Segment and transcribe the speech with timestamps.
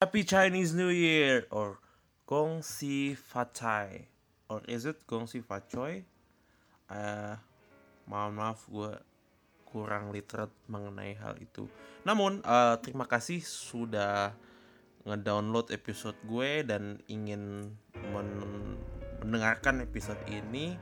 [0.00, 1.76] Happy Chinese New Year or
[2.24, 4.08] Gong Si Fa Chai
[4.48, 6.00] or is it Gong Si Fa Choi?
[6.88, 7.36] Uh,
[8.08, 8.96] mohon maaf gue
[9.68, 11.68] kurang literat mengenai hal itu.
[12.08, 14.32] Namun uh, terima kasih sudah
[15.04, 18.28] ngedownload episode gue dan ingin men
[19.20, 20.80] mendengarkan episode ini.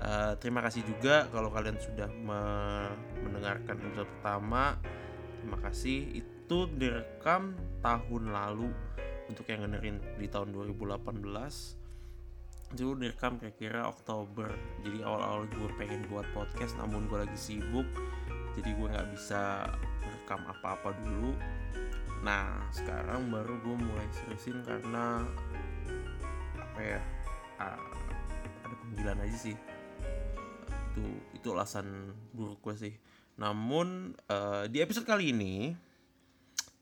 [0.00, 2.40] Uh, terima kasih juga kalau kalian sudah me
[3.28, 4.80] mendengarkan episode pertama.
[5.44, 8.68] Terima kasih itu direkam tahun lalu.
[9.24, 11.24] Untuk yang dengerin di tahun 2018
[12.76, 14.52] itu direkam kira-kira Oktober.
[14.84, 17.88] Jadi awal-awal gue pengen buat podcast namun gue lagi sibuk
[18.54, 19.66] jadi gue nggak bisa
[20.02, 21.34] rekam apa-apa dulu.
[22.22, 25.26] Nah sekarang baru gue mulai seriusin karena
[26.54, 27.00] apa ya
[27.58, 29.56] ada panggilan aja sih.
[30.94, 31.04] Itu
[31.34, 32.94] itu alasan buruk gue sih.
[33.34, 35.74] Namun uh, di episode kali ini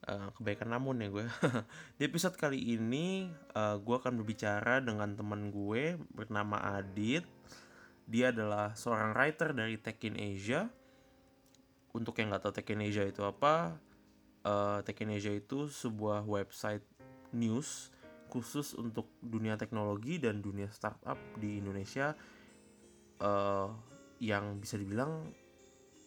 [0.03, 1.27] Uh, kebaikan namun ya gue.
[1.99, 7.23] Di episode kali ini uh, gue akan berbicara dengan teman gue bernama Adit.
[8.11, 10.67] Dia adalah seorang writer dari Tech in Asia.
[11.95, 13.79] Untuk yang nggak tahu Tech in Asia itu apa
[14.43, 16.83] uh, Tech in Asia itu sebuah website
[17.31, 17.95] news
[18.33, 22.17] khusus untuk dunia teknologi dan dunia startup di Indonesia
[23.21, 23.69] uh,
[24.19, 25.29] yang bisa dibilang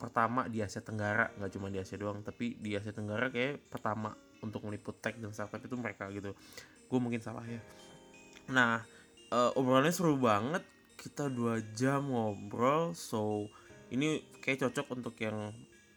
[0.06, 4.14] pertama di Asia Tenggara nggak cuma di Asia doang tapi di Asia Tenggara kayak pertama
[4.46, 6.38] untuk meliput tech dan startup itu mereka gitu.
[6.86, 7.58] Gue mungkin salah ya.
[8.54, 8.86] Nah
[9.34, 10.62] uh, obrolannya seru banget.
[10.96, 13.50] Kita dua jam ngobrol so
[13.90, 15.50] ini kayak cocok untuk yang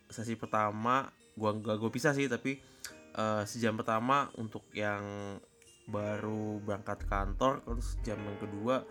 [0.09, 1.12] sesi pertama.
[1.37, 2.56] Gue nggak gue pisah sih tapi
[3.20, 5.37] uh, sejam pertama untuk yang
[5.89, 8.84] baru berangkat kantor terus jam yang kedua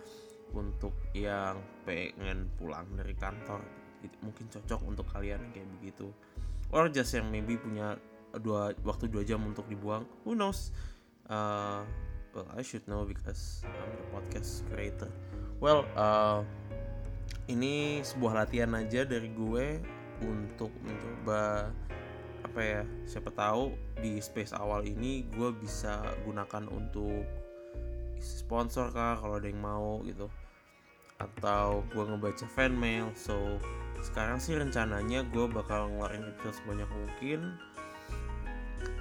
[0.58, 3.87] untuk yang pengen pulang dari kantor
[4.24, 6.10] mungkin cocok untuk kalian kayak begitu.
[6.72, 7.96] Or just yang maybe punya
[8.36, 10.04] dua waktu dua jam untuk dibuang.
[10.28, 10.76] Who knows?
[11.28, 11.84] Uh,
[12.36, 15.12] well I should know because I'm the podcast creator.
[15.60, 16.44] Well uh,
[17.48, 19.80] ini sebuah latihan aja dari gue
[20.24, 21.72] untuk mencoba
[22.46, 27.26] apa ya siapa tahu di space awal ini gue bisa gunakan untuk
[28.18, 30.28] sponsor kah kalau ada yang mau gitu.
[31.18, 33.58] Atau gue ngebaca fan mail so
[34.06, 37.40] sekarang sih rencananya gue bakal ngeluarin episode sebanyak mungkin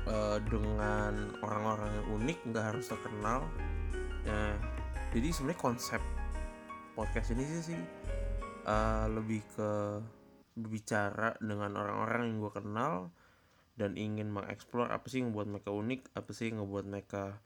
[0.08, 3.44] uh, dengan orang-orang yang unik nggak harus terkenal.
[4.26, 4.56] Ya
[5.14, 6.02] jadi sebenarnya konsep
[6.98, 7.80] podcast ini sih, sih
[8.66, 10.00] uh, lebih ke
[10.56, 12.94] berbicara dengan orang-orang yang gue kenal
[13.76, 17.36] dan ingin mengeksplor apa sih yang buat mereka unik apa sih yang ngebuat mereka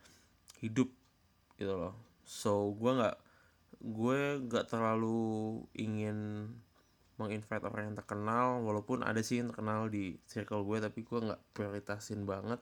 [0.63, 0.89] hidup
[1.59, 1.95] gitu loh.
[2.23, 3.17] So gue nggak
[3.81, 6.49] gue nggak terlalu ingin
[7.21, 11.41] menginvite orang yang terkenal walaupun ada sih yang terkenal di circle gue tapi gue nggak
[11.53, 12.61] prioritasin banget.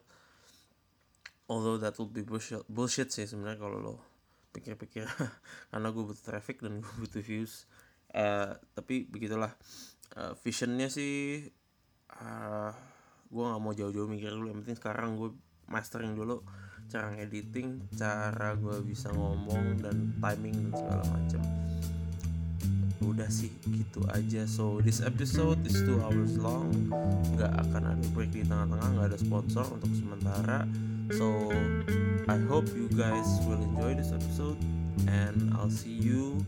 [1.46, 3.94] Although that would be bullshit, bullshit sih sebenarnya kalau lo
[4.52, 5.06] pikir-pikir.
[5.70, 7.70] Karena gue butuh traffic dan gue butuh views.
[8.10, 9.54] Uh, tapi begitulah.
[10.18, 11.46] Uh, visionnya sih
[12.18, 12.72] uh,
[13.30, 14.50] gue nggak mau jauh-jauh mikir dulu.
[14.50, 15.30] Yang penting sekarang gue
[15.68, 16.42] mastering dulu
[16.88, 21.42] cara editing cara gue bisa ngomong dan timing dan segala macam
[23.02, 24.46] udah sih gitu aja.
[24.48, 26.70] So this episode is two hours long.
[27.36, 30.66] Nggak akan ada break di tengah-tengah nggak ada sponsor untuk sementara.
[31.14, 31.52] So
[32.28, 34.58] I hope you guys will enjoy this episode
[35.08, 36.42] and I'll see you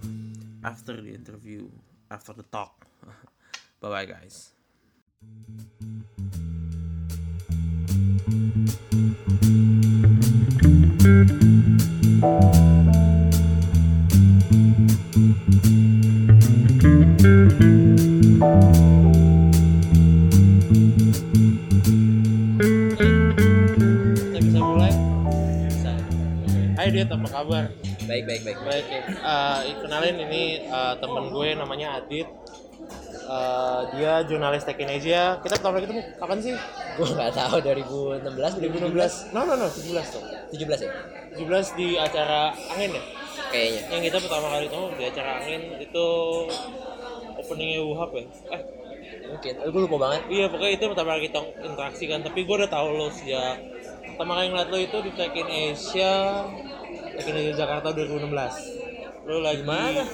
[0.67, 1.71] after the interview
[2.11, 2.87] after the talk.
[3.81, 4.53] Bye bye guys
[17.21, 17.29] Dit,
[27.07, 27.69] apa kabar?
[28.09, 28.59] Baik, baik, baik.
[28.65, 29.01] Baik, ya.
[29.21, 32.25] Uh, kenalin ini uh, temen gue namanya Adit.
[33.29, 35.41] Uh, dia jurnalis Tech Asia.
[35.45, 36.57] Kita pertama ketemu kapan sih?
[36.97, 38.65] Gue nggak tahu 2016
[38.97, 39.37] 2016.
[39.37, 40.25] No no no 17 tuh.
[40.57, 40.93] 17 ya?
[41.37, 43.03] 17 di acara angin ya?
[43.53, 43.81] Kayaknya.
[43.93, 46.09] Yang kita pertama kali ketemu di acara angin itu
[47.51, 48.25] openingnya Wuhab ya?
[48.55, 48.63] Eh
[49.27, 49.53] mungkin.
[49.59, 50.23] Gue lupa banget.
[50.31, 52.23] Iya pokoknya itu pertama kali kita interaksi kan.
[52.23, 53.59] Tapi gue udah tahu lo sejak
[54.21, 56.45] pertama kali ngeliat lo itu di Tech in Asia
[57.17, 58.29] Tekken di Jakarta 2016
[59.25, 60.05] lu lagi mana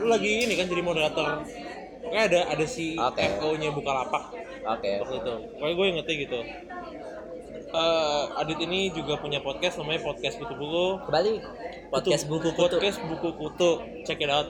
[0.00, 1.44] lu lagi ini kan jadi moderator
[2.08, 3.28] kayak ada ada si okay.
[3.36, 5.04] FO nya Bukalapak oke okay.
[5.04, 6.40] waktu itu kayak gue ingetnya gitu
[7.76, 11.32] uh, Adit ini juga punya podcast namanya podcast buku buku kembali
[11.92, 13.70] podcast buku kutu podcast buku kutu
[14.08, 14.48] check it out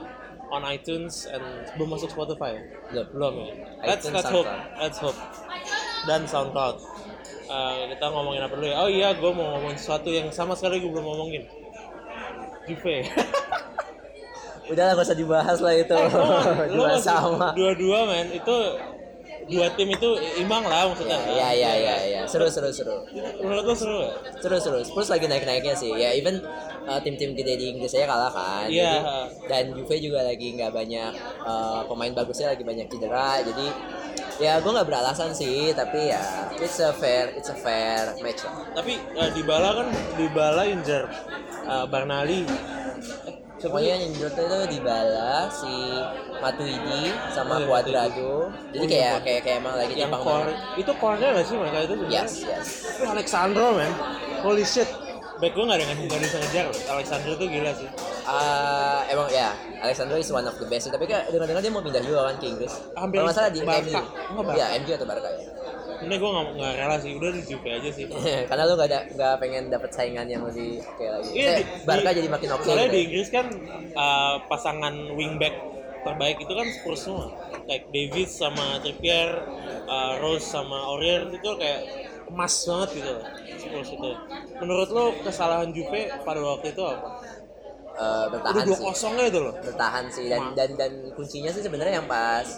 [0.52, 1.42] on iTunes and
[1.80, 2.60] belum masuk Spotify
[2.92, 3.54] belum belum ya
[3.88, 5.16] let's let's hope let's hope
[6.04, 6.76] dan SoundCloud
[7.52, 8.76] eh, kita ngomongin apa dulu ya?
[8.80, 11.44] Oh iya, gue mau ngomongin sesuatu yang sama sekali gue belum ngomongin.
[12.64, 13.04] Juve.
[14.72, 15.98] Udahlah gak usah dibahas lah itu.
[16.74, 17.52] Dua masih sama.
[17.52, 18.56] Dua-dua men, itu
[19.50, 20.08] dua tim itu
[20.38, 21.18] imbang lah maksudnya.
[21.26, 22.20] Iya iya iya iya.
[22.26, 23.02] Seru seru seru.
[23.42, 24.12] Menurut lo seru ya?
[24.38, 24.78] Seru seru.
[24.86, 25.90] Spurs lagi naik-naiknya sih.
[25.92, 26.38] Ya even
[26.86, 28.66] uh, tim-tim gede di Inggris aja kalah kan.
[28.70, 29.02] Iya.
[29.02, 31.12] Jadi- Dan Juve juga lagi nggak banyak
[31.42, 33.42] uh, pemain bagusnya lagi banyak cedera.
[33.42, 33.66] Jadi
[34.40, 35.74] ya gue nggak beralasan sih.
[35.74, 36.22] Tapi ya
[36.56, 38.62] it's a fair it's a fair match lah.
[38.78, 41.04] Tapi uh, Dybala kan Dybala injer
[41.66, 42.46] uh, Barnali.
[43.26, 43.41] Eh,
[43.78, 43.86] sih?
[43.86, 45.74] yang menurut itu Dybala, si
[46.36, 48.32] Matuidi sama Oh, iya, Cuadrado.
[48.68, 50.80] Jadi Oh, kayak iya, kayak kayak emang lagi yang core banget.
[50.80, 51.94] itu core-nya sih mereka itu?
[51.94, 52.18] sebenarnya?
[52.18, 52.66] Yes yes.
[52.98, 53.92] Tapi Alexandro man,
[54.40, 54.88] holy shit.
[55.38, 56.64] Back gue nggak ada nggak bisa ngejar.
[56.88, 57.88] Alexandro tuh gila sih.
[58.22, 59.50] Ah, emang ya
[59.80, 62.46] Alexandro is one of the best tapi kan dengar-dengar dia mau pindah juga kan ke
[62.46, 63.82] Inggris Hampir kalau nggak salah di Barca.
[63.82, 63.98] MU
[64.30, 64.54] Enggak, Barca.
[64.54, 65.42] ya MU atau Barca ya
[66.02, 68.04] Ini gue nggak nggak rela sih, udah di Juve aja sih.
[68.48, 71.84] karena lu nggak ada nggak pengen dapet saingan yang lebih oke lagi Iya, Eh, di-
[71.86, 73.02] Barca di- jadi makin oke Soalnya gitu di.
[73.06, 73.46] Inggris kan
[73.94, 75.54] uh, pasangan wingback
[76.02, 77.26] terbaik itu kan Spurs semua.
[77.62, 79.30] Kayak Davis sama Trippier,
[79.86, 81.80] uh, Rose sama Aurier itu kayak
[82.26, 83.12] emas banget gitu
[83.62, 84.10] Spurs itu.
[84.58, 87.08] Menurut lo kesalahan Juve pada waktu itu apa?
[87.92, 89.54] Eh, bertahan Udah dua sih kosongnya itu loh.
[89.60, 92.48] bertahan sih dan dan dan kuncinya sih sebenarnya yang pas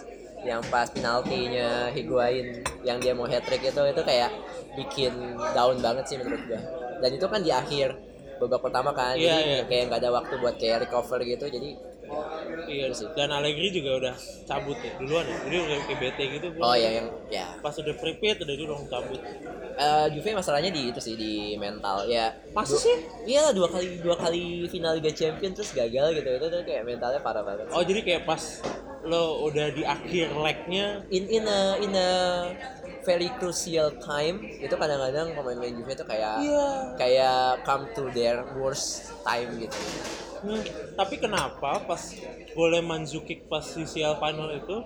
[0.45, 4.29] yang pas penaltinya Higuain yang dia mau hat trick itu itu kayak
[4.77, 5.13] bikin
[5.57, 6.61] down banget sih menurut gua
[7.01, 7.97] dan itu kan di akhir
[8.37, 9.63] babak pertama kan Iya, jadi iya.
[9.65, 11.69] kayak nggak ada waktu buat kayak recover gitu jadi
[12.65, 12.85] Iya.
[12.91, 13.07] Sih.
[13.13, 14.15] Dan Allegri juga udah
[14.45, 15.37] cabut ya duluan ya.
[15.45, 16.47] Jadi udah kayak bete gitu.
[16.57, 19.19] oh ya yang ya Pas udah prepaid udah dia langsung cabut.
[19.75, 22.95] Eh, Juve masalahnya di itu sih di mental ya du- sih?
[23.27, 27.19] iya dua kali dua kali final Liga Champions terus gagal gitu itu tuh kayak mentalnya
[27.19, 28.63] parah banget Oh jadi kayak pas
[29.03, 32.09] lo udah di akhir legnya in in a in a
[33.05, 36.67] very crucial time itu kadang-kadang pemain-pemain Juve itu kayak Iya.
[36.95, 38.87] kayak come to their worst
[39.21, 39.77] time gitu
[40.37, 40.61] Hmm,
[40.93, 42.01] tapi kenapa pas
[42.51, 44.77] golnya Mandzukic pas di CL final itu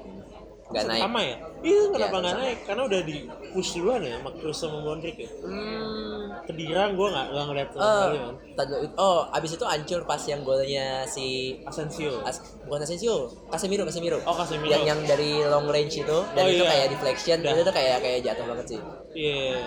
[0.70, 1.02] Nggak naik.
[1.02, 1.36] sama ya?
[1.60, 2.40] Iya kenapa Iya, nggak sama.
[2.40, 2.58] naik?
[2.64, 3.16] Karena udah di
[3.50, 5.30] push duluan ya sama Kroos sama Modric ya.
[5.42, 6.09] hmm,
[6.44, 11.04] Kedira gue nggak nggak ngeliat sama eh, sekali oh abis itu hancur pas yang golnya
[11.06, 11.28] si
[11.64, 12.22] Asensio.
[12.22, 14.70] As, bukan Asensio Casemiro Casemiro Oh Casemiro.
[14.70, 16.70] yang yang dari long range itu dan Oh, itu iya.
[16.70, 17.52] kayak deflection Dah.
[17.52, 18.80] itu tuh kayak kayak jatuh banget sih
[19.10, 19.58] Iya,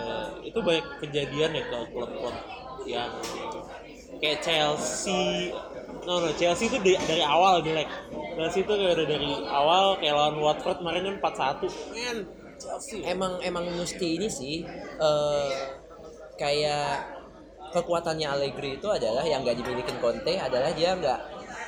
[0.42, 2.34] itu banyak kejadian ya ke klub-klub
[2.82, 3.10] yang
[4.18, 5.50] kayak Chelsea.
[6.02, 7.90] No, no, Chelsea itu dari, dari awal jelek.
[8.34, 11.16] Chelsea itu kayak udah dari awal kayak lawan Watford kemarin kan
[11.62, 11.66] 4-1.
[11.90, 12.16] Men,
[12.54, 13.02] Chelsea.
[13.02, 14.62] emang emang mesti ini sih
[14.96, 15.50] eh
[16.42, 17.06] kayak
[17.70, 21.18] kekuatannya Allegri itu adalah yang nggak dimiliki Conte adalah dia nggak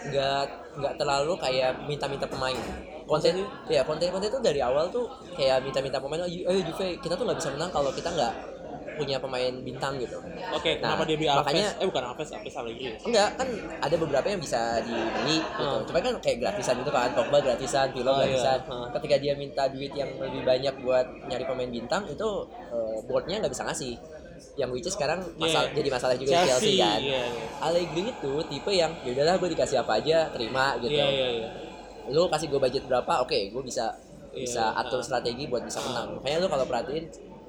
[0.04, 0.42] nggak
[0.74, 2.58] nggak terlalu kayak minta-minta pemain.
[3.06, 3.30] Conte
[3.70, 6.20] ya Conte Conte itu dari awal tuh kayak minta-minta pemain.
[6.20, 8.34] Oh, Ju- ayo Juve kita tuh nggak bisa menang kalau kita nggak
[8.94, 10.14] punya pemain bintang gitu.
[10.54, 11.42] Oke, Nah, kenapa dia beli Alves?
[11.42, 12.96] makanya- eh bukan Alves, Alves Allegri ya?
[13.02, 13.48] Enggak, kan
[13.82, 15.66] ada beberapa yang bisa dibeli gitu.
[15.66, 15.82] Hmm.
[15.82, 18.30] Cuma kan kayak gratisan gitu kan, Pogba gratisan, Pirlo Oh, iya.
[18.30, 18.58] gratisan.
[18.70, 18.86] Hmm.
[18.94, 22.28] Ketika dia minta duit yang lebih banyak buat nyari pemain bintang itu
[22.70, 23.94] eh, boardnya nggak bisa ngasih.
[24.54, 25.74] Yang which is sekarang masalah Iya.
[25.74, 27.00] jadi masalah juga di Chelsea kan.
[27.00, 27.44] iya, iya.
[27.58, 30.94] Allegri itu tipe yang ya udahlah gue dikasih apa aja terima gitu.
[30.94, 31.48] Iya, iya, iya.
[32.06, 33.90] Lu kasih gue budget berapa, oke gue bisa
[34.30, 35.04] Iya, bisa atur ah.
[35.04, 36.14] strategi buat bisa menang.
[36.16, 37.04] Makanya lu kalau perhatiin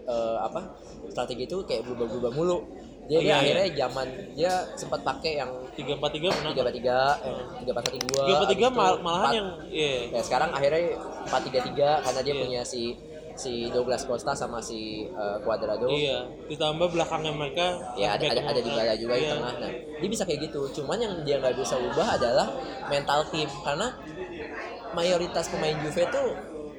[0.06, 0.62] eh, apa
[1.08, 2.58] strategi itu kayak berubah-ubah mulu.
[3.06, 3.36] Dia, dia Iya, iya.
[3.38, 6.42] akhirnya zaman dia sempat pakai yang 3-4-3 menang.
[6.48, 7.46] tiga empat tiga Hmm.
[7.56, 10.10] tiga empat satu dua 3-4-3 mal- malahan yang iya.
[10.10, 10.82] ya sekarang akhirnya
[11.22, 12.42] empat tiga tiga karena dia Iya.
[12.42, 12.82] punya si
[13.36, 18.60] si Douglas Costa sama si uh, Cuadrado Iya, ditambah belakangnya mereka ya ada ada ada
[18.60, 19.32] di bala juga di Iya.
[19.36, 22.48] tengah nah dia bisa kayak gitu cuman yang dia nggak bisa ubah adalah
[22.88, 23.92] mental tim karena
[24.94, 26.28] mayoritas pemain Juve tuh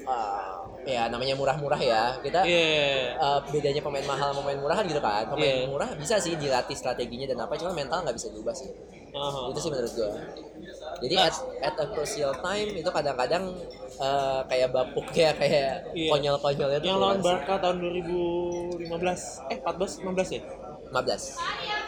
[0.08, 3.18] uh, ya namanya murah-murah ya kita Iya.
[3.18, 5.68] uh, bedanya pemain mahal sama pemain murah kan gitu kan pemain Iya.
[5.68, 8.70] murah bisa sih dilatih strateginya dan apa cuma mental nggak bisa diubah sih
[9.12, 9.50] Aha.
[9.50, 10.10] itu sih menurut gua
[10.96, 11.28] jadi Nah.
[11.28, 13.44] at, at a crucial time itu kadang-kadang
[13.96, 16.10] eh, kayak bapuk ya kayak Iya.
[16.10, 17.18] konyol-konyolnya Yang lawan.
[17.20, 20.42] Barca tahun 2015 eh 14 16 ya?
[20.86, 21.34] 15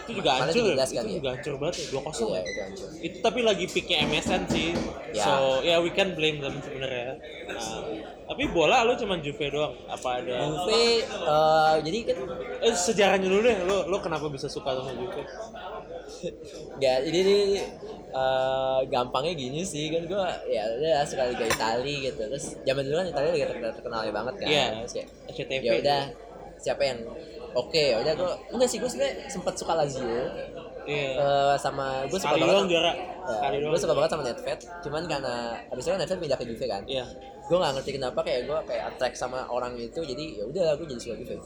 [0.03, 0.65] Itu juga hancur?
[0.73, 1.15] 17 Itu kan ya?
[1.15, 2.43] juga hancur banget ya, 2-0 iya ya?
[2.43, 4.69] itu hancur Itu tapi lagi peaknya MSN sih
[5.09, 5.25] Ya.
[5.25, 7.81] So, ya we can blame them sebenarnya nah,
[8.27, 9.73] Tapi bola lu cuma Juve doang?
[9.87, 12.17] Apa ada Juve eh, jadi kan
[12.61, 15.23] Eh sejarahnya dulu deh, lu, lu kenapa bisa suka sama Juve?
[16.75, 17.41] nggak ini nih
[18.09, 22.23] eh, gampangnya gini sih kan gua ya udah suka Liga Itali gitu.
[22.29, 24.49] Terus zaman dulu kan Italia lagi terkenal terkenalnya banget kan.
[24.49, 26.03] Iya, Terus kayak, SCTV ya udah
[26.59, 26.99] siapa yang
[27.55, 30.23] oke ya udah gua enggak sih gua sebenarnya sempat suka Lazio.
[30.89, 31.11] Iya.
[31.21, 32.93] Eh, sama gue suka Sekali banget juara.
[33.29, 36.65] Ya, gue suka banget sama Netfed, cuman karena abis itu kan Netfed pindah ke Juve
[36.65, 36.83] kan.
[36.89, 37.05] Iya.
[37.45, 40.87] Gue nggak ngerti kenapa kayak gue kayak attract sama orang itu, jadi ya udah gue
[40.89, 41.37] jadi suka Juve.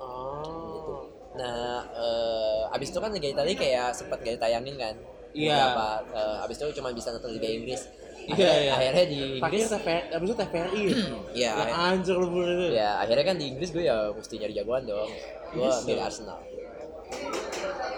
[0.00, 1.12] Oh.
[1.36, 4.96] Nah, eh, abis itu kan Liga Italia kayak sempat gak ditayangin kan.
[5.32, 5.54] Iya.
[5.56, 7.82] Beberapa, eh, abis itu cuma bisa nonton Liga Inggris.
[8.26, 8.72] Iya, Akhirnya, iya.
[8.74, 10.82] akhirnya di Inggris, TVRI, abis itu TVRI.
[11.46, 12.66] ya, Ya anjir lu itu.
[12.74, 15.10] ya akhirnya kan di Inggris gue ya mesti nyari jagoan dong.
[15.54, 15.86] Gue Bisa.
[15.86, 16.38] milih Arsenal.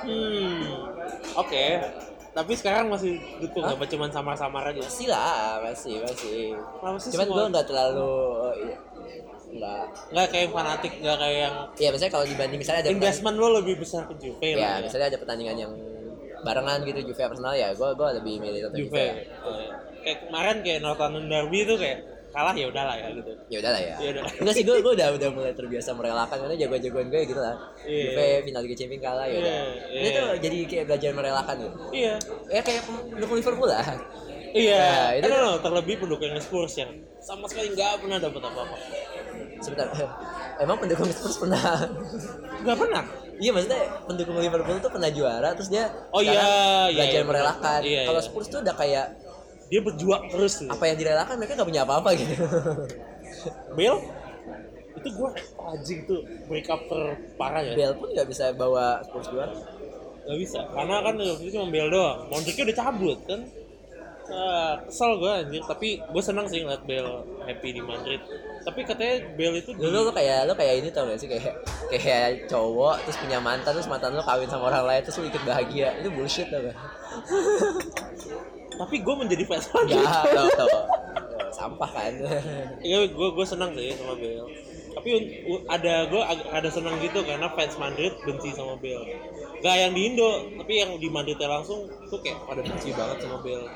[0.04, 0.62] Hmm.
[1.35, 1.64] Oke.
[2.28, 4.85] Tapi sekarang masih dukung apa cuman samar-samar aja?
[4.85, 6.54] Masih lah, masih, masih.
[7.11, 8.14] Cuman gue nggak terlalu,
[8.62, 8.76] iya,
[9.49, 9.82] nggak.
[10.12, 13.49] nggak kayak yang fanatik, nggak kayak yang Ya misalnya kalau dibanding misalnya ada investment lo
[13.58, 14.85] lebih besar ke Juve ya, lah ya.
[14.87, 15.73] misalnya ada pertandingan yang
[16.42, 18.90] barengan gitu Juve Arsenal ya, gue gue lebih milih nonton Juve.
[18.90, 19.04] Juve.
[19.07, 19.68] Eh,
[19.99, 23.33] Kayak kemarin kayak Northern Derby itu kayak kalah ya udahlah ya gitu.
[23.49, 23.95] Ya udahlah ya.
[23.99, 24.23] Ya udah.
[24.38, 27.54] Enggak sih gue gue udah udah mulai terbiasa merelakan karena jagoan-jagoan gue gitu lah.
[27.83, 28.02] Iya.
[28.04, 29.57] Juve final Liga Champions kalah ya udah.
[29.90, 30.18] Iya, Ini iya.
[30.21, 31.76] tuh jadi kayak belajar merelakan gitu.
[31.92, 32.14] Iya.
[32.52, 33.85] Ya kayak pendukung Liverpool lah.
[34.49, 34.80] Iya.
[34.80, 36.90] Nah, itu itu loh terlebih pendukung Spurs yang
[37.21, 38.76] sama sekali nggak pernah dapat apa-apa.
[39.58, 39.86] Sebentar.
[40.62, 41.86] Emang pendukung Spurs pernah
[42.62, 43.04] Nggak pernah.
[43.38, 47.28] Iya maksudnya pendukung Liverpool tuh pernah juara terus dia Oh sekarang iya, iya, belajar iya,
[47.30, 47.80] merelakan.
[47.86, 48.26] iya, Kalau iya.
[48.26, 49.06] Spurs tuh udah kayak
[49.68, 50.64] Dia berjuang terus.
[50.64, 50.70] Gitu.
[50.72, 52.34] apa yang direlakan mereka nggak punya apa-apa gitu.
[53.76, 53.98] Bale
[54.98, 55.30] itu gue
[55.62, 57.72] anjing tuh break up terparah ya.
[57.78, 59.54] Bell pun nggak bisa bawa Spurs juara.
[60.28, 62.18] Gak bisa, karena kan itu cuma Bale doang.
[62.28, 63.40] Modricnya udah cabut kan.
[64.28, 68.20] Ah, kesel gue anjir, tapi gue senang sih ngeliat Bale happy di Madrid.
[68.68, 69.80] Tapi katanya Bale itu di...
[69.80, 71.56] Dulu lo kayak lo kayak ini tau gak sih kayak
[71.88, 75.40] kayak cowok terus punya mantan terus mantan lo kawin sama orang lain terus lo ikut
[75.48, 76.76] bahagia itu bullshit tau gak?
[78.76, 80.04] Tapi gue menjadi fans Ya Madrid.
[80.37, 80.68] tau tau
[81.58, 82.12] sampah kan.
[82.84, 84.44] Iya, gue gue senang sih sama Bale.
[84.92, 85.10] Tapi
[85.64, 86.22] ada gue
[86.52, 89.16] ada senang gitu karena fans Madrid benci sama Bale.
[89.64, 93.40] Gak yang di Indo, tapi yang di Madridnya langsung tuh kayak pada benci banget sama
[93.40, 93.66] Bale.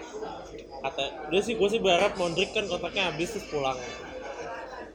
[0.82, 3.78] Kata, udah sih gue sih berharap Modric kan kontraknya habis terus pulang.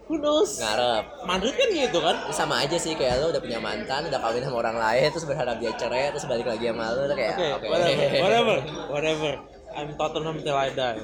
[0.08, 0.56] Knows?
[0.58, 1.28] Ngarep.
[1.28, 2.16] Madrid kan gitu kan?
[2.32, 5.60] Sama aja sih kayak lo udah punya mantan, udah kawin sama orang lain terus berharap
[5.60, 7.68] dia cerai terus balik lagi sama lo kayak Oke, oke.
[7.68, 8.56] whatever, whatever,
[8.88, 9.32] whatever.
[9.76, 10.98] I'm Tottenham till I die.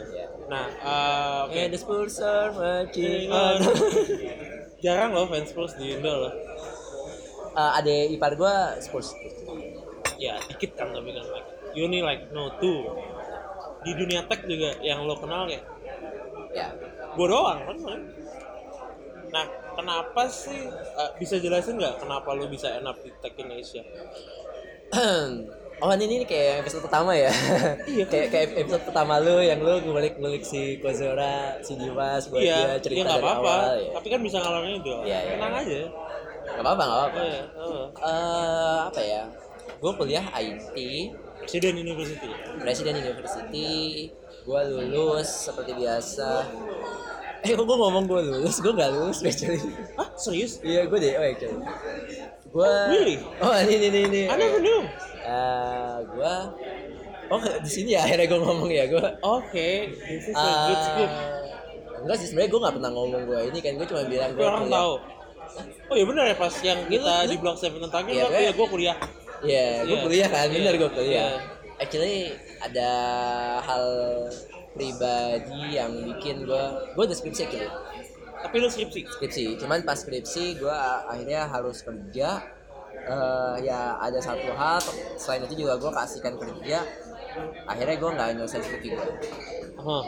[0.48, 1.54] Nah, uh, oke.
[1.54, 3.76] And the Spurs are marching Uh, on.
[4.84, 6.34] jarang loh fans Spurs di Indo loh.
[7.54, 9.14] Eh, ada ipar gua Spurs.
[10.16, 12.88] Ya, dikit kan tapi kan like you only like no two.
[13.84, 15.68] Di dunia tech juga yang lo kenal kayak
[16.54, 16.70] Ya.
[17.14, 17.78] gue doang kan.
[19.34, 23.82] Nah, kenapa sih uh, bisa jelasin nggak kenapa lo bisa up di Tech in Asia?
[25.82, 27.34] oh ini, ini kayak episode pertama ya
[27.98, 32.78] Iya, kayak kayak episode pertama lu yang lu ngulik-ngulik si Kozora si Dimas buat Iya,
[32.78, 33.54] dia cerita ya nggak dari apa-apa.
[33.58, 34.94] awal ya Tapi kan bisa ngalangin itu.
[35.02, 35.34] Iya, iya.
[35.34, 35.82] Tenang aja.
[36.44, 37.42] nggak apa-apa nggak apa-apa Iya.
[37.98, 39.24] Eh, apa ya
[39.82, 40.76] gue kuliah IT
[41.44, 42.30] Presiden University.
[42.62, 43.72] Presiden University
[44.44, 46.30] gue lulus seperti biasa
[47.44, 49.60] eh kok gue ngomong gue lulus gue nggak lulus actually
[49.94, 50.60] Hah, serius?
[50.62, 51.58] iya gue deh oh actually
[52.48, 53.16] gue Really?
[53.38, 54.82] oh ini ini ini I never knew.
[55.20, 56.36] Eh, gue
[57.28, 60.86] oh di sini ya akhirnya gue ngomong ya gue Oke, this is a good Ah,
[60.86, 61.12] scoop.
[62.00, 64.68] enggak sih sebenarnya gue nggak pernah ngomong gue ini kan gue cuma bilang gue orang
[64.68, 64.94] tahu.
[65.86, 68.68] Oh iya benar ya pas yang kita di blog Seven tentang Iya, gue- ya gue
[68.68, 68.98] kuliah.
[69.42, 70.04] Iya, gue Iya.
[70.04, 70.54] kuliah kan, Iya.
[70.56, 71.10] bener gue kuliah.
[71.10, 71.28] Iya.
[71.76, 72.18] Actually
[72.60, 72.90] ada
[73.62, 73.86] hal
[74.74, 77.70] pribadi yang bikin gue, gue udah skripsi gitu,
[78.36, 79.06] Tapi lu skripsi.
[79.08, 79.44] skripsi.
[79.56, 80.76] Cuman pas skripsi gue
[81.08, 82.42] akhirnya harus kerja.
[82.96, 84.80] Eh, ya ada satu hal
[85.16, 86.84] selain itu juga gue kasihkan kerja.
[87.64, 89.08] Akhirnya gue nggak nyelesain skripsi gue.
[89.78, 90.06] Hah.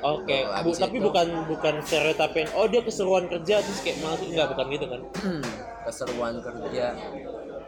[0.00, 3.80] Oke, Oh, Bu- abis tapi itu- bukan bukan stereotip yang oh dia keseruan kerja terus
[3.80, 5.00] kayak malas enggak bukan gitu kan.
[5.88, 6.86] Keseruan kerja.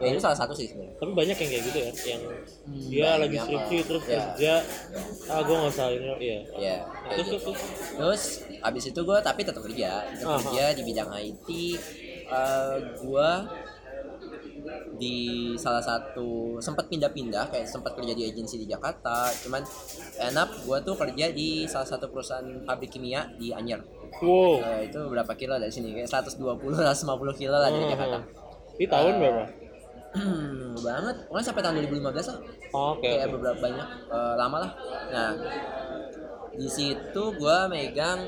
[0.01, 0.97] Ya itu salah satu sih sebenarnya.
[0.97, 2.21] Tapi banyak yang kayak gitu ya, yang
[2.61, 4.17] Hmm, dia lagi skripsi terus Ya.
[4.27, 4.53] kerja.
[5.27, 6.37] Ah, gue nggak usah ini, iya.
[6.51, 7.37] Ya, kayak Terus, gitu.
[7.39, 7.61] terus, terus.
[7.93, 8.23] Terus
[8.61, 10.41] abis itu gue tapi tetap kerja, tetap Aha.
[10.43, 11.47] kerja di bidang IT.
[12.25, 13.29] Eh gue
[14.93, 15.17] di
[15.55, 19.25] salah satu sempat pindah-pindah kayak sempat kerja di agensi di Jakarta.
[19.37, 19.61] Cuman
[20.19, 23.81] enak gue tuh kerja di salah satu perusahaan pabrik kimia di Anyer.
[24.17, 24.61] Wow.
[24.61, 25.91] Eh, itu berapa kilo dari sini?
[25.91, 27.01] Kayak 120 150
[27.33, 27.85] kilo lah dari.
[27.87, 28.19] Jakarta.
[28.71, 29.43] Di tahun Eh, berapa?
[30.81, 31.15] Banget.
[31.25, 32.37] Pokoknya sampai tahun 2015 lah
[32.73, 33.03] Oke.
[33.03, 33.33] kayak oke.
[33.33, 34.71] beberapa banyak eh, lama lah
[35.07, 35.29] nah
[36.51, 38.19] di situ gua megang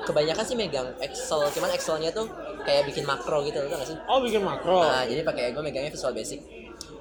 [0.00, 2.24] kebanyakan sih megang Excel cuman Excelnya tuh
[2.62, 4.80] kayak bikin makro gitu loh gak sih Oh bikin makro.
[4.80, 6.40] nah jadi pakai gue megangnya Visual Basic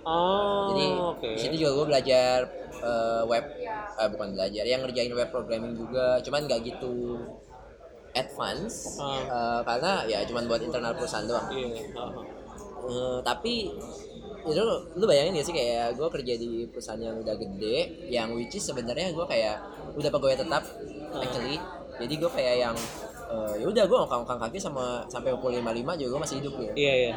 [0.02, 0.72] Oh.
[0.72, 1.28] jadi oke.
[1.30, 2.38] di situ juga gue belajar
[2.74, 3.46] eh, web
[3.96, 7.20] eh, bukan belajar yang ngerjain web programming juga cuman nggak gitu
[8.12, 9.20] advance Ah.
[9.22, 11.84] eh, karena ya cuman buat internal perusahaan doang Iya.
[11.94, 12.24] ah, ah.
[12.82, 13.70] Eh, tapi
[14.42, 14.62] itu
[14.96, 18.64] lu bayangin gak sih kayak gue kerja di perusahaan yang udah gede yang which is
[18.64, 19.60] sebenarnya gue kayak
[19.94, 20.64] udah pegawai tetap
[21.14, 21.60] actually
[22.00, 22.76] jadi gue kayak yang
[23.28, 26.54] eh, ya udah gue ngangkang kaki sama sampai pukul lima lima juga gue masih hidup
[26.58, 27.12] ya Iya iya.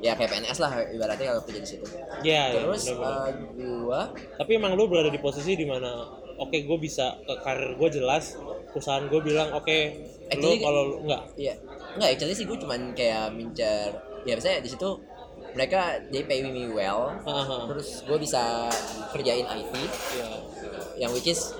[0.00, 1.84] ya kayak PNS lah ibaratnya kalau kerja di situ
[2.22, 2.22] Iya.
[2.22, 3.12] iya, terus bener-bener.
[3.12, 4.00] eh, gue
[4.38, 5.90] Tapi emang lu berada di posisi di mana
[6.36, 8.38] oke gue bisa ke karir gue jelas
[8.70, 9.78] perusahaan gue bilang oke
[10.30, 11.54] lu Actually, kalau lu enggak Iya,
[11.92, 13.90] enggak actually sih gue cuman kayak mincar
[14.24, 14.90] ya biasanya di situ
[15.52, 17.68] mereka they pay me well Aha.
[17.68, 18.66] terus gue bisa
[19.12, 19.72] kerjain IT
[20.12, 20.28] Iya.
[20.98, 21.54] yang which is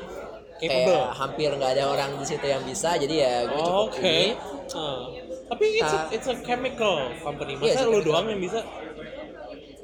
[0.55, 0.71] Capable.
[0.87, 4.01] kayak hampir nggak ada orang di situ yang bisa jadi ya gue cukup Oke.
[4.01, 4.29] ini
[4.73, 5.05] Ah.
[5.45, 6.09] Tapi it's a, Nah.
[6.09, 7.53] it's a chemical company.
[7.61, 8.65] Iya, Masa a lu doang yang bisa?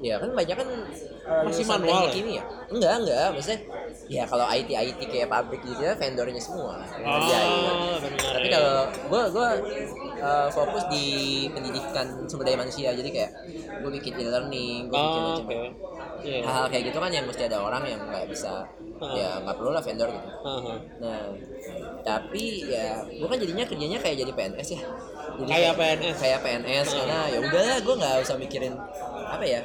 [0.00, 0.68] ya kan banyak kan
[1.30, 2.20] uh, Masih manual teknik ya?
[2.20, 3.60] ini ya enggak enggak maksudnya
[4.06, 6.82] ya kalau IT IT kayak pabrik gitu ya vendornya semua.
[6.98, 8.32] Oh, benar.
[8.32, 8.58] tapi ya.
[8.58, 8.74] kalau
[9.06, 9.48] gue gue
[10.20, 11.06] uh, fokus di
[11.48, 13.30] pendidikan sumber daya manusia jadi kayak
[13.80, 15.58] gue bikin e-learning gue bikin Oh, oke.
[16.20, 16.44] Iya.
[16.44, 18.66] hal-hal kayak gitu kan yang mesti ada orang yang nggak bisa
[19.00, 19.16] Ah.
[19.16, 20.74] ya nggak perlu lah vendor gitu Aha.
[21.00, 21.32] nah
[22.02, 24.80] tapi ya gue kan jadinya kerjanya kayak jadi PNS ya
[25.40, 26.16] jadi Kayak PNS.
[26.18, 28.76] kayak PNS karena ya udahlah gue nggak usah mikirin
[29.24, 29.64] apa ya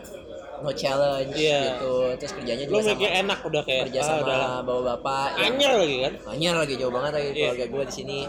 [0.57, 1.59] no challenge Iya.
[1.73, 4.59] gitu terus kerjanya Lu juga mikir sama enak udah kayak kerja ah, sama lah.
[4.61, 6.13] bawa bapak yang- Anyar lagi kan?
[6.27, 7.35] Anyar lagi jauh banget lagi Iya.
[7.35, 8.19] keluarga gue di sini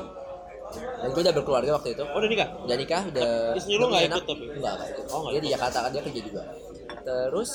[0.96, 2.48] dan gue udah berkeluarga waktu itu Oh, udah nikah?
[2.60, 4.44] udah nikah udah Istri lu nggak ikut tapi?
[4.50, 5.04] enggak ikut.
[5.08, 5.48] Oh, nggak dia di.
[5.48, 6.42] Jakarta kan dia kerja juga
[7.00, 7.50] terus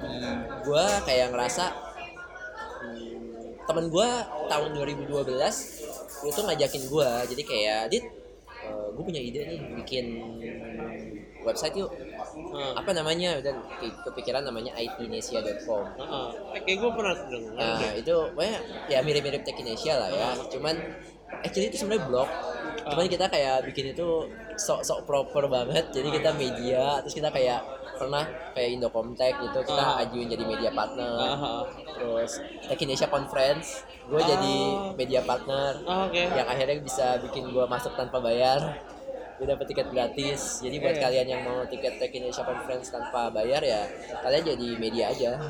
[0.00, 1.64] hmm, gue kayak ngerasa
[2.82, 3.18] hmm,
[3.64, 4.08] temen gue
[4.48, 5.06] tahun 2012
[6.22, 8.04] itu ngajakin gue jadi kayak dit
[8.90, 10.06] gue punya ide nih bikin
[11.40, 11.88] website yuk
[12.50, 12.72] Ah.
[12.76, 13.56] apa namanya ke-
[14.04, 16.28] kepikiran namanya itnesia.com Heeh.
[16.52, 18.56] Eh, kayak gue pernah dengar Nah itu pokoknya
[18.86, 20.30] ya mirip-mirip Tekinesia lah ya.
[20.48, 20.74] Cuman
[21.40, 22.28] actually itu sebenarnya blog.
[22.82, 24.08] Cuman kita kayak bikin itu
[24.56, 25.88] sok-sok proper banget.
[25.90, 27.60] Jadi kita media, terus kita kayak
[27.94, 30.00] pernah kayak Indocomtek gitu kita Ah.
[30.00, 31.14] ajuin jadi media partner.
[31.28, 31.54] Aha.
[31.92, 34.26] Terus Tekinesia Conference, gue Ah.
[34.26, 34.54] jadi
[34.96, 35.76] media partner.
[35.84, 36.24] Ah, Oke.
[36.24, 38.80] Yang akhirnya bisa bikin gue masuk tanpa bayar.
[39.40, 40.60] Gue dapet tiket gratis.
[40.60, 41.02] Jadi buat Iya.
[41.02, 43.88] kalian yang mau tiket Tekinesia Conference tanpa bayar ya
[44.20, 45.30] kalian jadi media aja.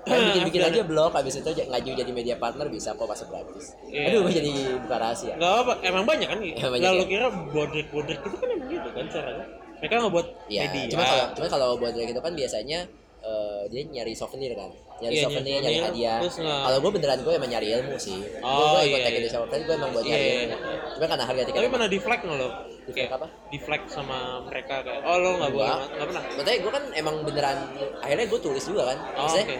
[0.00, 3.76] Kalian bikin-bikin aja blog, habis itu ngaju jadi media partner bisa kok masuk gratis.
[3.84, 4.08] Iya.
[4.08, 5.36] Aduh, jadi buka rahasia.
[5.36, 6.40] Gak apa, emang banyak kan?
[6.40, 7.04] Emang banyak, Lalu ya.
[7.06, 9.44] kira bodrek-bodrek itu kan emang gitu kan caranya.
[9.76, 10.88] Mereka nggak buat Ya, media.
[10.88, 12.78] cuma kalau cuma kalau buat dari itu kan biasanya
[13.20, 16.18] eh, dia nyari souvenir kan, nyari Iya, souvenir, nyari nyari hadiah.
[16.18, 18.18] nggak- Kalau gue beneran gue emang nyari ilmu sih.
[18.40, 19.40] Oh, gue ikut iya, Tekinesia iya.
[19.40, 20.56] Conference gue emang buat Iya, nyari iya, ilmu.
[20.56, 20.76] iya.
[20.90, 22.48] Cuma karena harga tiket Tapi mana di flag nggak lo?
[22.80, 23.26] Di Kayak flag apa?
[23.46, 26.22] Di flag sama mereka kayak, oh lo nggak boleh, nggak pernah.
[26.26, 27.58] Maksudnya gue kan emang beneran
[28.00, 28.98] akhirnya gue tulis juga kan.
[29.14, 29.58] Oh, Maksudnya.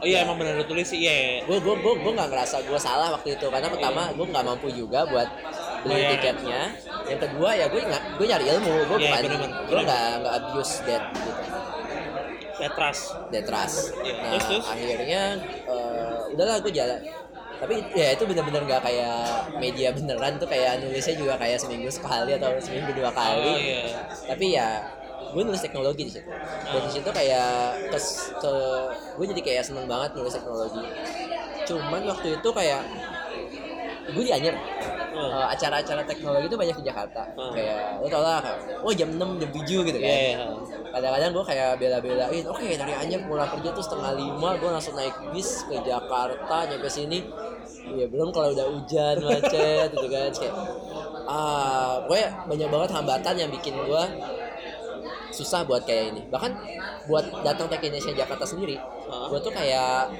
[0.00, 1.12] Oh iya emang benar tulis sih, iya.
[1.12, 1.38] iya.
[1.44, 4.72] gue gue gue gue nggak ngerasa gue salah waktu itu karena pertama gue nggak mampu
[4.72, 5.28] juga buat
[5.80, 6.10] beli Bayar.
[6.14, 6.60] tiketnya
[7.04, 9.28] yang kedua ya gue nggak gue nyari ilmu gue Iya, bukan
[9.68, 11.32] gue nggak nggak abuse that gitu
[13.32, 14.64] That trust Iya, nah terus, terus?
[14.68, 15.22] akhirnya
[15.64, 17.00] eh, udahlah gue jalan.
[17.60, 22.32] Tapi ya itu bener-bener nggak kayak media beneran tuh kayak nulisnya juga kayak seminggu sekali
[22.36, 23.52] atau seminggu dua kali.
[23.52, 24.00] Oh iya.
[24.24, 24.80] tapi ya
[25.30, 26.30] gue nulis teknologi di situ.
[26.72, 27.52] Dan di situ kayak
[27.92, 27.98] ke,
[28.40, 28.52] ke
[29.20, 30.80] gue jadi kayak seneng banget nulis teknologi.
[31.68, 32.82] Cuman waktu itu kayak
[34.10, 34.32] gue di
[35.10, 37.50] Eh, acara-acara teknologi itu banyak di Jakarta Hmm.
[37.50, 38.38] kayak lo tau lah
[38.80, 40.46] oh jam 6 jam 7 gitu kan Iya, iya.
[40.88, 45.14] kadang-kadang gue kayak bela-belain oke dari Anyer pulang kerja tuh setengah lima gue langsung naik
[45.34, 47.26] bis ke Jakarta nyampe sini
[47.90, 50.54] ya belum kalau udah hujan macet gitu kan kayak
[51.26, 54.04] ah gue banyak banget hambatan yang bikin gue
[55.30, 56.54] susah buat kayak ini bahkan
[57.06, 59.26] buat datang Tech Indonesia Jakarta sendiri Hah?
[59.26, 60.10] gue tuh kayak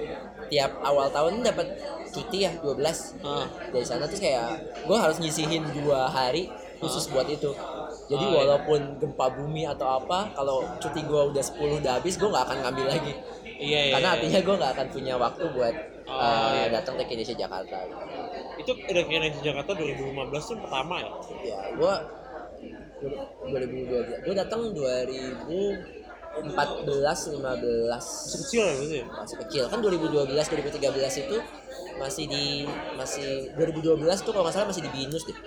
[0.46, 1.66] tiap awal tahun dapat
[2.10, 3.46] cuti ya 12 Ah.
[3.70, 4.48] dari sana terus kayak
[4.84, 7.52] gue harus nyisihin dua hari khusus buat itu
[8.10, 8.38] jadi Oh, iya.
[8.42, 12.58] walaupun gempa bumi atau apa kalau cuti gue udah 10 udah habis gue nggak akan
[12.66, 13.12] ngambil lagi
[13.60, 13.92] Iya, iya.
[13.94, 14.16] karena iya.
[14.18, 15.74] artinya gue nggak akan punya waktu buat
[16.10, 16.74] Oh, uh, iya.
[16.74, 17.76] datang Tech Indonesia Jakarta
[18.58, 20.10] itu udah kira di Jakarta 2015
[20.42, 21.10] tuh pertama ya.
[21.46, 21.94] ya gue
[23.46, 24.60] 2012 gue datang
[26.32, 28.96] 2014 15 Masih kecil ya berarti.
[28.96, 29.04] ya?
[29.12, 31.36] masih kecil kan 2012 2013 itu
[31.96, 32.44] masih di
[32.94, 35.38] masih 2012 tuh kalau nggak salah masih di binus deh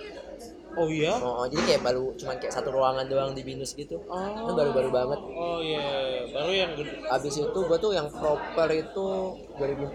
[0.74, 1.14] Oh iya.
[1.14, 4.18] oh, oh, jadi kayak baru cuman kayak satu ruangan doang di binus gitu Oh.
[4.42, 5.86] kan baru-baru banget Oh iya,
[6.26, 6.70] baru yang
[7.08, 9.06] abis itu gue tuh yang proper itu
[9.54, 9.94] 2004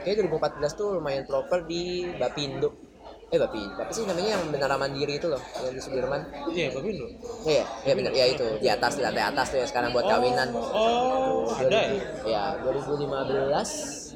[0.00, 2.72] kayak 2014 tuh lumayan proper di Bapindo
[3.26, 6.94] eh Bapindo apa sih namanya yang beneran mandiri itu loh yang di Sudirman Iya, tapi
[6.94, 7.10] lu.
[7.42, 10.54] iya iya bener ya itu di atas di lantai atas tuh ya sekarang buat kawinan
[10.54, 11.98] Oh, ada ya?
[12.22, 14.14] ya 2015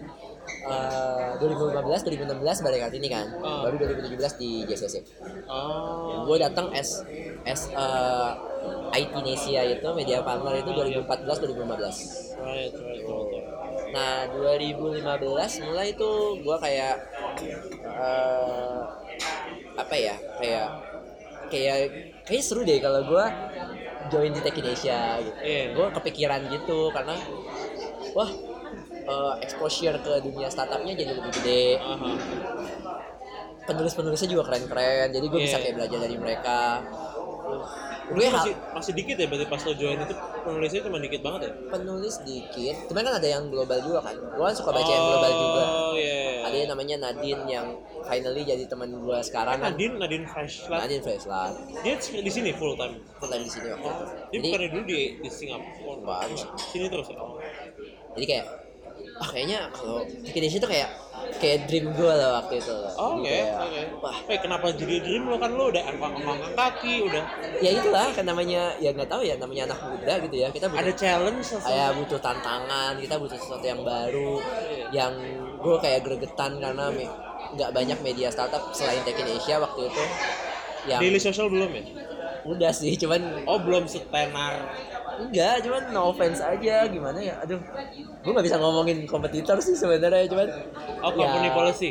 [0.62, 3.66] eh 2015 2016 balik kali ini kan Ah.
[3.66, 5.02] baru 2017 di JCC
[5.44, 6.22] Oh.
[6.24, 7.02] gue datang as
[7.42, 8.30] as eh,
[8.94, 11.02] IT Nesia itu media partner itu 2014
[11.40, 13.44] 2015 Right, right, right.
[13.90, 15.02] nah 2015
[15.60, 16.94] mulai itu gue kayak
[17.82, 18.80] eh
[19.74, 20.68] apa ya kayak
[21.48, 21.78] kayak
[22.22, 23.24] kayak seru deh kalau gue
[24.08, 25.64] join di Tech Indonesia gitu Iya.
[25.74, 27.14] gue kepikiran gitu karena
[28.12, 28.30] wah
[29.00, 32.10] eh, exposure ke dunia startupnya jadi lebih gede Aha.
[33.64, 35.62] penulis-penulisnya juga keren-keren jadi gue bisa Iya.
[35.64, 36.58] kayak belajar dari mereka
[38.10, 41.40] Berarti hal masih masih dikit ya berarti pas lo join itu penulisnya cuma dikit banget
[41.46, 41.52] ya?
[41.70, 45.32] penulis dikit cuman kan ada yang global juga kan gue kan suka baca yang global
[45.32, 46.42] juga Oh iya.
[46.42, 47.66] ada yang namanya Nadine yang
[48.02, 50.78] finally jadi teman gue sekarang kan Nadine Nadine Fresh lah.
[50.82, 52.98] Nadine Freslat Dia di sini full time.
[53.16, 55.94] full time di sini waktu itu Dia jadi bukannya dulu di di Singapura.
[56.00, 56.28] Bukan.
[56.58, 57.18] Sini terus ya.
[57.18, 57.38] Oh.
[58.18, 58.46] jadi kayak
[59.20, 60.90] ah kayaknya kalau Indonesia tuh kayak
[61.36, 63.82] kayak dream gue lah waktu itu Oh, Jadi Oke, kayak, oke.
[64.00, 66.12] wah Eh kenapa jadi dream lo kan lo udah angkat
[66.54, 67.24] kaki udah
[67.58, 70.80] ya itulah kan namanya ya nggak tahu ya namanya anak muda gitu ya kita butuh
[70.80, 71.68] ada challenge sesuatu.
[71.68, 74.86] kayak butuh tantangan kita butuh sesuatu yang baru Iya.
[74.90, 75.12] yang
[75.58, 77.12] gue kayak gregetan karena me-
[77.50, 80.04] nggak banyak media startup selain Tech Indonesia waktu itu
[80.86, 81.82] yang Daily social belum ya?
[82.42, 84.64] udah sih cuman Oh belum setenar.
[85.18, 87.58] Enggak cuman no offense aja gimana ya aduh
[88.20, 90.48] gue nggak bisa ngomongin kompetitor sih sebenarnya cuman
[91.00, 91.90] Oh company ya, policy.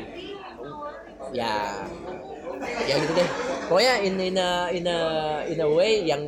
[1.32, 1.54] ya
[2.86, 3.30] ya gitu deh
[3.68, 5.00] pokoknya in in a, in a
[5.48, 6.22] in a way yang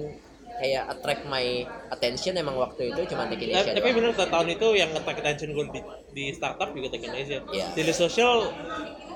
[0.62, 4.14] kayak attract my attention emang waktu itu cuma Tech Eh, Indonesia tapi doang.
[4.14, 5.82] bener tahun itu yang nge attention gue di,
[6.14, 7.42] di startup juga Tech Indonesia.
[7.50, 7.66] Iya.
[7.74, 8.54] Daily social,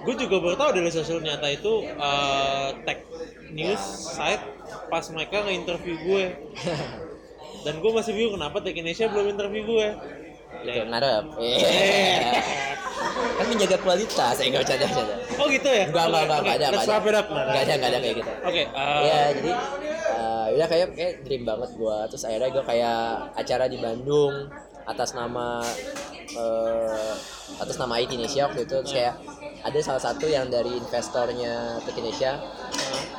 [0.01, 3.05] gue juga baru tahu daily social nyata itu eh, tech
[3.53, 4.41] news site
[4.89, 6.23] pas mereka nge-interview gue.
[7.65, 9.87] Dan gue masih bingung kenapa Tech Indonesia belum interview gue.
[10.61, 10.81] Itu Ya.
[10.81, 12.41] Eh.
[13.37, 15.15] kan menjaga kualitas, saya nggak bercanda bercanda.
[15.37, 15.85] Oh gitu ya?
[15.91, 17.43] Enggak, enggak, enggak, Oke, enggak ada, wrap ada.
[17.43, 18.31] Enggak ada, enggak ada kayak gitu.
[18.31, 19.51] Oke, eh, ya jadi
[20.05, 23.01] eh, ya kayak kayak dream banget gua terus akhirnya gua kayak
[23.35, 24.33] acara di Bandung
[24.85, 25.65] atas nama
[26.31, 27.13] eh,
[27.59, 29.15] atas nama IT Indonesia waktu itu terus kayak
[29.65, 32.37] ada salah satu yang dari investornya Tech Indonesia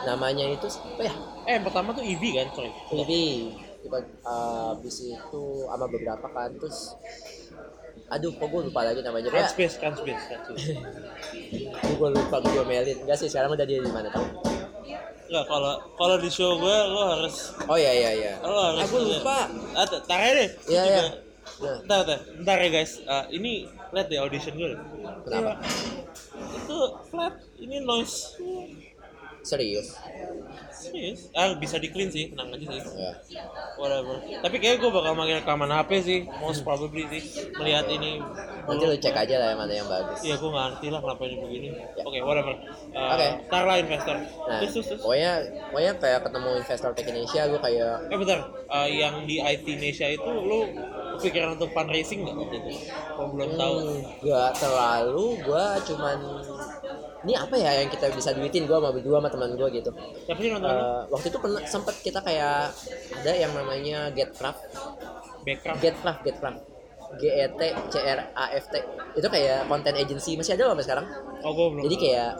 [0.06, 1.14] namanya itu apa ya
[1.46, 2.70] eh yang pertama tuh EV kan, sorry.
[2.94, 3.22] ini
[3.86, 6.98] kita eh, habis itu sama beberapa kan terus
[8.06, 10.78] aduh kok gue lupa lagi namanya Kan space, kan space, kan space.
[11.98, 14.26] gue lupa gue melin enggak sih sekarang udah dia di mana tau
[15.26, 18.96] Enggak, kalau kalau di show gue lo harus oh iya iya iya lo harus aku
[19.00, 20.50] lupa Ah, t- tar deh.
[20.66, 21.02] Iya, iya.
[21.56, 22.92] Nah, Bentar, bentar, bentar ya guys.
[23.04, 24.70] Ah, ini lihat deh audition gue.
[25.22, 25.52] Kenapa?
[25.52, 25.54] Iya.
[26.56, 28.38] Itu flat, ini noise.
[29.46, 29.94] Serius
[30.68, 31.32] Serius?
[31.32, 32.78] Ah, bisa di clean sih, tenang aja sih.
[32.94, 33.12] ya.
[33.74, 34.20] Whatever.
[34.22, 37.22] Tapi kayaknya gue bakal makin rekaman HP sih, most probably sih.
[37.54, 38.20] Melihat ini.
[38.66, 41.22] nanti lu cek aja lah yang mana yang bagus Iya, gue nggak ngerti lah kenapa
[41.24, 41.68] ini begini.
[41.72, 42.02] Ya.
[42.02, 42.54] Oke, whatever.
[42.92, 43.28] Ah, Oke.
[43.46, 44.16] Tar lah investor.
[44.42, 45.00] nah Terus, terus, terus.
[45.00, 45.32] pokoknya
[45.70, 50.06] pokoknya kayak ketemu investor Tech Indonesia gue kayak Eh bentar, Ah, yang di IT Indonesia
[50.08, 50.60] itu lu
[51.16, 52.70] kepikiran untuk fundraising nggak waktu itu?
[53.16, 53.74] Belum tahu.
[53.80, 56.18] hmm, gak terlalu gue cuman
[57.26, 59.90] ini apa ya yang kita bisa duitin gue sama berdua sama teman gue gitu
[60.22, 60.70] Siapa sih nonton?
[60.70, 62.70] Eh, waktu itu pernah sempet kita kayak
[63.12, 64.62] ada yang namanya Getcraft
[65.42, 65.74] Backup.
[65.76, 66.58] Getcraft Getcraft
[67.16, 68.74] G E T C R A F T
[69.12, 71.06] itu kayak content agency masih ada loh sampai sekarang
[71.40, 71.82] Oh, gue belum.
[71.84, 72.30] jadi kayak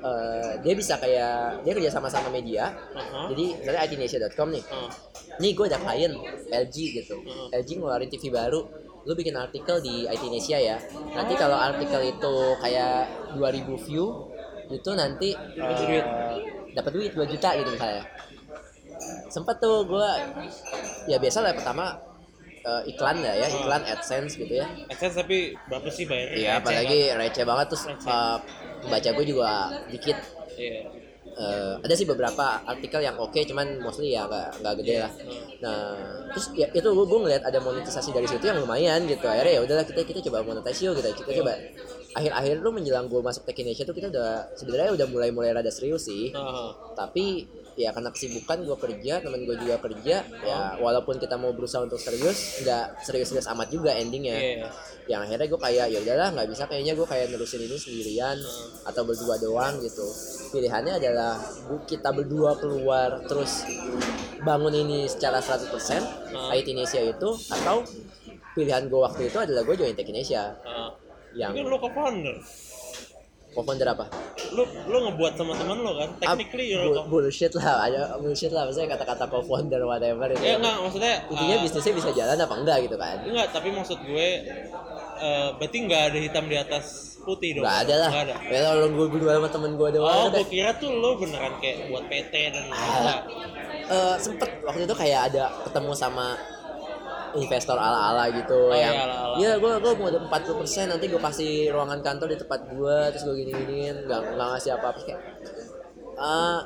[0.00, 3.30] eh, dia bisa kayak dia kerja sama sama media Aha.
[3.30, 4.90] jadi misalnya itnesia.com nih Ah.
[5.38, 6.12] nih gue ada klien
[6.48, 7.46] LG gitu Hmm.
[7.52, 8.62] LG ngeluarin TV baru
[9.02, 10.78] lu bikin artikel di Indonesia ya
[11.10, 14.30] nanti kalau artikel itu kayak 2000 view
[14.72, 16.04] itu nanti Dapat eh, duit.
[16.72, 18.04] dapat duit 2 juta gitu misalnya
[19.28, 20.08] sempet tuh gue
[21.06, 21.98] ya biasa lah pertama
[22.62, 26.36] eh, iklan ya ya iklan AdSense gitu ya AdSense tapi berapa sih bayarnya?
[26.36, 28.08] Iya apalagi receh banget terus Receh.
[28.08, 28.36] eh,
[28.84, 29.50] baca gue juga
[29.88, 30.54] dikit kan?
[30.54, 30.80] Iya.
[31.32, 35.12] Eh, ada sih beberapa artikel yang oke cuman mostly ya nggak nggak gede lah
[35.64, 35.96] nah
[36.28, 39.60] terus ya, itu gue, gue ngeliat ada monetisasi dari situ yang lumayan gitu akhirnya ya
[39.64, 41.56] udahlah kita kita coba monetize yuk kita kita coba
[42.12, 45.68] akhir-akhir lu menjelang gue masuk Tech Indonesia tuh kita udah sebenarnya udah mulai mulai rada
[45.68, 46.72] serius sih Ah.
[46.94, 51.80] tapi ya karena kesibukan gue kerja temen gue juga kerja ya walaupun kita mau berusaha
[51.80, 54.68] untuk serius nggak serius-serius amat juga endingnya Iya.
[55.08, 58.36] yang akhirnya gue kayak ya udahlah nggak bisa kayaknya gue kayak nerusin ini sendirian
[58.84, 60.04] atau berdua doang gitu
[60.50, 61.40] pilihannya adalah
[61.82, 63.64] kita berdua keluar terus
[64.38, 65.72] bangun ini secara 100%
[66.28, 66.48] Hmm.
[66.50, 67.84] IT Indonesia itu atau
[68.52, 70.92] pilihan gue waktu itu adalah gue join Tech Indonesia Ah.
[71.34, 72.36] Yang Mungkin lu co-founder.
[73.52, 74.04] co-founder apa?
[74.50, 76.08] Lu lu ngebuat sama teman lu kan?
[76.16, 80.76] Technically you're bu- bullshit lah ada bullshit lah maksudnya kata-kata co-founder whatever itu Ya enggak,
[80.78, 84.28] maksudnya intinya ah, bisnisnya bisa jalan apa enggak gitu kan Enggak, tapi maksud gue
[85.18, 86.84] eh, berarti nggak ada hitam di atas
[87.20, 87.62] putih dong.
[87.62, 88.34] Nggak ada lah Nggak ada.
[88.48, 91.76] ya kalau gue berdua sama temen gue doang Oh, gue kira tuh lo beneran kayak
[91.86, 93.20] buat PT dan Ah.
[93.82, 96.40] Eh, sempet waktu itu kayak ada ketemu sama
[97.34, 99.34] investor ala-ala gitu Oh, yang iya, ala-ala.
[99.38, 103.22] iya gue gue mau ada 40% nanti gue kasih ruangan kantor di tempat gue terus
[103.24, 105.20] gue gini giniin nggak nggak ngasih apa apa kayak
[106.16, 106.60] ah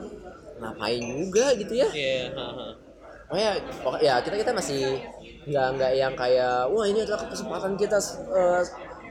[0.56, 1.88] ngapain juga gitu ya
[2.32, 2.66] ha-ha.
[3.28, 3.50] oh ya
[4.00, 4.98] ya kita kita masih
[5.46, 7.98] nggak nggak yang kayak wah ini adalah kesempatan kita
[8.30, 8.62] uh,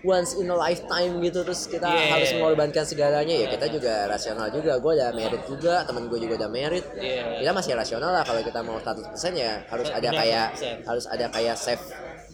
[0.01, 2.11] once in a lifetime gitu terus kita Yeah.
[2.11, 6.33] harus mengorbankan segalanya ya kita juga rasional juga gue udah merit juga temen gue juga
[6.39, 7.39] udah merit Iya.
[7.39, 10.83] kita masih rasional lah kalau kita mau 100% ya harus ada kayak 100%.
[10.83, 11.83] harus ada kayak save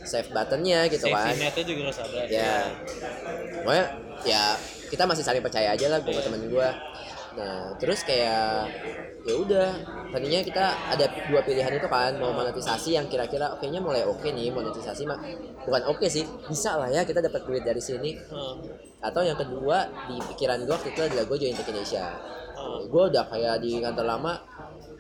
[0.02, 2.19] save buttonnya gitu kan Safety netnya juga harus ada.
[2.26, 2.54] ya
[3.62, 3.86] pokoknya
[4.24, 4.43] ya
[4.88, 6.69] kita masih saling percaya aja lah gue sama temen gue
[7.32, 8.67] nah terus kayak
[9.22, 9.70] ya udah
[10.10, 14.26] tadinya kita ada dua pilihan itu kan mau monetisasi yang kira-kira oke nya mulai oke
[14.26, 15.15] nih monetisasi mah
[15.62, 18.54] bukan oke sih bisa lah ya kita dapat duit dari sini Heeh.
[19.00, 22.08] atau yang kedua di pikiran gue waktu itu adalah gue join Tech Indonesia
[22.54, 22.86] Oh.
[22.86, 24.38] gue udah kayak di kantor lama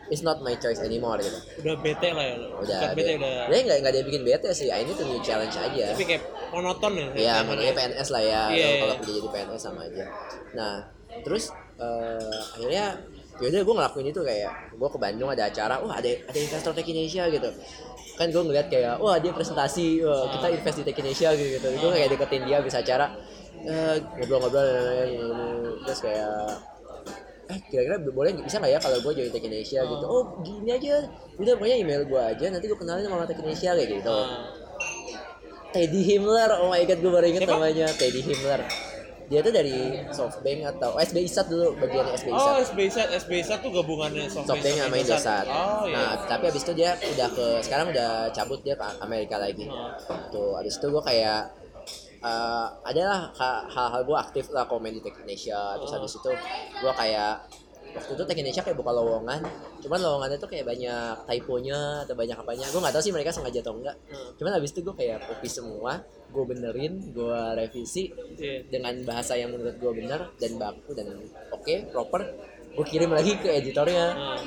[0.09, 2.35] it's not my choice anymore gitu Udah bete lah ya.
[2.51, 3.45] udah Bukan bete udah.
[3.45, 6.25] dia nggak nggak ada bikin bete sih I need to new challenge aja Tapi kayak
[6.49, 7.05] monoton ya.
[7.13, 8.41] Iya, makanya PNS lah ya.
[8.49, 8.79] Iya, Kalau-.
[8.81, 10.03] Kalau kerja jadi PNS sama aja.
[10.51, 10.73] Nah,
[11.21, 11.43] terus
[11.81, 12.85] eh, akhirnya
[13.41, 16.85] yaudah gue ngelakuin itu kayak gue ke Bandung ada acara, wah ada ada investor Tech
[16.85, 17.49] Indonesia gitu.
[18.15, 21.67] Kan gue ngeliat kayak, wah dia presentasi, wah, kita invest di Tech Indonesia gitu.
[21.81, 23.09] Gue kayak deketin dia bisa acara
[23.65, 24.65] eh, ngobrol-ngobrol
[25.09, 25.21] ini.
[25.81, 26.33] terus kayak
[27.51, 31.03] eh kira-kira boleh bisa nggak ya kalau gue join Tech Indonesia gitu oh gini aja
[31.35, 34.17] udah pokoknya email gue aja nanti gue kenalin sama Tech Indonesia kayak gitu
[35.71, 38.59] Nah, Teddy Himmler, oh my god gue baru inget namanya Teddy Himmler.
[39.31, 39.77] Dia tuh dari
[40.11, 42.67] Softbank atau oh, SBI Sat dulu bagiannya SBI Oh, Sat.
[42.67, 45.45] SBI Sat, SBI Sat tuh gabungannya Softbank, Softbank sama Indosat.
[45.47, 45.95] Oh iya.
[45.95, 49.65] Nah, tapi abis itu dia udah ke sekarang udah cabut dia ke Amerika lagi.
[49.65, 49.95] Oh.
[50.29, 51.41] Tuh, abis itu gue kayak
[52.21, 55.79] eh adalah ha- hal-hal gue aktif lah komen di Tech Indonesia.
[55.79, 55.95] Terus Oh.
[55.95, 56.31] habis itu
[56.77, 57.33] gue kayak
[57.91, 59.39] waktu itu Tech Indonesia kayak buka lowongan,
[59.83, 62.65] cuman lowongannya tuh kayak banyak typonya atau banyak apanya.
[62.71, 63.95] Gue nggak tahu sih mereka sengaja atau enggak.
[64.07, 64.31] Hmm.
[64.39, 65.91] Cuman habis itu gue kayak copy semua,
[66.31, 68.63] gue benerin, gue revisi Iya.
[68.71, 71.07] dengan bahasa yang menurut gue benar dan baku dan
[71.51, 72.21] oke proper.
[72.71, 74.15] Gue kirim lagi ke editornya.
[74.15, 74.39] Hmm.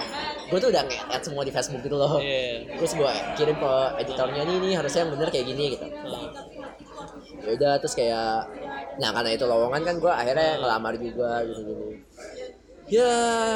[0.48, 2.16] Gue tuh udah nge-add semua di Facebook gitu loh.
[2.24, 2.72] Iya.
[2.80, 5.84] Terus gue kirim ke editornya nih nih harusnya yang bener kayak gini gitu.
[5.84, 6.32] Hmm.
[7.44, 8.48] Ya udah terus kayak
[8.94, 11.88] nah karena itu lowongan kan gue akhirnya ngelamar juga gitu gini.
[12.84, 13.12] Ya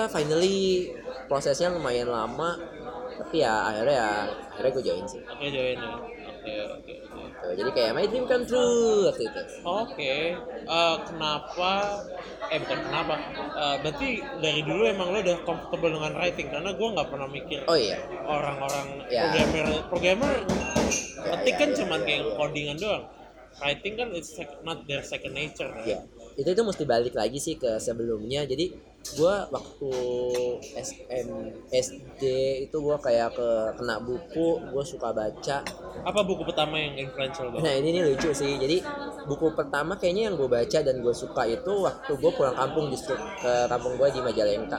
[0.08, 0.88] finally
[1.28, 2.56] prosesnya lumayan lama
[3.18, 4.10] tapi ya akhirnya ya
[4.54, 5.20] akhirnya gue join sih.
[5.20, 5.94] Oke, join ya.
[6.28, 6.94] Oke, oke.
[7.38, 9.42] Tuh, jadi kayak my dream come true waktu itu.
[9.62, 10.14] Oke,
[10.64, 11.72] Eh, kenapa?
[12.48, 13.14] Eh bukan kenapa?
[13.52, 17.60] Eh, berarti dari dulu emang lo udah comfortable dengan writing karena gue nggak pernah mikir
[17.66, 17.98] Oh iya.
[18.22, 19.28] orang-orang Ya.
[19.28, 20.32] programmer programmer
[21.18, 22.32] ketik ya, kan ya, cuman ya, kayak ya.
[22.38, 23.04] codingan doang.
[23.58, 25.66] Writing kan it's not their second nature.
[25.68, 25.82] Kan?
[25.84, 25.98] Ya,
[26.38, 28.46] itu itu mesti balik lagi sih ke sebelumnya.
[28.46, 28.70] Jadi
[29.14, 29.90] gua waktu
[30.74, 31.28] SM
[31.70, 32.22] SD
[32.62, 35.64] itu gua kayak ke kena buku, gua suka baca.
[36.02, 37.80] Apa buku pertama yang influential Nah banget?
[37.80, 38.54] ini nih lucu sih.
[38.54, 38.84] Jadi
[39.24, 43.12] buku pertama kayaknya yang gue baca dan gue suka itu waktu gue pulang kampung justru
[43.12, 44.78] ke kampung gue di Majalengka.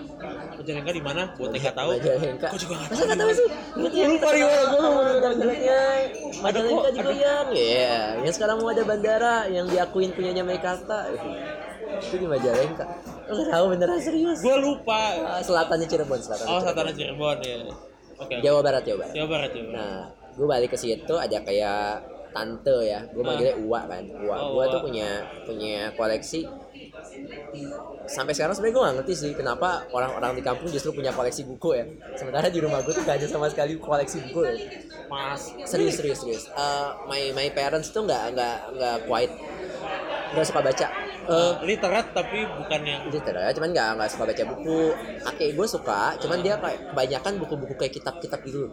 [0.55, 1.21] Majalengka di mana?
[1.35, 1.89] Buat yang nggak tahu.
[1.93, 2.47] Majalengka.
[2.49, 3.05] Gue juga nggak Masa tahu.
[3.05, 3.47] nggak tahu sih?
[3.93, 4.05] Ya?
[4.07, 4.63] Lupa di mana?
[4.63, 4.93] Gue mau
[6.39, 7.47] Majalengka kok, di ada- Goyang.
[7.53, 7.97] Iya.
[8.23, 10.97] Yang sekarang mau ada bandara yang diakuin punyanya Meikarta.
[11.99, 12.85] Itu di Majalengka.
[13.29, 14.39] Tahu beneran serius?
[14.39, 15.01] Gue lupa.
[15.21, 16.45] Ah, Selatannya Cirebon, selatan.
[16.45, 17.57] Oh, Satana Cirebon ya.
[18.17, 18.35] Oke.
[18.41, 19.13] Jawa Barat, Jawa Barat.
[19.13, 19.77] Jawa Barat Jawa Barat.
[19.77, 20.01] Nah,
[20.33, 21.83] gue balik ke situ ada kayak
[22.29, 24.03] tante ya, gue manggilnya Uwa kan.
[24.19, 24.65] Uwa, Oh, gue Uwa.
[24.69, 25.09] tuh punya
[25.43, 26.45] punya koleksi.
[28.09, 31.69] Sampai sekarang sebenarnya gue gak ngerti sih kenapa orang-orang di kampung justru punya koleksi buku
[31.77, 31.85] ya.
[32.17, 34.39] Sementara di rumah gue tuh gak ada sama sekali koleksi buku.
[34.45, 34.53] Ya.
[35.09, 35.41] Mas.
[35.65, 36.43] Serius, serius, serius.
[36.53, 39.33] Eh, my my parents tuh nggak nggak nggak quite
[40.37, 40.87] nggak suka baca.
[41.29, 44.81] Eh, literat tapi bukan yang ya, cuman nggak nggak suka baca buku.
[45.25, 48.69] Kakek gue suka, cuman dia kayak kebanyakan buku-buku kayak kitab-kitab gitu.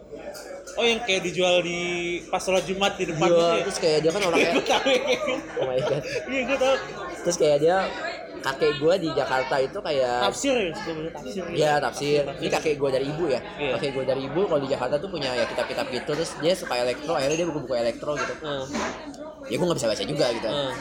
[0.77, 3.63] Oh yang kayak dijual di pas sholat Jumat di depan Iya, gitu ya?
[3.65, 4.55] terus kayak dia kan orang kayak,
[5.61, 6.03] oh my god.
[6.29, 6.75] Iya gue tahu.
[7.25, 7.77] Terus kayak dia
[8.39, 10.71] kakek gue di Jakarta itu kayak Tafsir ya,
[11.09, 11.43] tafsir.
[11.51, 12.23] ya tafsir.
[12.35, 13.39] Ini kakek gue dari ibu ya.
[13.55, 13.71] Iya.
[13.75, 16.11] Kakek gue dari ibu kalau di Jakarta tuh punya ya kitab-kitab gitu.
[16.13, 18.33] Terus dia suka elektro, akhirnya dia buku-buku elektro gitu.
[18.39, 18.65] Eh,
[19.47, 20.47] Ya gue nggak bisa baca juga gitu.
[20.47, 20.73] eh.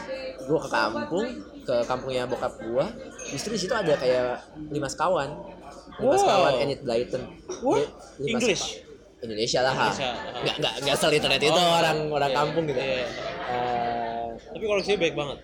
[0.43, 1.27] Gue ke kampung,
[1.61, 2.85] ke kampungnya bokap gue.
[3.31, 5.31] Justru di situ ada kayak lima sekawan.
[5.97, 6.19] Lima Wow.
[6.19, 7.23] sekawan Enid Blyton.
[7.63, 7.87] What?
[8.17, 8.65] Dia lima English?
[8.75, 8.85] seka-
[9.19, 9.73] Indonesia lah.
[9.73, 10.11] Indonesia.
[10.37, 12.79] Nggak nggak nggak seliterat itu Oh, orang orang iya, kampung gitu.
[12.79, 13.07] iya.
[13.47, 15.39] Eh, Tapi koleksinya baik banget.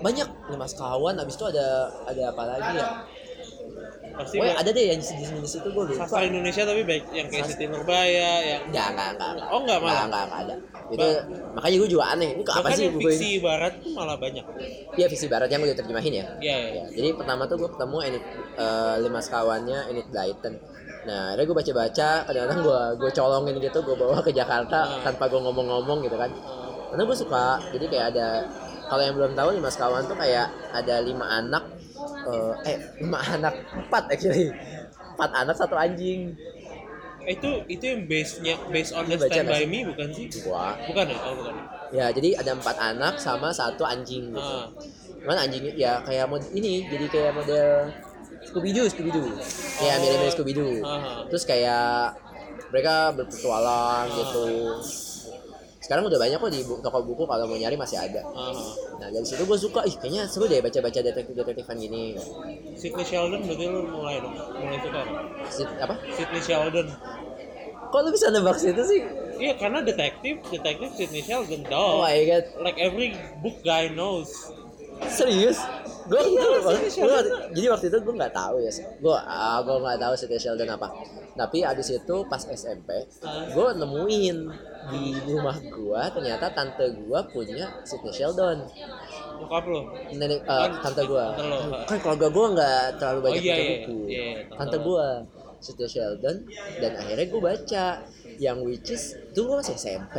[0.00, 1.66] Banyak lima sekawan habis itu ada
[2.04, 2.88] ada apa lagi ya
[4.10, 4.52] Pasti baik.
[4.52, 7.46] ada deh yang jenis-jenis itu gue lupa sastra Indonesia tapi baik yang kayak.
[7.46, 9.48] Siti Nurbaya yang Enggak, enggak, enggak, enggak.
[9.48, 9.88] Oh, enggak malah?
[9.88, 10.54] Enggak, enggak, enggak ada.
[10.90, 11.06] Itu
[11.56, 12.30] makanya gue juga aneh.
[12.36, 13.38] Ini kok apa sih buku fiksi ini?
[13.40, 14.44] barat tuh malah banyak.
[14.92, 16.24] Iya, fiksi barat yang gue terjemahin ya.
[16.36, 16.68] Iya, iya.
[16.74, 18.24] Ya, jadi pertama tuh gue ketemu Enid
[18.58, 20.54] eh, lima sekawannya Enid Blyton.
[21.00, 25.00] Nah, akhirnya gue baca-baca, kadang-kadang gue gue colongin gitu, gue bawa ke Jakarta Hmm.
[25.00, 26.28] tanpa gue ngomong-ngomong gitu kan.
[26.90, 28.28] Karena gue suka, jadi kayak ada
[28.90, 31.64] kalau yang belum tahu lima sekawan tuh kayak ada lima anak
[32.26, 34.50] eh eh lima anak empat actually.
[35.14, 36.34] Empat anak satu anjing.
[37.20, 40.26] Eh, itu itu yang base nya based on the stand by me bukan sih?
[40.42, 40.72] Gua.
[40.88, 41.18] Bukan ya?
[41.22, 41.54] Oh bukan
[41.92, 42.06] ya.
[42.10, 44.40] Jadi ada empat anak sama satu anjing gitu.
[44.40, 44.66] Ah.
[45.20, 47.92] cuman anjingnya ya kayak mod ini jadi kayak model
[48.40, 49.28] Scooby Doo Scooby Doo
[49.84, 50.00] ya Oh.
[50.00, 51.28] mirip mirip Scooby Doo Ah.
[51.28, 52.16] terus kayak
[52.72, 54.48] mereka berpetualang gitu
[55.90, 58.22] sekarang udah banyak kok di bu- toko buku kalau mau nyari masih ada.
[58.30, 58.54] Ah.
[58.94, 62.14] nah dari situ gue suka ih kayaknya seru deh baca baca detektif detektifan gini
[62.78, 65.18] Sidney Sheldon berarti lu mulai dong mulai suka dong?
[65.50, 65.98] Sit- apa?
[66.14, 66.86] Sidney Sheldon.
[67.90, 69.02] Kok lu bisa nebak situ sih?
[69.34, 72.44] Iya karena detektif detektif Sidney Sheldon oh dong my god.
[72.62, 73.10] Like every
[73.42, 74.30] book guy knows
[75.08, 75.58] serius?
[76.10, 76.42] Gue Iya,
[77.06, 77.18] Gua
[77.54, 80.90] jadi waktu itu gue nggak tahu ya gue ah gue nggak tahu Sidney Sheldon apa.
[81.38, 83.06] Tapi abis itu pas SMP
[83.54, 84.36] gue nemuin
[84.90, 88.66] di rumah gue ternyata tante gue punya Sidney Sheldon.
[89.38, 91.86] Bokap lo nenek eh, Kan, tante gue ah.
[91.86, 93.98] kan keluarga gue nggak terlalu Oh, banyak iya, baca iya, buku.
[94.10, 95.06] Iya, iya, tante gue
[95.62, 96.36] Sidney Sheldon
[96.82, 97.86] dan akhirnya gue baca.
[98.40, 100.16] Yang which is itu gue masih SMP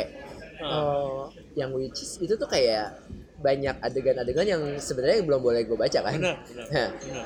[0.62, 0.94] Ah.
[0.94, 1.22] Oh,
[1.58, 2.94] yang which is itu tuh kayak
[3.42, 6.16] banyak adegan-adegan yang sebenarnya belum boleh gue baca kan?
[6.16, 7.26] Benar benar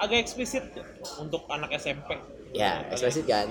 [0.00, 0.64] agak eksplisit
[1.20, 2.16] untuk anak SMP
[2.56, 3.46] ya eksplisit kan.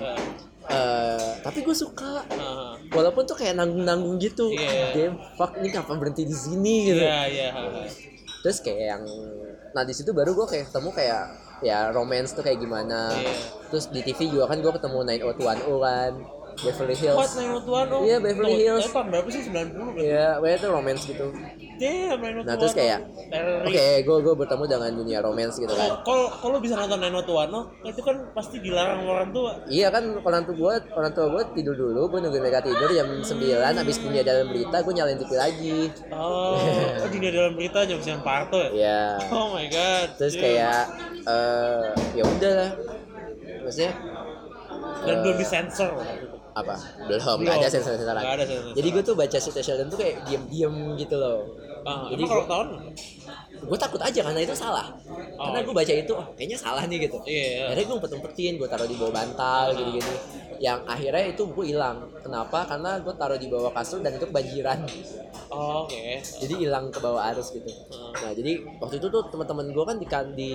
[0.70, 2.20] Eh, tapi gue suka.
[2.36, 2.76] Ah.
[2.92, 4.52] walaupun tuh kayak nanggung-nanggung gitu.
[4.52, 4.92] Iya.
[4.92, 6.92] damn fuck ini kapan berhenti di sini?
[6.92, 7.00] gitu.
[7.00, 7.48] Iya iya
[8.40, 9.04] terus kayak yang
[9.70, 11.22] nah di situ baru gue kayak ketemu kayak
[11.60, 13.14] ya romance tuh kayak gimana.
[13.14, 13.34] Iya.
[13.72, 16.12] terus di TV juga kan gue ketemu 90210 kan
[16.60, 17.32] Beverly Hills
[17.64, 18.84] Tuan oh Iya, Beverly Hills.
[18.84, 19.66] Eh, tahun berapa sih 90 kan?
[19.96, 21.26] Iya, pokoknya itu romance gitu.
[21.80, 23.00] Damn, Nine Nah, terus kayak,
[23.64, 26.04] Oke, gue gue bertemu dengan dunia romance gitu kan.
[26.04, 29.52] Kalau kalau bisa nonton Nine Tuano, itu kan pasti dilarang orang tua.
[29.64, 33.08] Iya kan orang tua gue orang tua gue tidur dulu, gue nungguin mereka tidur jam
[33.08, 35.78] 9 habis dunia dalam berita gue nyalain TV lagi.
[36.12, 36.60] Oh,
[37.04, 38.70] oh dunia dalam berita jam siang Parto ya?
[38.76, 39.00] Iya.
[39.32, 40.08] Oh my god.
[40.20, 40.42] Terus Damn.
[40.44, 40.82] kayak
[41.24, 41.86] eh
[42.20, 42.70] ya udah lah.
[43.64, 43.92] Maksudnya
[45.00, 46.29] dan eh, belum disensor waktu itu.
[46.52, 46.74] Apa?
[47.06, 48.22] Belum, nggak ada sensor-sensoran.
[48.22, 48.72] Nggak ada sensor.
[48.74, 51.38] Jadi gue tuh baca City Sheldon tuh kayak diem-diem gitu loh.
[51.86, 52.68] Ah, jadi kalau tahun?
[53.60, 54.88] Gue takut aja karena itu salah.
[55.36, 55.48] Oh.
[55.48, 57.16] Karena gue baca itu, oh, kayaknya salah nih gitu.
[57.24, 57.44] Iya.
[57.44, 57.62] iya.
[57.72, 59.76] akhirnya gue umpet-umpetin gue taruh di bawah bantal Ah.
[59.76, 60.12] gitu-gitu
[60.60, 64.84] yang akhirnya itu gue hilang kenapa karena gue taruh di bawah kasur dan itu kebanjiran
[65.48, 66.20] Oh, Oke.
[66.20, 68.12] jadi hilang ke bawah arus gitu Ah.
[68.28, 70.52] nah jadi waktu itu tuh teman-teman gue kan di kan di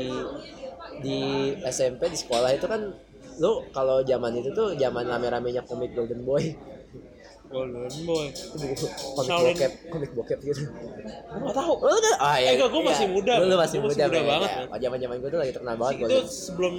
[1.01, 1.19] di
[1.65, 2.93] SMP di sekolah itu kan
[3.37, 6.55] lu kalau zaman itu tuh zaman rame-ramenya komik Golden Boy
[7.45, 8.25] Golden Boy.
[9.13, 9.53] komik Shaolin.
[9.53, 10.61] bokep komik bokep gitu
[11.35, 11.73] nggak tahu.
[11.77, 12.15] Oh, udah.
[12.17, 14.27] Ah, Eh, enggak, gua masih muda, Lu, lu masih Gua muda, muda men.
[14.27, 16.25] banget, Ya, oh, zaman-zaman gue tuh lagi terkenal banget Itu Golden.
[16.25, 16.75] sebelum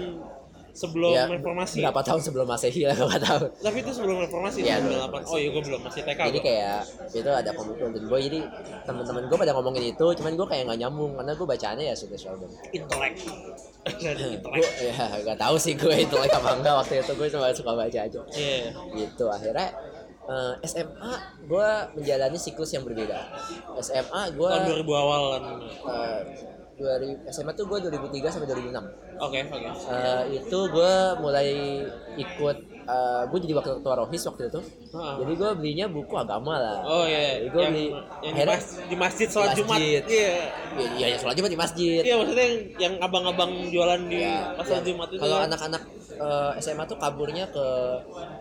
[0.76, 1.80] sebelum Ya, reformasi.
[1.80, 3.44] berapa tahun sebelum Masehi lah gue gak tahu.
[3.58, 5.24] Tapi itu sebelum reformasi Iya, 98.
[5.24, 6.20] Oh iya gue belum masih TK.
[6.20, 6.44] jadi gua.
[6.44, 8.40] kayak itu ada Golden Boy jadi
[8.84, 12.18] teman-teman gue pada ngomongin itu cuman gue kayak nggak nyambung karena gue bacaannya ya Sugar
[12.18, 13.14] Sheldon intelek.
[13.86, 14.66] Gue intelek.
[14.84, 17.98] ya gak tahu sih gue itu like apa enggak waktu itu gue cuma suka baca
[17.98, 18.74] aja Iya.
[18.92, 19.68] gitu akhirnya
[20.26, 23.14] eh, SMA gue menjalani siklus yang berbeda
[23.78, 25.42] SMA gue Tahun 2000 awal kan.
[25.86, 26.20] eh,
[26.76, 28.78] 2000 SMA tuh gue 2003 sampai 2006
[29.18, 29.68] Oke, oke.
[29.88, 31.48] Eh, itu gue mulai
[32.14, 34.60] ikut eh, gue jadi wakil ketua rohis waktu itu
[34.92, 35.16] Ah.
[35.18, 38.96] jadi gue belinya buku agama lah Oh iya, gua yang, beli- yang di, akhirnya- di
[38.96, 39.76] masjid sholat Di Jumat.
[39.76, 40.02] masjid.
[40.06, 40.32] Iya.
[40.70, 42.00] Iya, iya, ya, sholat Jumat di masjid.
[42.02, 44.86] Iya, maksudnya yang, yang abang-abang jualan di Ya, pas sholat ya.
[44.86, 45.18] Jumat itu.
[45.18, 45.46] Kalau kan.
[45.48, 45.82] anak-anak
[46.16, 47.66] eh, SMA tuh kaburnya ke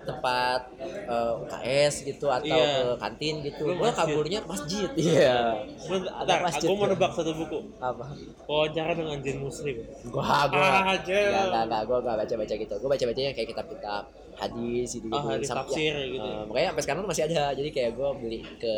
[0.04, 0.62] tempat
[1.06, 2.66] eh, UKS gitu atau Iya.
[2.66, 3.66] ke kantin gitu.
[3.72, 3.96] Masjid.
[3.96, 4.90] kaburnya ke masjid.
[4.96, 5.36] Iya.
[5.86, 7.60] Bentar, masjid aku mau nebak satu buku.
[7.78, 8.06] Apa?
[8.46, 9.76] Wawancara dengan jin muslim.
[10.08, 11.14] Gua gua Ah, aja.
[11.14, 12.74] Enggak, enggak, enggak, gua enggak baca-baca gitu.
[12.78, 14.04] Gua baca-baca yang kayak kitab-kitab
[14.36, 15.16] hadis gitu gitu.
[15.16, 16.24] Ah, hadis tafsir gitu.
[16.26, 17.44] eh, makanya sampai sekarang masih ada.
[17.52, 18.74] Jadi kayak gua beli ke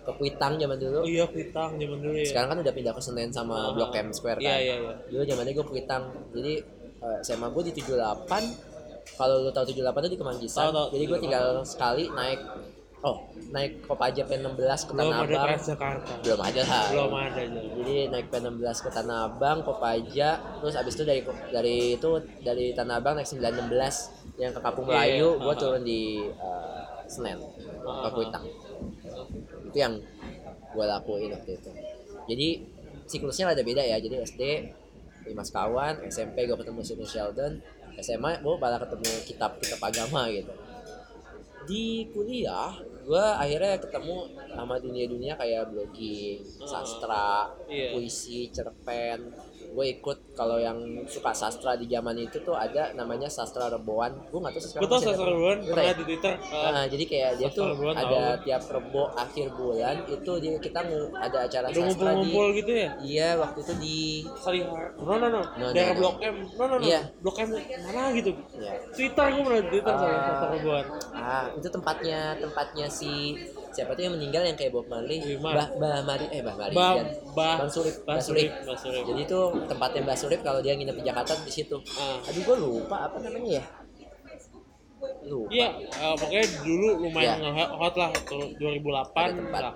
[0.00, 1.04] ke Kuitang zaman dulu.
[1.04, 2.24] Oh iya, Pitang zaman dulu ya.
[2.24, 3.64] Sekarang kan udah pindah ke Senen sama Ah.
[3.70, 4.48] Blok M Square kan.
[4.48, 4.92] Iya, iya, iya.
[5.06, 6.02] Dulu zamannya gue Kuitang.
[6.32, 6.52] Jadi
[7.20, 8.70] SMA gue di 78.
[9.10, 10.60] Kalau lu tahu 78 tuh di Kemanggisan.
[10.62, 10.86] Tahu, tahu.
[10.94, 12.40] Jadi gue tinggal sekali naik
[13.00, 13.16] Oh,
[13.48, 15.48] naik Kopaja P16 ke Belum Tanah ada Abang.
[15.56, 16.12] Transjakarta.
[16.20, 16.84] Belum ada lah.
[16.92, 17.42] Belum ada.
[17.48, 20.28] Jadi naik P16 ke Tanah Abang, Kopaja,
[20.60, 22.10] terus abis itu dari dari itu
[22.44, 25.40] dari Tanah Abang naik 916 yang ke Kampung Iya, Melayu, iya.
[25.40, 25.56] gue Ah.
[25.56, 27.40] turun di eh, Senen,
[27.88, 28.20] Ah, ke.
[28.20, 28.44] Kuitang.
[29.72, 29.94] Itu yang
[30.70, 31.70] gue lakuin waktu itu.
[32.28, 32.48] Jadi
[33.08, 33.96] siklusnya ada beda ya.
[33.96, 34.42] Jadi SD
[35.26, 37.60] lima sekawan, SMP gue ketemu Sidney Sheldon,
[38.00, 40.52] SMA gue malah ketemu kitab-kitab agama gitu.
[41.68, 44.16] Di kuliah gue akhirnya ketemu
[44.54, 46.68] sama dunia-dunia kayak blogging, Ah.
[46.68, 47.30] sastra,
[47.66, 47.96] Iya.
[47.96, 49.34] puisi, cerpen,
[49.70, 54.36] gue ikut kalau yang suka sastra di zaman itu tuh ada namanya sastra reboan gue
[54.36, 55.30] nggak tahu sekarang Gue tau masih ada sastra.
[55.30, 55.92] Rebuan tahu pernah ya?
[55.92, 56.34] di Twitter.
[56.42, 58.42] Uh, Nah, jadi kayak dia tuh Reboan ada tahu.
[58.42, 60.80] tiap rebo akhir bulan itu dia kita
[61.12, 62.88] ada acara Udah sastra di ngumpul-ngumpul gitu ya?
[63.00, 63.98] iya waktu itu di
[64.36, 64.86] Salihar.
[64.96, 65.42] No, no, no.
[65.52, 66.00] No, Daerah no, no.
[66.00, 66.36] Blok M.
[66.50, 66.84] No, no, no.
[66.84, 67.00] Iya.
[67.18, 67.48] Blok M
[67.80, 68.30] mana gitu.
[68.56, 70.24] ya Twitter gue pernah di Twitter sama Ah.
[70.24, 70.84] sastra Rebuan.
[71.12, 73.12] ah itu tempatnya tempatnya si
[73.70, 75.54] siapa tuh yang meninggal yang kayak Bob Marley Wimar.
[75.54, 77.06] Bah Bah Mari eh Bah Mari Bah, kan.
[77.32, 81.04] bah, Bang Surip Bah Surip Surip, jadi itu tempatnya Mbak Surip kalau dia nginep di
[81.04, 82.18] Jakarta di situ Ah.
[82.20, 83.64] aduh gue lupa apa namanya ya
[85.22, 87.48] lupa Iya, eh, pokoknya dulu lumayan Iya.
[87.48, 89.74] nge-hot lah tuh 2008 ada tempat lah.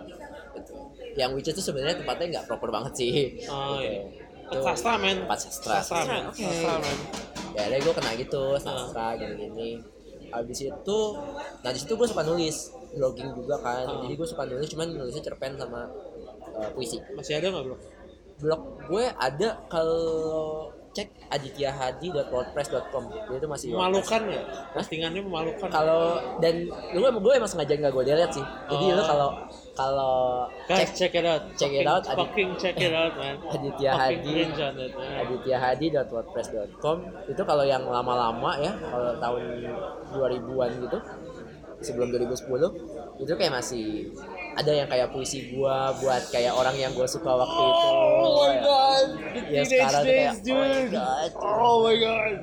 [0.54, 0.78] Betul.
[1.14, 3.12] yang which itu sebenarnya tempatnya nggak proper banget sih
[3.46, 3.86] Oh, Gitu.
[3.86, 4.02] iya.
[4.44, 5.16] Itu Sastra men.
[5.20, 6.22] tempat sastra Sastra men.
[6.28, 6.42] Oke.
[6.42, 6.98] Sastra men.
[7.54, 9.78] ya ada gue kena gitu sastra gini-gini
[10.28, 10.98] habis itu
[11.62, 14.00] nah di situ gue suka nulis blogging juga kan Ah.
[14.00, 15.90] jadi gue suka nulis cuman nulisnya cerpen sama
[16.52, 17.76] uh, puisi Masih ada nggak bro?
[18.36, 20.02] blog gue ada kalau
[20.90, 23.66] cek adityahadi.wordpress.com dia itu masih.
[23.68, 24.42] Memalukan ya?
[24.70, 25.66] Postingannya memalukan.
[25.66, 28.94] kalau dan lu emang gue emang sengaja nggak gue delete sih jadi Oh.
[28.94, 29.28] lu kalau
[29.74, 30.14] kalau
[30.70, 31.42] cek check it out.
[31.58, 33.34] check it out, Adi- Fucking check it out, man.
[33.58, 34.46] Aditya Hadi.
[37.26, 39.42] itu kalau yang lama-lama ya kalau tahun
[40.14, 40.98] 2000-an gitu
[41.84, 42.48] sebelum 2010
[43.20, 44.10] itu kayak masih
[44.54, 48.56] ada yang kayak puisi gua buat kayak orang yang gue suka waktu itu Oh my
[48.58, 50.82] god, the Ya, sekarang days, kayak, oh my.
[50.88, 51.30] God.
[51.36, 52.34] Oh my god.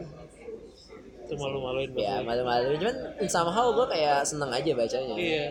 [1.22, 2.24] Itu malu-maluin ya banget.
[2.28, 5.46] malu-malu cuman somehow gue kayak seneng aja bacanya Iya.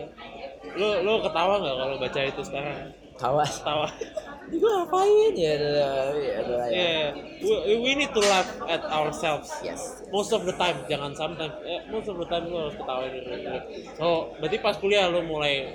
[0.77, 2.77] Lo lo ketawa nggak kalau baca itu sekarang?
[3.21, 3.87] Tawa Ketawa.
[4.51, 5.71] gue ngapain ya udah
[6.19, 7.07] ya udah ya Yeah.
[7.39, 9.47] We, we need to laugh at ourselves.
[9.63, 11.55] yes Most of the time, jangan sometimes.
[11.63, 13.59] Eh, most of the time lo harus ketawain diri lo.
[13.95, 14.05] So,
[14.43, 15.71] berarti pas kuliah lo mulai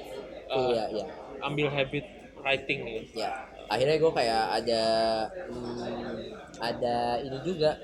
[0.50, 1.06] uh, iya iya
[1.42, 2.04] ambil habit
[2.40, 3.22] writing gitu.
[3.26, 3.30] ya
[3.66, 4.82] akhirnya gue kayak ada
[5.50, 6.16] hmm,
[6.62, 7.74] ada ini juga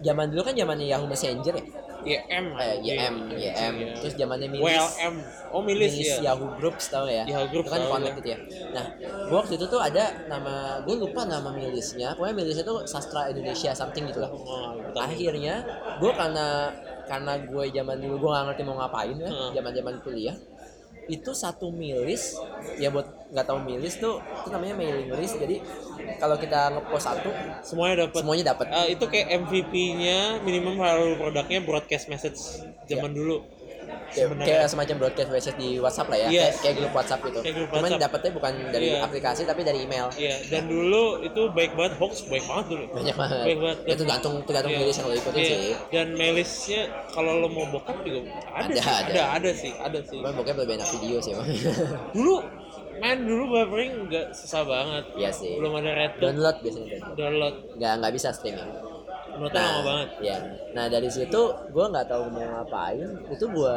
[0.00, 1.64] zaman dulu kan zamannya Yahoo Messenger ya
[2.04, 2.46] YM.
[2.52, 2.98] anjing.
[2.98, 3.94] YM YM Iya.
[3.98, 5.14] terus zamannya milis WLM.
[5.52, 6.32] Oh, milis, milis ya.
[6.32, 8.18] Yahoo Groups tau ya Yahoo Groups, itu kan connect gua.
[8.20, 8.38] gitu ya
[8.72, 13.28] nah gue waktu itu tuh ada nama gue lupa nama milisnya pokoknya milisnya tuh sastra
[13.28, 15.00] Indonesia something gitu lah Oh, betul.
[15.00, 15.54] akhirnya
[15.96, 16.46] gue karena
[17.02, 20.36] karena gue zaman dulu gue gak ngerti mau ngapain ya zaman zaman kuliah
[21.10, 22.38] itu satu milis
[22.78, 25.58] ya buat nggak tahu milis tuh itu namanya mailing list jadi
[26.22, 27.30] kalau kita ngepost satu
[27.66, 28.22] Semuanya dapat.
[28.22, 32.38] semuanya dapat Eh, itu kayak MVP-nya minimum viral produknya broadcast message
[32.86, 33.42] zaman dulu.
[34.12, 34.46] Kayak, sebenarnya.
[34.46, 36.40] kayak semacam broadcast message di WhatsApp lah ya Yes.
[36.42, 38.02] kayak, kayak grup WhatsApp gitu Kayak grup cuman WhatsApp.
[38.04, 38.98] dapetnya bukan dari Iya.
[39.02, 42.84] aplikasi tapi dari email Iya, dan dulu itu baik banget hoax baik banget dulu.
[42.92, 43.78] banyak banget Baik banget.
[43.82, 44.80] itu tergantung tergantung Iya.
[44.80, 45.48] milis yang lo ikutin Iya.
[45.48, 48.84] sih Dan mailisnya kalau lo mau bokap juga ada, Ada, sih.
[48.84, 49.10] ada.
[49.10, 50.18] ada, ada sih, ada sih.
[50.18, 51.46] cuman pokoknya lebih enak video sih emang
[52.16, 52.34] Dulu
[52.94, 55.04] main dulu buffering nggak susah banget.
[55.16, 57.16] iya sih Belum ada red download biasanya download.
[57.16, 57.54] download.
[57.74, 58.70] nggak nggak bisa streaming
[59.32, 60.08] Downloadnya lama banget.
[60.20, 60.36] ya
[60.72, 63.76] nah dari situ gue nggak tahu mau ngapain itu gue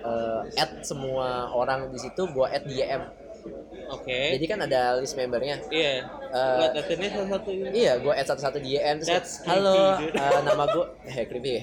[0.00, 3.02] eh, add semua orang di situ gue add DM
[3.88, 4.36] Oke.
[4.36, 6.04] jadi kan ada list membernya Iya.
[6.28, 7.68] Eh, Lihat ini salah satu ini.
[7.72, 11.24] Iya, gue add satu-satu di DM terus That's halo, creepy, dude." eh, nama gue, eh
[11.24, 11.62] creepy ya.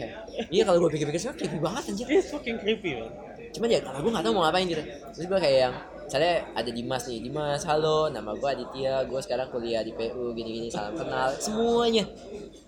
[0.49, 2.06] Iya kalau gue pikir-pikir sekarang creepy banget anjir.
[2.10, 3.14] It's fucking creepy man.
[3.53, 4.82] Cuman ya karena gue gak tahu mau ngapain gitu.
[5.14, 5.76] Terus gue kayak yang,
[6.06, 10.70] misalnya ada Dimas nih, Dimas, halo, nama gue Aditya, gue sekarang kuliah di PU, gini-gini,
[10.70, 12.06] salam kenal, semuanya.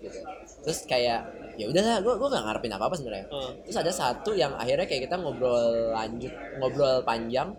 [0.02, 0.20] Gitu.
[0.66, 3.28] Terus kayak, ya udahlah, gue gue gak ngarepin apa-apa sebenarnya.
[3.30, 3.52] Heeh.
[3.70, 7.54] Terus ada satu yang akhirnya kayak kita ngobrol lanjut, ngobrol panjang,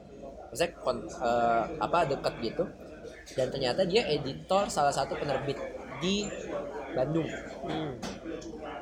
[0.51, 2.65] maksudnya kon, eh, apa deket gitu.
[3.39, 5.57] Dan ternyata dia editor salah satu penerbit
[6.03, 6.27] di
[6.93, 7.29] Bandung.
[7.63, 7.95] Hmm.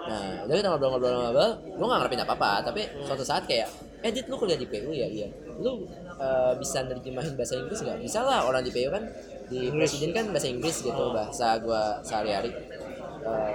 [0.07, 3.69] Nah, udah kita ngobrol-ngobrol-ngobrol, gue gak ngarepin apa-apa, tapi suatu saat kayak,
[4.01, 5.29] edit lu kuliah di PU ya, iya.
[5.59, 5.83] Lu
[6.17, 7.99] eh, bisa nerjemahin bahasa Inggris nggak?
[8.01, 9.05] Bisa lah, orang di PU kan,
[9.47, 12.51] di presiden kan bahasa Inggris gitu, bahasa gue sehari-hari.
[13.21, 13.53] Eh,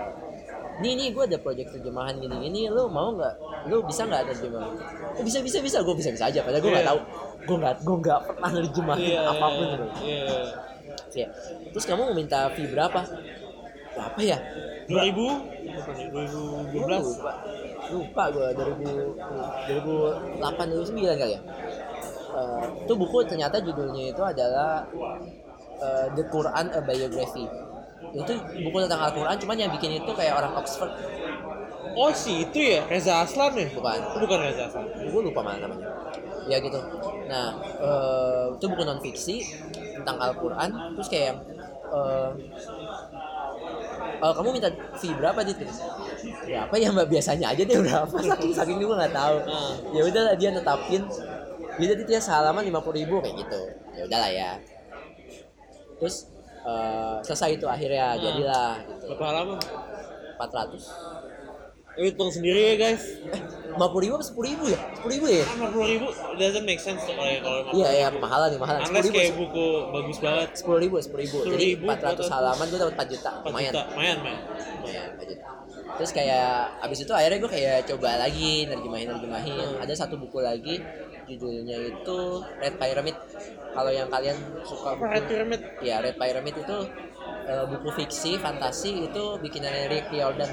[0.79, 3.35] nih nih gue ada proyek terjemahan gini-gini, lu mau nggak?
[3.67, 4.73] Lu bisa nggak terjemahin?
[5.13, 6.91] Oh, bisa bisa bisa, gue bisa bisa aja, padahal gue nggak Iya.
[6.93, 6.99] tahu,
[7.41, 9.21] gue nggak gue nggak pernah nerjemahin Iya.
[9.25, 9.85] apa pun gitu.
[10.01, 10.25] Iya.
[11.11, 11.27] Ya.
[11.69, 13.01] Terus kamu mau minta fee berapa?
[13.91, 14.37] Berapa ya?
[14.87, 15.27] 2000
[15.71, 16.07] apa nih?
[16.07, 17.33] 2012 lupa
[17.91, 19.19] lupa gue 2000
[19.67, 21.41] 2008 2009 kali ya
[22.31, 24.87] Eh, itu buku ternyata judulnya itu adalah
[25.81, 27.45] eh, The Quran a Biography.
[28.11, 28.33] Itu
[28.67, 30.91] buku tentang Al-Quran cuman yang bikin itu kayak orang Oxford.
[31.91, 32.87] Oh si itu ya?
[32.87, 33.67] Reza Aslan ya?
[33.75, 33.99] bukan.
[34.15, 34.85] Oh, bukan Reza Aslan.
[34.95, 35.91] gue lupa mana namanya.
[36.47, 36.79] Ya gitu.
[37.27, 37.47] Nah
[37.83, 39.43] eh, itu buku non fiksi
[39.99, 41.35] tentang Al-Quran terus kayak
[41.91, 42.31] eh,
[44.23, 45.59] eh, kamu minta fee berapa dit?
[46.47, 47.07] Berapa ya mbak?
[47.11, 48.15] Biasanya aja deh berapa.
[48.31, 49.35] Saking saking gue nggak tahu.
[49.43, 49.73] Hmm.
[49.91, 51.03] ya udahlah dia netapin
[51.77, 53.61] dia dit ya salaman lima puluh ribu kayak gitu.
[53.93, 54.51] Ya udahlah ya.
[55.97, 56.27] Terus
[56.61, 58.21] eh, selesai itu akhirnya Hmm.
[58.21, 59.05] jadilah gitu.
[59.09, 59.57] berapa halaman?
[60.37, 60.89] 400
[61.91, 63.03] Eh, hitung sendiri ya guys.
[63.29, 63.41] Eh
[63.71, 64.79] 50 ribu apa 10 ribu ya?
[64.95, 65.43] 10 ribu ya?
[65.45, 68.89] Lima puluh ribu doesn't make sense tuh kalau kalau iya iya mahalan nih mahalan 10
[68.89, 70.49] unless ribu kayak buku bagus banget.
[70.55, 71.37] 10 ribu 10 ribu.
[71.43, 73.29] 10 jadi ribu, 400 halaman gue dapat 4 juta.
[73.33, 73.71] 4 lumayan.
[73.75, 74.39] Lumayan lumayan.
[75.13, 75.47] 4 juta.
[75.91, 76.49] Terus kayak
[76.79, 79.83] abis itu akhirnya gue kayak coba lagi nerjemahin nerjemahin Hmm.
[79.83, 80.79] ada satu buku lagi
[81.31, 82.19] judulnya itu
[82.57, 83.15] Red Pyramid.
[83.71, 85.61] Kalau yang kalian suka apa Red buku Pyramid.
[85.79, 86.77] Ya Red Pyramid itu
[87.43, 90.51] eh, buku fiksi fantasi itu bikinannya Rick Riordan.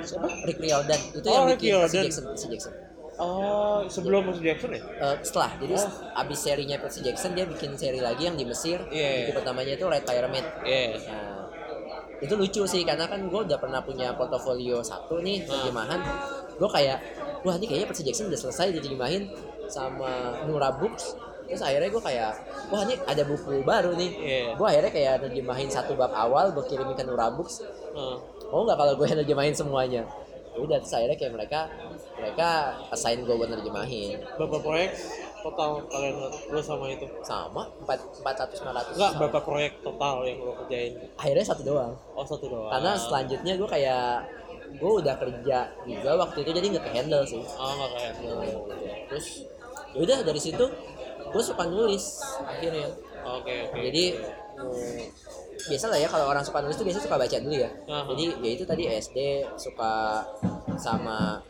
[0.00, 0.28] Siapa?
[0.44, 1.00] Rick Riordan.
[1.12, 2.02] Itu Oh, yang Rick bikin Percy Riordan.
[2.04, 2.72] Jackson Percy Jackson.
[3.14, 4.82] Oh sebelum Percy Jackson ya?
[4.82, 5.50] Eh, setelah.
[5.56, 5.90] Jadi Oh.
[6.18, 8.82] abis serinya Percy Jackson dia bikin seri lagi yang di Mesir.
[8.90, 9.10] Iya.
[9.24, 10.44] buku pertamanya itu Red Pyramid.
[10.64, 10.98] Iya.
[11.06, 11.46] Nah,
[12.16, 15.46] itu lucu sih karena kan gue udah pernah punya portofolio satu nih Ah.
[15.46, 16.00] terjemahan
[16.54, 16.98] gue kayak
[17.42, 19.28] wah ini kayaknya Percy Jackson udah selesai diterjemahin
[19.68, 22.32] sama Nura Books terus akhirnya gue kayak
[22.72, 24.10] wah ini ada buku baru nih.
[24.16, 24.44] Iya.
[24.56, 27.60] gue akhirnya kayak nerjemahin satu bab awal gue kirimin ke Nura Books.
[27.64, 28.16] Heeh.
[28.48, 30.02] mau nggak kalau gue yang nerjemahin semuanya?
[30.54, 31.60] Ya udah terus akhirnya kayak mereka
[32.16, 32.48] mereka
[32.94, 34.24] assign gue buat nerjemahin.
[34.40, 34.90] Berapa proyek
[35.44, 36.14] total kalian
[36.48, 37.06] lo sama itu?
[37.20, 38.94] Sama empat empat ratus lima ratus.
[38.96, 40.92] Enggak berapa proyek total yang lo kerjain?
[41.20, 41.92] Akhirnya satu doang.
[42.16, 42.72] Oh satu doang.
[42.72, 44.08] Karena selanjutnya gue kayak
[44.74, 47.42] gue udah kerja juga waktu itu jadi nggak ke handle sih.
[47.60, 48.12] Oh nggak kayak
[49.12, 49.44] terus
[49.94, 50.64] yaudah dari situ
[51.24, 52.90] gue suka nulis akhirnya.
[53.24, 53.78] Oke oke.
[53.80, 54.04] Jadi
[54.54, 55.06] eh,
[55.64, 57.70] biasa lah ya kalau orang suka nulis tuh biasanya suka baca dulu ya.
[57.86, 58.06] Aha.
[58.12, 59.18] jadi ya itu tadi SD
[59.56, 59.92] suka
[60.76, 61.40] sama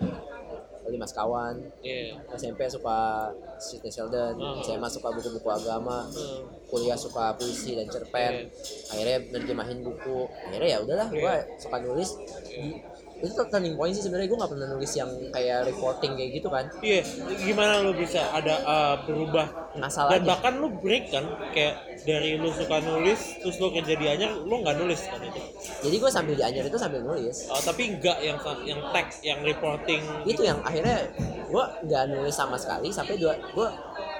[0.84, 2.12] lima sekawan iya.
[2.30, 3.26] SMP suka
[3.56, 4.60] Sidney Sheldon Aha.
[4.62, 6.44] SMA suka buku-buku agama Hmm.
[6.68, 8.46] kuliah suka puisi dan cerpen.
[8.88, 10.28] Akhirnya nerjemahin buku.
[10.44, 11.42] Akhirnya ya udahlah gue Iya.
[11.56, 12.14] suka nulis.
[12.46, 12.78] Di-
[13.24, 14.28] itu turning point sih sebenarnya.
[14.28, 16.64] Gue nggak pernah nulis yang kayak reporting kayak gitu kan.
[16.84, 17.00] Iya
[17.44, 19.46] gimana lo bisa ada uh, berubah?
[19.74, 21.74] Ngasal dan aja bahkan lu break kan kayak
[22.06, 25.40] dari lu suka nulis terus lu kerja di Anyer lu nggak nulis kan itu?
[25.82, 27.50] Jadi gue sambil di Anyer itu sambil nulis.
[27.50, 30.02] Oh, tapi enggak yang yang tag yang reporting?
[30.22, 31.10] Itu yang akhirnya
[31.48, 33.68] gue nggak nulis sama sekali sampai dua gue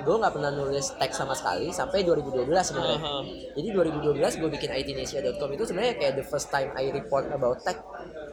[0.02, 2.98] gue nggak pernah nulis teks sama sekali sampai 2012 sebenarnya.
[2.98, 3.22] Aha.
[3.54, 7.78] jadi 2012 gue bikin itnesia.com itu sebenarnya kayak the first time I report about tech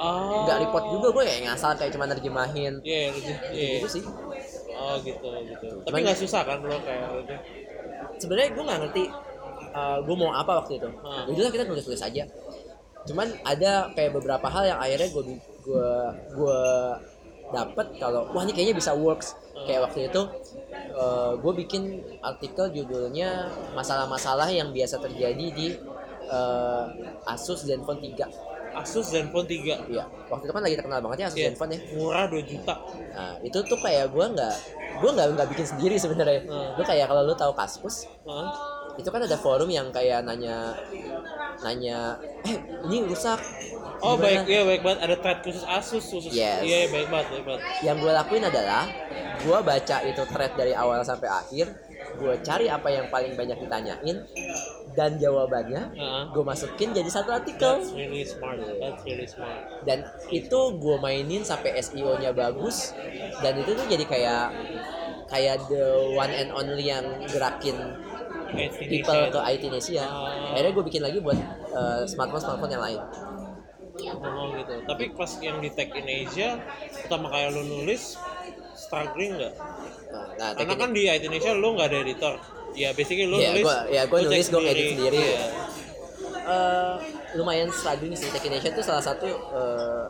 [0.02, 0.44] oh.
[0.50, 2.74] Nggak report juga gue kayak ngasal kayak cuma nerjemahin.
[2.82, 3.68] Iya iya iya.
[3.78, 4.04] gitu sih.
[4.74, 5.68] Oh gitu gitu.
[5.86, 7.36] Tapi Cuman- nggak susah kan lo kayak gitu
[8.22, 9.04] sebenarnya gue nggak ngerti
[10.04, 10.90] gue mau apa waktu itu.
[10.90, 11.32] Hmm.
[11.32, 12.24] Jadi kita tulis tulis aja.
[13.08, 15.24] Cuman ada kayak beberapa hal yang akhirnya gue
[15.62, 15.90] gue
[16.36, 16.62] gue
[17.52, 19.34] dapet kalau wah ini kayaknya bisa works.
[19.66, 20.22] Kayak waktu itu
[21.40, 23.48] gue bikin artikel judulnya
[23.78, 25.68] masalah-masalah yang biasa terjadi di
[26.28, 26.86] eh,
[27.32, 28.28] Asus Zenfone 3
[28.74, 31.48] Asus Zenfone 3 Iya, waktu itu kan lagi terkenal banget ya Asus Iya.
[31.50, 31.80] Zenfone ya.
[31.94, 32.76] murah 2 juta
[33.12, 34.56] Nah, itu tuh kayak gue nggak
[34.98, 36.42] gue nggak nggak bikin sendiri sebenarnya.
[36.44, 36.76] Hmm.
[36.76, 38.48] Lu kayak kalau lu tahu Kaskus, Hah?
[38.94, 40.76] itu kan ada forum yang kayak nanya
[41.60, 42.56] nanya eh
[42.86, 43.40] ini rusak
[44.00, 44.42] Oh Gimana?
[44.42, 45.00] baik, iya baik banget.
[45.00, 46.32] Ada thread khusus Asus khusus.
[46.32, 46.62] Yes.
[46.62, 47.62] Iya baik banget, baik banget.
[47.82, 48.84] yang gue lakuin adalah
[49.38, 51.66] gue baca itu thread dari awal sampai akhir
[52.14, 54.18] gue cari apa yang paling banyak ditanyain
[54.92, 56.24] dan jawabannya Heeh.
[56.30, 58.60] gue masukin jadi satu artikel That's really smart.
[58.60, 59.84] That's really smart.
[59.84, 62.92] dan itu gue mainin sampai SEO nya bagus
[63.40, 64.44] dan itu tuh jadi kayak
[65.28, 67.96] kayak the one and only yang gerakin
[68.82, 70.52] people ke IT Indonesia Ah.
[70.52, 71.40] akhirnya gue bikin lagi buat
[71.72, 73.02] uh, smartphone smartphone yang lain
[74.02, 74.82] Oh gitu.
[74.82, 76.58] Tapi pas yang di tag in Asia,
[76.96, 78.18] pertama kali lu nulis
[78.74, 79.54] struggling nggak?
[80.12, 82.34] Nah, nah Karena kan di IT Indonesia lu nggak ada editor.
[82.72, 83.64] Ya basically lu Iya, nulis.
[83.64, 85.20] gua- ya, gua nulis, gua edit sendiri.
[85.20, 85.44] Iya.
[86.42, 86.94] Eh,
[87.34, 90.06] lumayan struggling sih Indonesia itu salah satu eh,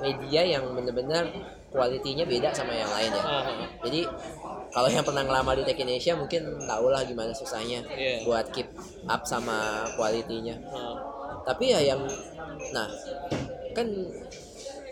[0.00, 1.28] media yang bener-bener
[1.70, 3.22] kualitinya beda sama yang lain ya.
[3.22, 3.68] Ah, ah.
[3.84, 4.00] Jadi
[4.70, 8.26] kalau yang pernah ngelamar di Tech Indonesia mungkin tahu lah gimana susahnya Iya.
[8.26, 8.66] buat keep
[9.06, 10.56] up sama kualitinya.
[10.68, 10.96] Ah.
[11.44, 12.02] Tapi ya yang
[12.72, 12.88] nah
[13.70, 13.86] kan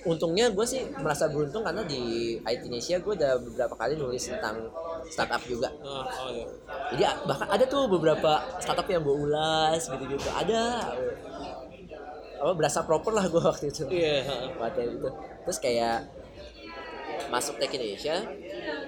[0.08, 4.56] untungnya gue sih merasa beruntung karena di IT Indonesia gue udah beberapa kali nulis tentang
[5.12, 5.68] startup juga.
[5.84, 6.46] Ah, oh iya.
[6.96, 10.28] Jadi bahkan ada tuh beberapa startup yang gue ulas gitu-gitu.
[10.32, 10.88] Ada.
[12.38, 13.84] Apa berasa proper lah gue waktu itu.
[13.92, 14.24] Iya.
[14.24, 14.48] ah.
[14.56, 15.08] Waktu itu.
[15.44, 15.98] Terus kayak
[17.28, 18.24] masuk Tech Indonesia,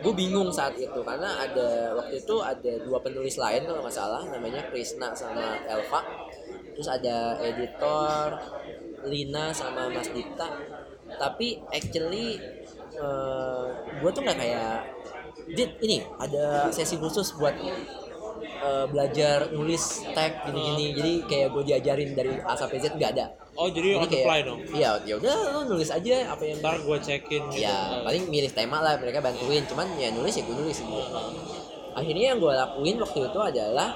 [0.01, 4.25] gue bingung saat itu karena ada waktu itu ada dua penulis lain kalau nggak salah,
[4.33, 6.01] namanya Krisna sama Elva.
[6.73, 8.41] Terus ada editor
[9.05, 10.49] Lina sama Mas Dita.
[11.19, 12.39] Tapi actually
[14.01, 14.85] gue tuh nggak kayak
[15.51, 20.95] Dit, ini ada sesi khusus buat eh, belajar nulis tag gini-gini.
[20.95, 23.27] Jadi kayak gue diajarin dari A sampai Z nggak ada.
[23.59, 24.63] Oh jadi on the fly dong.
[24.71, 27.67] Iya, ya udah lu nulis aja apa yang Ntar gue cekin gitu.
[27.67, 30.95] ya paling milih tema lah mereka bantuin cuman ya nulis ya gue nulis gitu.
[30.95, 33.89] Ah, akhirnya yang gue lakuin waktu itu adalah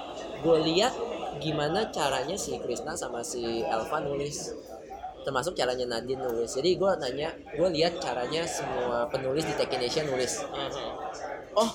[0.43, 0.93] gue lihat
[1.39, 4.55] gimana caranya si Krisna sama si Elva nulis
[5.25, 10.45] termasuk caranya Nadine nulis jadi gue nanya gue lihat caranya semua penulis di Techinesia nulis
[11.55, 11.71] oh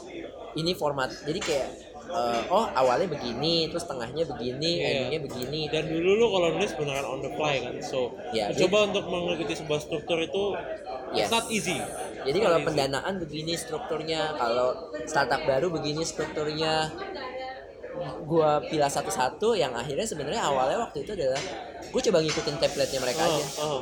[0.53, 1.67] ini format jadi kayak
[2.09, 4.87] eh, oh awalnya begini terus tengahnya begini Iya.
[4.89, 8.89] endingnya begini dan dulu lu kalau nulis beneran on the fly kan so Ya, coba
[8.89, 10.43] untuk mengikuti sebuah struktur itu
[11.09, 11.33] Yes.
[11.33, 11.77] not easy
[12.19, 16.91] Jadi kalau pendanaan begini strukturnya, kalau startup baru begini strukturnya.
[18.23, 21.41] Gua pilih satu-satu yang akhirnya sebenarnya awalnya waktu itu adalah
[21.89, 23.43] gue coba ngikutin template-nya mereka oh, aja.
[23.65, 23.79] oh.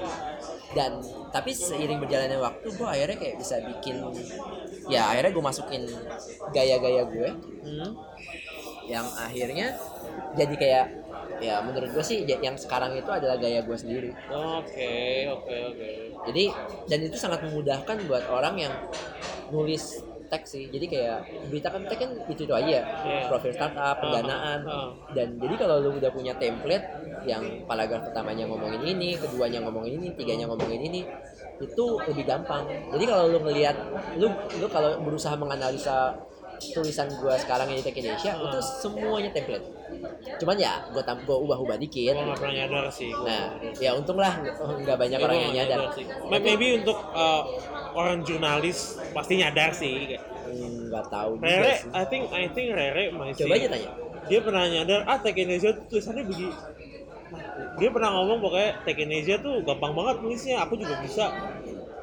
[0.74, 0.92] Dan
[1.30, 4.02] tapi seiring berjalannya waktu gue akhirnya kayak bisa bikin
[4.88, 5.84] ya akhirnya gue masukin
[6.50, 7.30] gaya-gaya gue
[7.68, 7.92] Hmm.
[8.88, 9.76] yang akhirnya
[10.40, 10.86] jadi kayak
[11.44, 14.10] ya menurut gue sih yang sekarang itu adalah gaya gue sendiri.
[14.32, 14.94] oke
[15.36, 15.90] oke oke
[16.32, 16.44] Jadi
[16.88, 18.74] dan itu sangat memudahkan buat orang yang
[19.52, 20.66] nulis teks sih.
[20.68, 21.18] Jadi kayak
[21.48, 22.80] berita kan teks kan itu itu aja.
[22.84, 23.28] Iya.
[23.32, 24.60] Profil startup, pendanaan.
[24.68, 24.90] Ah, ah.
[25.16, 26.86] Dan jadi kalau lu udah punya template
[27.26, 31.02] yang paragraf pertamanya ngomongin ini, keduanya ngomongin ini, tiganya ngomongin ini,
[31.60, 32.68] itu lebih gampang.
[32.94, 33.76] Jadi kalau lu ngelihat
[34.20, 34.28] lu
[34.62, 36.16] lu kalau berusaha menganalisa
[36.74, 38.46] tulisan gua sekarang yang di Tech Indonesia Ah.
[38.50, 39.77] itu semuanya template.
[40.38, 42.12] Cuman ya gua tam gua ubah-ubah dikit.
[42.12, 43.26] gue nggak pernah nyadar sih gua.
[43.26, 43.44] Nah,
[43.78, 44.34] ya untung lah
[44.78, 45.90] nggak banyak Ya, orang yang nggak nyadar.
[45.94, 46.06] sih.
[46.28, 47.44] Ma- maybe untuk uh,
[47.94, 48.78] orang jurnalis
[49.12, 51.92] pasti nyadar sih kayak, Hmm, nggak tahu juga Rere sih.
[51.92, 53.90] I think I think Rere masih Coba aja tanya.
[54.26, 56.56] dia pernah nyadar ah Tech Indonesia tuh tulisannya begini
[57.78, 61.28] dia pernah ngomong pokoknya Tech Indonesia tuh gampang banget nulisnya aku juga bisa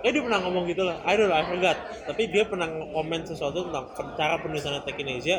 [0.01, 3.25] eh dia pernah ngomong gitu lah I don't know I forgot tapi dia pernah komen
[3.25, 5.37] sesuatu tentang cara penulisannya Tech Indonesia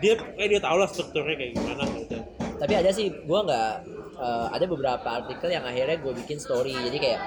[0.00, 2.16] dia kayak dia tahu lah strukturnya kayak gimana gitu
[2.60, 3.72] Tapi ada sih, gua nggak
[4.20, 6.76] eh, ada beberapa artikel yang akhirnya gue bikin story.
[6.76, 7.20] Jadi kayak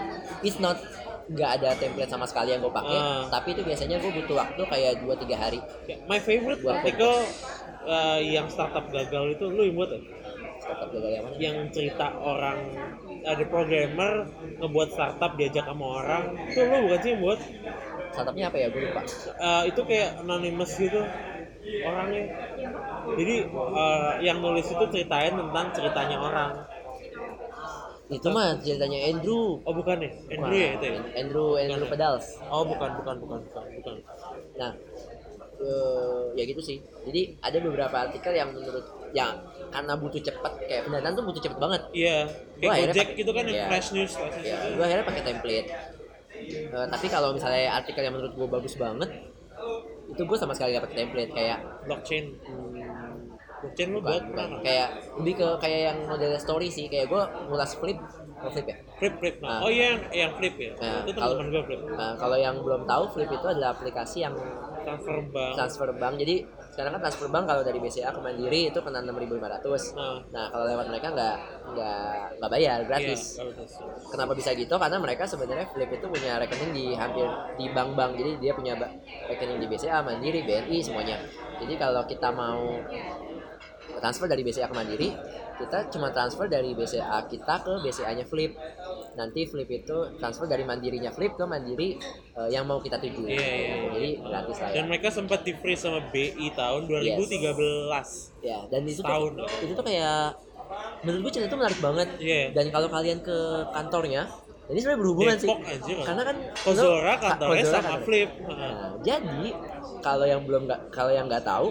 [0.45, 0.77] it's not
[1.25, 2.97] nggak ada template sama sekali yang gue pakai.
[3.01, 3.25] Ah.
[3.33, 5.59] Tapi itu biasanya gue butuh waktu kayak 2-3 hari.
[5.89, 7.25] Ya, my favorite artikel
[7.89, 10.01] uh, yang startup gagal itu lu yang buat ya?
[10.61, 11.35] Startup gagal yang mana?
[11.41, 12.59] yang cerita orang
[13.25, 14.29] ada programmer
[14.61, 17.39] ngebuat startup diajak sama orang itu lu bukan sih yang buat
[18.13, 18.67] Startupnya apa ya?
[18.69, 19.01] Gue lupa.
[19.41, 21.01] Eh, itu kayak anonymous gitu
[21.63, 22.21] orangnya
[23.13, 26.51] jadi eh, yang nulis itu ceritain tentang ceritanya orang
[28.11, 29.57] Itu mah ceritanya Andrew.
[29.63, 31.91] oh bukan ya Andrew ya itu ya Andrew Andrew Bukan ya?
[31.95, 32.25] Pedals.
[32.45, 33.95] oh bukan bukan bukan bukan bukan
[34.53, 34.71] Nah,
[35.57, 36.77] eh, ya gitu sih.
[37.09, 38.85] Jadi ada beberapa artikel yang menurut
[39.17, 39.33] yang
[39.73, 41.81] karena butuh cepet kayak pendanaan tuh butuh cepet banget.
[41.95, 42.27] iya
[42.61, 43.65] Wah, kayak Gojek gitu kan yang iya.
[43.71, 44.67] flash news ya itu.
[44.77, 45.69] gue akhirnya pakai template
[46.43, 49.09] Eh, tapi kalau misalnya artikel yang menurut gue bagus banget
[50.13, 51.59] itu gue sama sekali pakai template kayak
[51.89, 53.11] blockchain hmm,
[53.65, 57.73] blockchain lu buat mana kayak lebih ke kayak yang model story sih kayak gue ngulas
[57.81, 57.97] flip
[58.43, 58.77] oh, flip ya?
[58.99, 59.35] Flip flip.
[59.39, 59.49] Nah.
[59.49, 59.65] Ah.
[59.65, 60.71] oh iya yang, yang flip ya?
[60.75, 61.81] Nah, itu kalau- teman-teman gue flip.
[61.95, 64.35] Nah, kalau yang belum tahu flip itu adalah aplikasi yang
[64.83, 65.53] transfer bank.
[65.55, 66.13] transfer bank.
[66.19, 66.35] Jadi
[66.73, 70.65] sekarang kan transfer bank kalau dari BCA ke Mandiri itu kena 6.500 nah nah kalau
[70.65, 71.35] lewat mereka nggak
[71.73, 72.05] nggak
[72.41, 73.71] nggak bayar gratis iya, gratis.
[74.09, 74.75] Kenapa bisa gitu?
[74.77, 77.25] Karena mereka sebenarnya Flip itu punya rekening di hampir
[77.57, 78.11] di bank-bank.
[78.19, 78.73] Jadi dia punya
[79.29, 81.17] rekening di BCA, Mandiri, BNI semuanya.
[81.57, 82.77] Jadi kalau kita mau
[83.99, 85.09] transfer dari BCA ke Mandiri,
[85.59, 88.53] kita cuma transfer dari BCA kita ke BCA-nya Flip.
[89.13, 91.97] Nanti Flip itu transfer dari Mandirinya Flip ke Mandiri
[92.33, 93.29] eh, yang mau kita tuju.
[93.29, 93.75] Iya, iya, iya.
[93.93, 94.75] Jadi gratis lah ya.
[94.75, 98.41] Dan mereka sempat di freeze sama BI tahun 2013.
[98.41, 99.31] Ya, dan itu Setahun.
[99.37, 100.37] tuh, itu tuh kayak
[101.05, 102.07] menurut gue cerita itu menarik banget.
[102.17, 102.41] Iya.
[102.57, 103.37] Dan kalau kalian ke
[103.69, 104.25] kantornya,
[104.65, 105.71] ini sebenarnya berhubungan Depok sih.
[105.73, 105.95] anjir.
[106.01, 108.29] Karena kan Kozora kantornya Kozora sama kantor- Flip.
[108.41, 109.43] Nah, jadi
[109.99, 111.67] kalau yang belum nggak kalau yang nggak tahu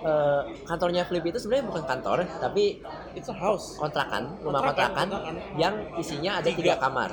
[0.00, 3.74] eh, kantornya Flip itu sebenarnya bukan kantor tapi It's a house.
[3.76, 5.34] kontrakan rumah Kontrakan, kontrakan, kontrakan.
[5.56, 7.10] yang isinya ada tiga, kamar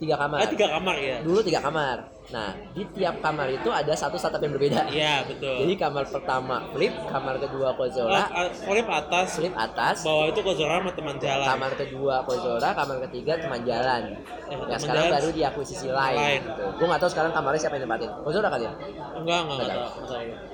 [0.00, 1.16] tiga kamar Ah, tiga kamar ya.
[1.20, 1.96] dulu tiga kamar
[2.30, 5.60] nah di tiap kamar itu ada satu startup yang berbeda Iya, betul.
[5.60, 10.40] jadi kamar pertama Flip kamar kedua Kozora Ah, ah, Flip atas, Flip atas bawah itu
[10.40, 11.42] Kozora sama teman jalan.
[11.44, 14.14] kamar kedua Kozora, kamar ketiga teman jalan.
[14.46, 15.14] Eh, Ya sekarang jalan.
[15.18, 16.16] baru diakuisisi lain.
[16.16, 16.40] Lain.
[16.40, 16.64] Gitu.
[16.72, 18.10] Gue nggak tahu sekarang kamarnya siapa yang nempatin.
[18.20, 18.72] Kozora kali ya.
[19.12, 19.88] Enggak, enggak, enggak tahu.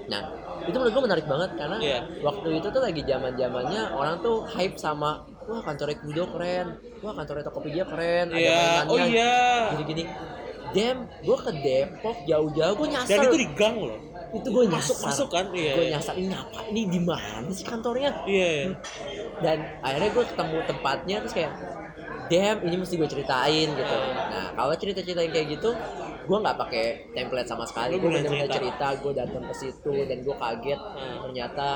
[0.07, 0.21] Nah
[0.65, 1.99] itu menurut gue menarik banget karena Iya.
[2.21, 5.11] waktu itu tuh lagi zaman zamannya orang tuh hype sama
[5.47, 6.67] wah kantornya Kudo keren,
[7.01, 9.37] wah kantornya Tokopedia keren, ada mainannya, oh iya.
[9.75, 10.05] gini-gini.
[10.75, 13.23] Dem, gue ke Depok jauh-jauh gue nyasar.
[13.23, 14.01] Dan itu di gang loh.
[14.35, 14.93] itu gue nyasar.
[14.99, 15.47] Masuk-masuk kan?
[15.55, 15.73] Iya.
[15.79, 15.93] Gue iya.
[15.97, 16.59] nyasar ini apa?
[16.69, 18.11] Ini di mana sih kantornya?
[18.27, 18.69] Iya, iya.
[19.41, 21.53] dan akhirnya gue ketemu tempatnya terus kayak
[22.27, 23.99] damn ini mesti gue ceritain gitu
[24.33, 25.71] nah kalau cerita-cerita yang kayak gitu
[26.27, 28.57] gue nggak pakai template sama sekali gue bener-bener cerita.
[28.57, 31.19] cerita gue datang ke situ dan gue kaget Hmm.
[31.23, 31.67] ternyata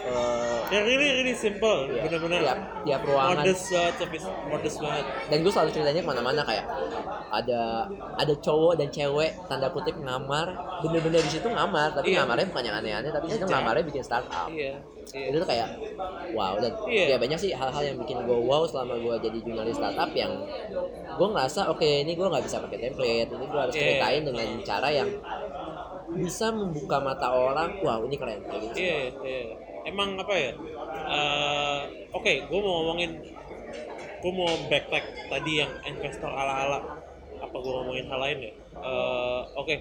[0.00, 2.40] eh, Ya really really simple, ya, bener-bener.
[2.40, 5.04] tiap tiap ruangan Modest banget, tapi modest banget.
[5.26, 6.64] dan gue selalu ceritanya ke mana-mana kayak
[7.30, 7.62] ada
[8.16, 10.46] ada cowok dan cewek tanda kutip ngamar
[10.80, 12.24] bener-bener di situ ngamar tapi Iya.
[12.24, 13.52] ngamarnya bukan yang aneh-aneh tapi situ Aja.
[13.54, 14.80] ngamarnya bikin startup Iya.
[15.08, 15.24] Iya.
[15.26, 15.68] itu tuh kayak
[16.32, 17.04] wow dan Iya.
[17.06, 20.32] ya banyak sih hal-hal yang bikin gue wow selama gue jadi jurnalis startup yang
[21.10, 23.97] gue ngerasa oke ini gue nggak bisa pakai template ini gue harus Iya.
[23.98, 25.10] Ceritain dengan cara yang
[26.14, 29.42] bisa membuka mata orang wow ini keren gitu Iya, iya.
[29.90, 30.52] Emang apa ya?
[31.08, 31.80] eh,
[32.14, 33.18] Oke, gue mau ngomongin,
[34.22, 37.02] gue mau backtrack tadi yang investor ala-ala.
[37.42, 38.52] Apa gue ngomongin hal lain ya?
[38.78, 39.74] Eh, Oke,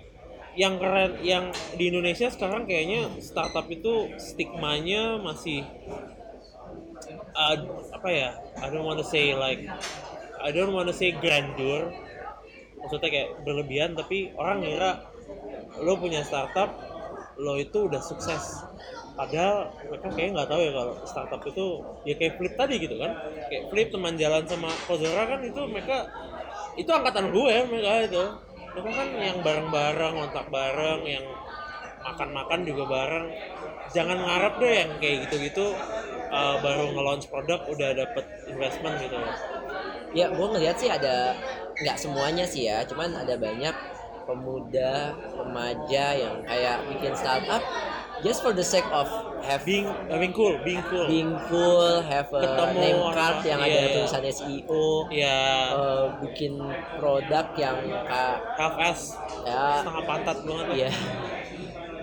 [0.57, 5.63] yang keren, yang di Indonesia sekarang kayaknya startup itu stigmanya masih
[7.35, 7.57] uh,
[7.93, 8.29] apa ya?
[8.57, 9.63] I don't wanna say like,
[10.39, 11.93] I don't wanna say grandeur.
[12.77, 14.91] Maksudnya kayak berlebihan, tapi orang ngira
[15.81, 16.73] lo punya startup
[17.37, 18.65] lo itu udah sukses.
[19.13, 21.65] Padahal mereka kayak nggak tahu ya kalau startup itu
[22.05, 23.11] ya kayak flip tadi gitu kan.
[23.49, 26.05] Kayak flip teman jalan sama Kozora kan itu mereka
[26.77, 28.23] itu angkatan gue mereka itu.
[28.77, 31.25] Mereka kan yang bareng-bareng kontak bareng yang
[32.05, 33.27] makan-makan juga bareng.
[33.93, 35.65] Jangan ngarep deh yang kayak gitu-gitu
[36.29, 39.17] uh, baru nge-launch produk udah dapet investment gitu.
[40.13, 41.37] Ya gue ngeliat sih ada
[41.83, 43.75] nggak semuanya sih ya cuman ada banyak
[44.27, 47.63] pemuda remaja yang kayak bikin startup
[48.25, 49.07] just for the sake of
[49.45, 51.07] having having cool being cool.
[51.07, 56.05] being cool have a Ketemu name orang, card yang iya, ada tulisannya CEO ya eh,
[56.25, 56.53] bikin
[56.97, 57.77] produk yang
[58.09, 59.01] kayak half ass
[59.45, 59.85] ya.
[59.85, 60.67] Setengah pantat banget.
[60.75, 60.91] Iya.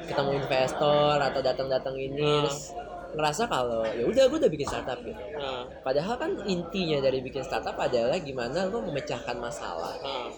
[0.04, 2.76] Ketemu investor atau datang-datang ini terus
[3.14, 5.14] ngerasa kalau ya udah gue udah bikin startup gitu.
[5.34, 10.28] nah, Padahal kan intinya dari bikin startup adalah gimana lo memecahkan masalah nah,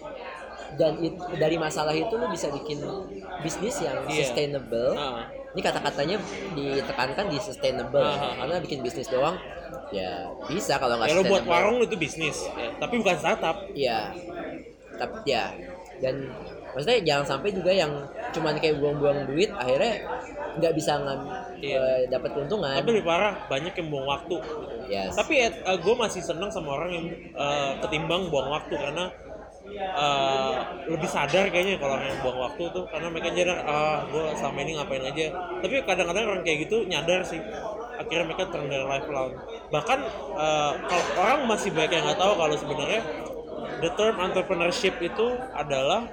[0.75, 2.79] dan it- dari masalah itu lo bisa bikin
[3.41, 4.23] bisnis yang Iya.
[4.23, 4.93] sustainable.
[4.93, 5.25] nah.
[5.57, 6.17] Ini kata-katanya
[6.53, 8.37] ditekankan di sustainable ah.
[8.37, 9.41] karena bikin bisnis doang
[9.89, 14.13] ya bisa kalau nggak ya lo buat warung itu bisnis ya, tapi bukan startup Iya.
[14.95, 15.53] Tapi ya
[15.97, 16.29] dan
[16.77, 17.89] maksudnya jangan sampai juga yang
[18.37, 20.05] cuman kayak buang-buang duit akhirnya
[20.61, 21.21] nggak bisa ngam,
[21.65, 22.77] eh, dapat keuntungan.
[22.77, 24.37] tapi lebih parah banyak yang buang waktu.
[24.93, 25.17] Yes.
[25.17, 29.09] tapi gue masih seneng sama orang yang eh, ketimbang buang waktu karena
[29.73, 30.55] eh,
[30.93, 34.59] lebih sadar kayaknya kalau orang yang buang waktu tuh karena mereka nyadar ah gue selama
[34.61, 35.27] ini ngapain aja
[35.65, 37.41] tapi kadang-kadang orang kayak gitu nyadar sih
[37.97, 39.33] akhirnya mereka turn their life around
[39.73, 40.05] bahkan
[40.37, 43.01] eh, kalau orang masih banyak yang nggak tahu kalau sebenarnya
[43.81, 46.09] the term entrepreneurship itu adalah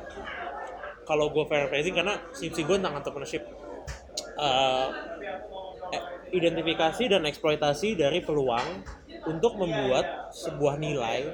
[1.04, 3.44] kalau gue paraphrasing karena skripsi gue tentang entrepreneurship
[4.40, 4.88] eh,
[6.34, 8.82] identifikasi dan eksploitasi dari peluang
[9.30, 11.32] untuk membuat sebuah nilai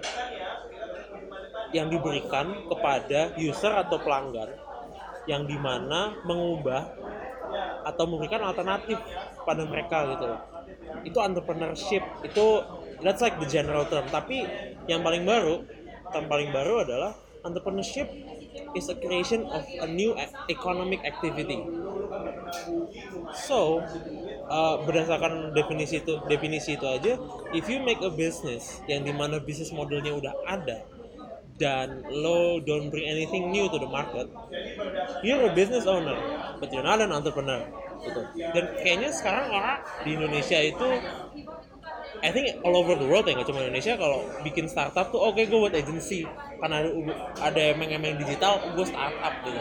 [1.72, 4.50] yang diberikan kepada user atau pelanggan
[5.30, 6.90] yang di mana mengubah
[7.86, 8.98] atau memberikan alternatif
[9.46, 10.30] pada mereka gitu
[11.06, 12.04] itu entrepreneurship.
[12.26, 12.64] Itu
[13.04, 14.08] that's like the general term.
[14.10, 14.46] Tapi
[14.90, 15.64] yang paling baru
[16.10, 17.12] term paling baru adalah
[17.46, 18.10] entrepreneurship
[18.74, 21.70] is a creation of a new e- economic activity
[23.30, 23.60] So,
[24.50, 27.14] uh, berdasarkan definisi itu definisi itu aja,
[27.54, 30.90] if you make a business yang di mana bisnis modelnya udah ada
[31.62, 34.28] dan lo don't bring anything new to the market,
[35.22, 36.20] you're a business owner,
[36.60, 37.70] but you're not an entrepreneur.
[38.06, 38.22] Gitu.
[38.54, 41.06] Dan kayaknya sekarang orang di Indonesia itu
[42.24, 45.40] I think all over the world ya nggak cuma Indonesia kalau bikin startup tuh oke
[45.40, 46.28] gue buat agency
[46.60, 46.92] karena ada
[47.42, 49.60] ada emang-emang digital gue startup gitu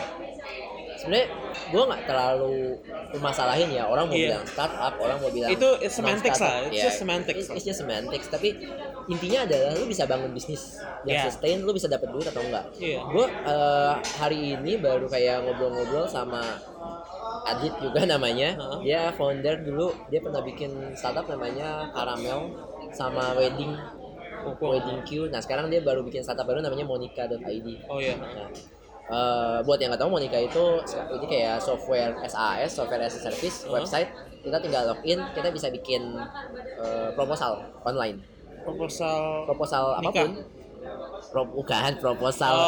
[0.99, 1.31] Sebenarnya
[1.71, 2.75] gue nggak terlalu
[3.23, 4.35] masalahin ya orang mau Iya.
[4.35, 8.27] bilang startup, orang mau bilang Itu semantics lah, it's Ya, just semantics It's, just semantics.
[8.27, 8.59] Tapi
[9.07, 11.31] intinya adalah lu bisa bangun bisnis yang Iya.
[11.31, 12.67] sustain, lu bisa dapat duit atau enggak.
[12.83, 12.99] Iya.
[13.15, 16.43] Gue eh, hari ini baru kayak ngobrol-ngobrol sama
[17.47, 18.59] Adit juga namanya.
[18.59, 18.83] Hah?
[18.83, 22.59] Dia founder dulu, dia pernah bikin startup namanya Caramel
[22.91, 23.71] sama wedding
[24.45, 25.11] wedding Q.
[25.29, 27.67] Nah sekarang dia baru bikin startup baru namanya Monica.id.
[27.85, 28.49] oh iya Nah,
[29.09, 30.65] eh, buat yang nggak tahu Monica itu
[31.11, 33.75] ini kayak software SAS, software as a service Huh?
[33.75, 34.09] website.
[34.39, 36.03] Kita tinggal login, kita bisa bikin
[36.77, 38.21] eh, proposal online.
[38.61, 40.13] proposal Proposal Nikah?
[40.13, 40.33] apa pun.
[41.29, 42.61] Pro, bukan proposal Oh,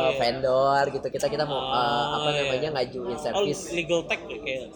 [0.00, 0.10] eh, iya.
[0.16, 1.06] vendor gitu.
[1.08, 2.42] Kita kita mau Oh, apa iya.
[2.42, 3.70] namanya ngajuin Oh, service.
[3.72, 4.66] legal tech ya, kayak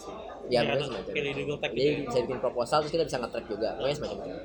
[0.47, 1.11] Ya, mungkin semacam.
[1.12, 2.03] kayak legal tech gitu Jadi ya.
[2.05, 3.68] bisa bikin proposal terus kita bisa nge-track juga.
[3.74, 4.39] Pokoknya semacam itu.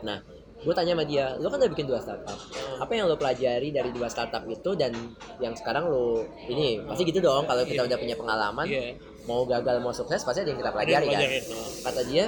[0.00, 0.18] Nah,
[0.60, 2.36] gue tanya sama dia, lo kan udah bikin dua startup.
[2.76, 4.92] Apa yang lo pelajari dari dua startup itu dan
[5.36, 7.88] yang sekarang lo ini pasti gitu dong kalau kita Iya.
[7.88, 8.92] udah punya pengalaman Iya.
[9.22, 11.16] mau gagal mau sukses pasti ada yang kita pelajari kan.
[11.16, 11.68] pelajarin, oh.
[11.80, 12.24] Kata dia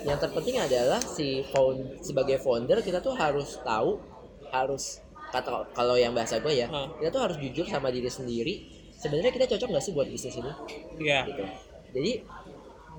[0.00, 4.00] yang terpenting adalah si found, sebagai founder kita tuh harus tahu
[4.46, 5.00] harus
[5.30, 6.66] kata kalau yang bahasa gue ya
[6.96, 8.54] kita tuh harus jujur sama diri sendiri
[8.92, 10.50] sebenarnya kita cocok nggak sih buat bisnis ini
[10.98, 11.20] Iya.
[11.24, 11.44] gitu
[11.90, 12.12] jadi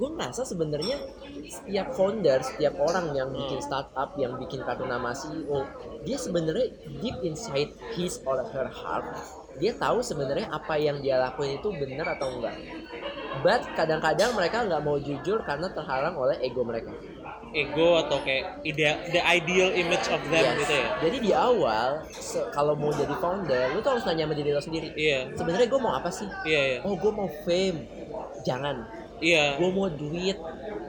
[0.01, 0.97] gue ngerasa sebenarnya
[1.45, 3.67] setiap founder setiap orang yang bikin Hmm.
[3.69, 5.61] startup yang bikin kartu nama CEO
[6.01, 9.05] dia sebenarnya deep inside his or her heart
[9.61, 12.57] dia tahu sebenarnya apa yang dia lakuin itu benar atau enggak
[13.45, 16.89] but kadang-kadang mereka nggak mau jujur karena terhalang oleh ego mereka
[17.51, 20.55] Ego atau kayak ide the ideal image of them Yes.
[20.57, 20.87] gitu ya.
[21.03, 21.89] jadi di awal
[22.49, 25.35] kalau mau jadi founder lu tuh harus nanya sama diri lo sendiri Iya.
[25.35, 26.79] sebenarnya gue mau apa sih Iya, iya.
[26.81, 27.85] oh gue mau fame
[28.41, 28.87] jangan
[29.21, 29.55] Iya.
[29.55, 30.37] gue mau duit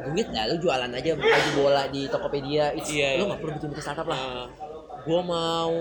[0.05, 3.28] duit lah lu jualan aja baju bola di Tokopedia It's, Iya, lu iya.
[3.28, 4.47] nggak perlu bikin bikin startup lah Ah,
[4.99, 5.72] gue mau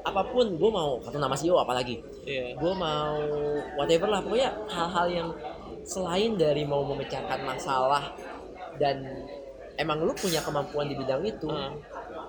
[0.00, 2.54] apa pun gue mau kartu nama CEO apalagi iya.
[2.54, 3.18] gue mau
[3.74, 5.28] whatever lah pokoknya hal-hal yang
[5.82, 8.14] selain dari mau memecahkan masalah
[8.76, 9.02] dan
[9.76, 11.74] emang lu punya kemampuan di bidang itu Ah,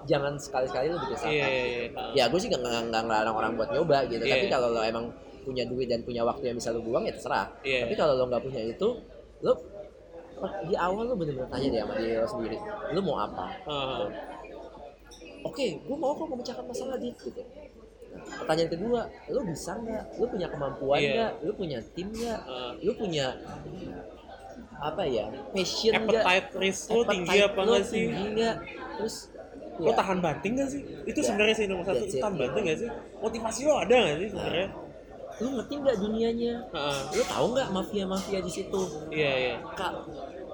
[0.03, 1.85] jangan sekali-sekali lu bikin Iya, startup iya, iya.
[1.93, 2.09] Ah.
[2.11, 4.33] ya gue sih nggak nggak nggak ngelarang orang buat nyoba gitu Iya.
[4.33, 5.05] tapi kalau lo emang
[5.43, 7.85] punya duit dan punya waktu yang bisa lu buang ya terserah Iya.
[7.85, 8.89] tapi kalau lo nggak punya itu
[9.41, 9.53] lo
[10.69, 12.57] di awal lo bener-bener tanya deh sama diri lo sendiri
[12.93, 14.05] lo mau apa Ah,
[15.43, 17.43] oke gue mau kok memecahkan masalah dit gitu
[18.07, 21.11] Nah, pertanyaan kedua lo bisa nggak lo punya kemampuan Iya.
[21.13, 22.73] nggak lo punya tim nggak ah.
[22.73, 23.25] lo punya
[24.77, 28.03] apa ya passion nggak Appetite risk lu tinggi apa lo enggak sih?
[28.09, 28.55] tinggi nggak
[28.97, 29.15] terus
[29.77, 30.81] Lo ya, tahan banting gak sih?
[31.05, 31.25] Itu Ya.
[31.29, 32.01] sebenarnya sih nomor satu.
[32.01, 32.89] Lu tahan banting gak sih?
[33.21, 34.67] Motivasi lo ada gak sih sebenarnya?
[35.37, 36.99] Lo ngerti nggak dunianya Heeh.
[37.13, 39.55] lo tahu nggak mafia mafia di situ Iya, iya.
[39.71, 39.93] kak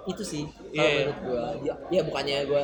[0.04, 0.98] itu sih Iya, kalau iya.
[1.00, 2.64] menurut gua ya, ya bukannya gua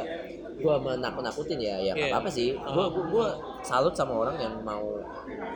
[0.59, 2.13] gua menakut-nakutin ya ya nggak Iya.
[2.13, 3.27] apa-apa sih gua, gua gua
[3.61, 4.99] salut sama orang yang mau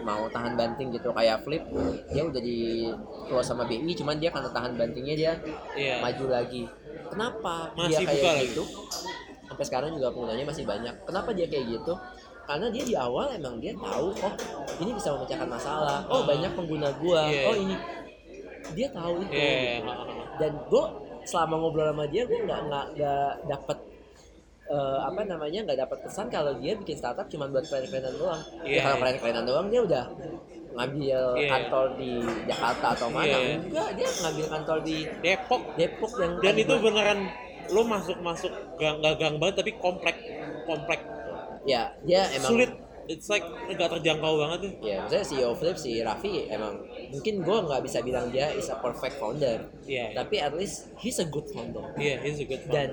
[0.02, 1.64] mau tahan banting gitu kayak flip
[2.08, 2.88] dia udah di
[3.28, 5.32] keluar sama BI cuman dia karena tahan bantingnya dia
[5.74, 6.00] Iya.
[6.00, 6.64] maju lagi
[7.06, 8.48] kenapa dia Masih buka kayak lagi.
[8.48, 8.64] gitu
[9.44, 11.94] sampai sekarang juga penggunanya masih banyak kenapa dia kayak gitu
[12.44, 14.34] karena dia di awal emang dia tahu oh
[14.78, 17.44] ini bisa memecahkan masalah oh banyak pengguna gua Iya.
[17.46, 17.76] oh ini
[18.70, 19.38] dia tahu itu gitu.
[19.38, 19.80] Heeh.
[20.38, 20.84] dan gue
[21.24, 23.78] selama ngobrol sama dia gue nggak nggak nggak dapet
[24.66, 28.72] eh, apa namanya nggak dapat pesan kalau dia bikin startup cuma buat keren-kerenan doang Iya,
[28.74, 30.06] ya kalau keren-kerenan doang dia udah
[30.74, 31.50] ngambil Iya.
[31.50, 32.12] kantor di
[32.44, 33.56] Jakarta atau mana Iya.
[33.62, 37.20] enggak dia ngambil kantor di Depok Depok yang dan itu gua- beneran
[37.66, 40.18] lo masuk masuk gang nggak gang banget tapi komplek
[40.66, 41.00] komplek
[41.64, 42.72] ya dia emang sulit.
[43.04, 47.58] It's like nggak terjangkau banget tuh ya misalnya CEO Flip si Raffi emang mungkin gue
[47.68, 49.68] nggak bisa bilang dia is a perfect founder.
[49.84, 50.16] Iya.
[50.16, 51.84] tapi at least he's a good founder.
[52.00, 52.72] Iya he's a good founder.
[52.72, 52.90] dan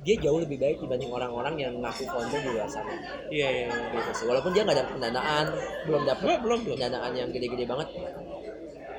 [0.00, 2.88] dia jauh lebih baik dibanding orang-orang yang ngaku founder di luar sana.
[3.28, 3.78] Iya iya iya.
[4.00, 4.24] gitu sih.
[4.24, 5.46] Walaupun dia nggak dapat pendanaan
[5.84, 7.88] belum dapat Belum, belum, pendanaan yang gede-gede banget.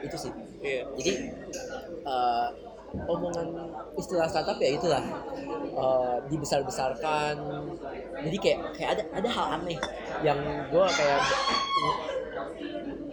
[0.06, 0.32] Itu sih.
[0.62, 0.82] Iya.
[0.94, 1.12] Jadi
[2.06, 2.48] eh,
[3.08, 3.48] omongan
[3.98, 5.04] istilah startup ya itulah
[5.74, 7.36] eh, dibesar-besarkan
[8.26, 9.80] jadi kayak kayak ada ada hal aneh
[10.26, 11.22] yang gue kayak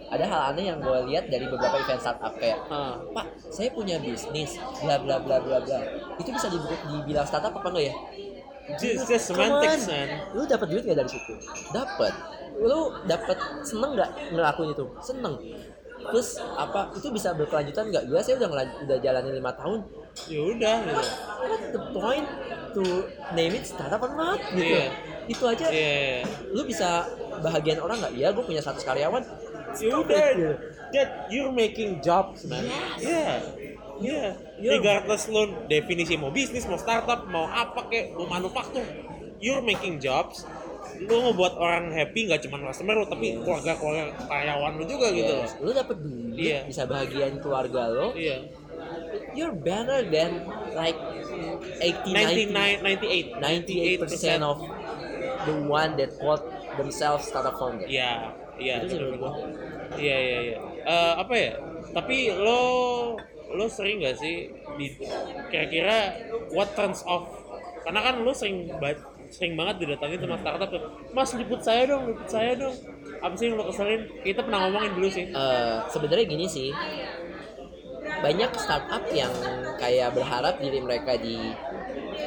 [0.07, 3.99] ada hal aneh yang gue lihat dari beberapa event startup kayak Ah, Pak, saya punya
[3.99, 5.79] bisnis, bla bla bla bla bla.
[6.19, 7.95] Itu bisa dibilang, startup apa enggak ya?
[8.75, 11.33] just, just semantics man Lu dapat duit gak dari situ?
[11.71, 12.13] Dapat.
[12.59, 14.85] Lu dapat seneng nggak ngelakuin itu?
[14.99, 15.35] Seneng.
[16.07, 16.91] Terus apa?
[16.95, 18.03] Itu bisa berkelanjutan nggak?
[18.07, 19.79] Gue saya udah ngelan- udah jalanin lima tahun.
[20.25, 21.03] ya udah gitu
[21.45, 22.25] What's the point
[22.73, 22.83] to
[23.31, 24.41] name it startup or not?
[24.49, 24.65] Gitu.
[24.65, 24.85] Iya.
[25.27, 25.65] Itu aja.
[25.69, 26.21] iya iya.
[26.49, 27.05] Lu bisa
[27.39, 28.13] bahagian orang nggak?
[28.17, 29.23] Ya, gue punya 100 karyawan.
[29.77, 30.25] ya udah
[30.89, 32.65] that you're making jobs man
[32.97, 33.43] yeah
[33.99, 38.81] yeah You're- regardless lo definisi mau bisnis mau startup mau apa kayak mau manufaktur
[39.37, 40.47] you're making jobs
[40.99, 45.31] lo ngebuat orang happy nggak cuma customer lo tapi keluarga keluarga karyawan lo juga gitu
[45.31, 45.53] loh Yes.
[45.59, 46.59] Lu dapat duit, Iya.
[46.65, 48.07] bisa bahagian keluarga lo.
[48.13, 48.41] iya
[49.31, 50.41] you're better than
[50.73, 50.97] like
[51.79, 53.37] 80 99 98
[54.01, 54.57] 98% of
[55.43, 56.41] the one that called
[56.75, 57.85] themselves startup founder.
[57.85, 59.33] iya iya Itu menurut betul.
[59.97, 61.53] iya iya iya Eh, apa ya
[61.91, 62.61] tapi lo
[63.49, 64.87] lo sering gak sih di
[65.47, 66.15] kira-kira
[66.49, 67.27] what turns off
[67.81, 68.99] karena kan lo sering ba-
[69.29, 72.75] sering banget didatangin sama startup tuh mas liput saya dong liput saya dong
[73.17, 76.69] apa sih yang lo keselin kita pernah ngomongin dulu sih Eh, sebenarnya gini sih.
[78.17, 79.29] Banyak startup yang
[79.77, 81.37] kayak berharap diri mereka di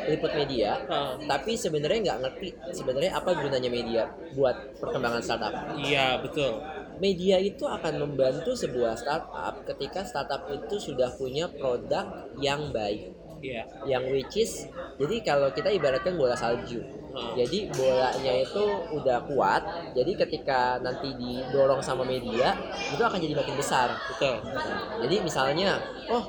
[0.06, 1.18] liput media, Ah.
[1.18, 5.54] tapi sebenarnya nggak ngerti sebenarnya apa gunanya media buat perkembangan startup.
[5.78, 6.62] iya betul
[7.00, 13.16] Media itu akan membantu sebuah startup ketika startup itu sudah punya produk yang baik.
[13.40, 13.62] Iya.
[13.88, 14.52] Yang which is
[15.00, 16.80] jadi kalau kita ibaratkan bola salju.
[17.10, 17.34] Hmm.
[17.34, 18.64] jadi bolanya itu
[18.94, 19.66] udah kuat
[19.98, 22.54] jadi ketika nanti didorong sama media
[22.94, 23.90] itu akan jadi makin besar.
[24.14, 24.38] Betul.
[24.46, 26.24] Nah, jadi misalnya oh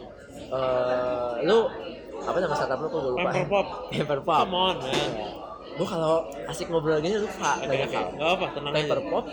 [0.49, 1.69] eh, lu
[2.21, 5.11] apa nama startup lu kok gue lupa Pop Pamper Pop come on man.
[5.71, 7.61] Gue kalau asik ngobrol gini lupa.
[7.61, 7.95] Oke, banyak oke.
[7.95, 8.07] hal.
[8.19, 8.79] Gak apa, tenang aja.
[8.83, 9.25] Paper Pop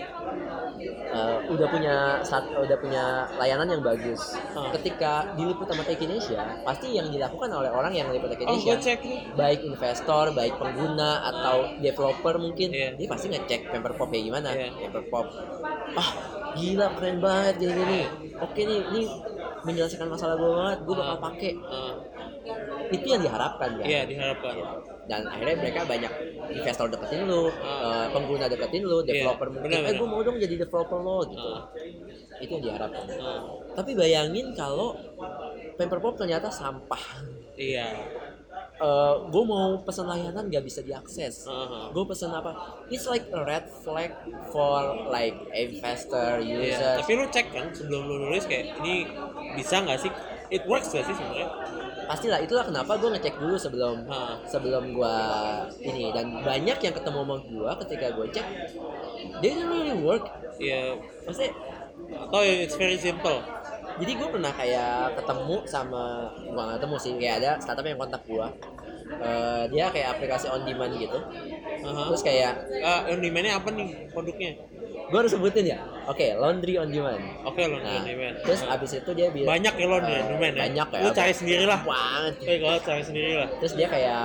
[1.09, 3.05] uh, udah punya saat udah punya
[3.37, 4.37] layanan yang bagus.
[4.53, 4.71] Ah.
[4.75, 8.75] Ketika diliput sama Tech Indonesia, pasti yang dilakukan oleh orang yang meliput Tech Oh, Indonesia,
[8.79, 9.21] cek nih.
[9.35, 12.89] baik investor, baik pengguna atau developer mungkin, Iya.
[12.95, 14.49] dia pasti ngecek Paper Pop kayak gimana.
[14.53, 14.69] Iya.
[14.89, 15.27] Paper Pop,
[15.95, 16.11] ah
[16.55, 18.03] gila keren banget gini-gini.
[18.39, 19.03] Oke nih, ini
[19.59, 21.23] menyelesaikan masalah gue banget, gue bakal Ah.
[21.23, 21.53] pakai.
[21.67, 21.93] Ah,
[22.89, 23.87] Itu yang diharapkan kan.
[23.87, 24.55] Iya, diharapkan.
[25.09, 26.13] dan akhirnya mereka banyak
[26.53, 30.37] investor deketin lu, eh, pengguna deketin lu, Iya, developer mungkin, benar, eh gue mau dong
[30.37, 31.49] jadi developer lo gitu.
[31.49, 31.65] Ah.
[32.39, 33.05] Itu yang diharapkan.
[33.17, 33.41] Ah,
[33.73, 34.93] Tapi bayangin kalau
[35.81, 37.01] Paperpop ternyata sampah.
[37.57, 37.89] Iya.
[39.33, 41.49] gue mau pesan layanan gak bisa diakses.
[41.49, 41.87] Ah, ah.
[41.91, 42.53] Gue pesan apa?
[42.87, 44.13] It's like a red flag
[44.53, 46.95] for like investor, Iya, user.
[47.01, 49.09] tapi lu cek kan sebelum lu nulis kayak ini
[49.57, 50.13] bisa nggak sih?
[50.49, 51.49] It works gak sih sebenarnya?
[52.09, 54.41] Pastilah itulah kenapa gue ngecek dulu sebelum Ah.
[54.49, 55.17] sebelum gue
[55.85, 58.47] ini dan banyak yang ketemu sama gue ketika gue cek,
[59.39, 60.25] they don't really work.
[60.57, 60.97] Iya.
[61.23, 61.53] Maksudnya
[62.09, 63.37] Atau ya it's very simple.
[63.99, 68.23] jadi gue pernah kayak ketemu sama gua nggak ketemu sih kayak ada startup yang kontak
[68.25, 68.47] gue
[69.11, 71.17] Eh, dia kayak aplikasi on demand gitu
[71.81, 72.07] Aha.
[72.07, 74.53] terus kayak Ah, on demand-nya apa nih produknya?
[75.09, 78.37] gue harus sebutin ya oke laundry on demand Oke, lo nah on demand.
[78.43, 78.77] terus Ah.
[78.77, 80.61] abis itu dia bilang banyak ya lo on Eh, demand ya?
[80.63, 81.81] banyak ya Lu cari sendiri lah.
[81.83, 83.49] banget Oke, kalau cari sendiri lah.
[83.57, 84.25] terus dia kayak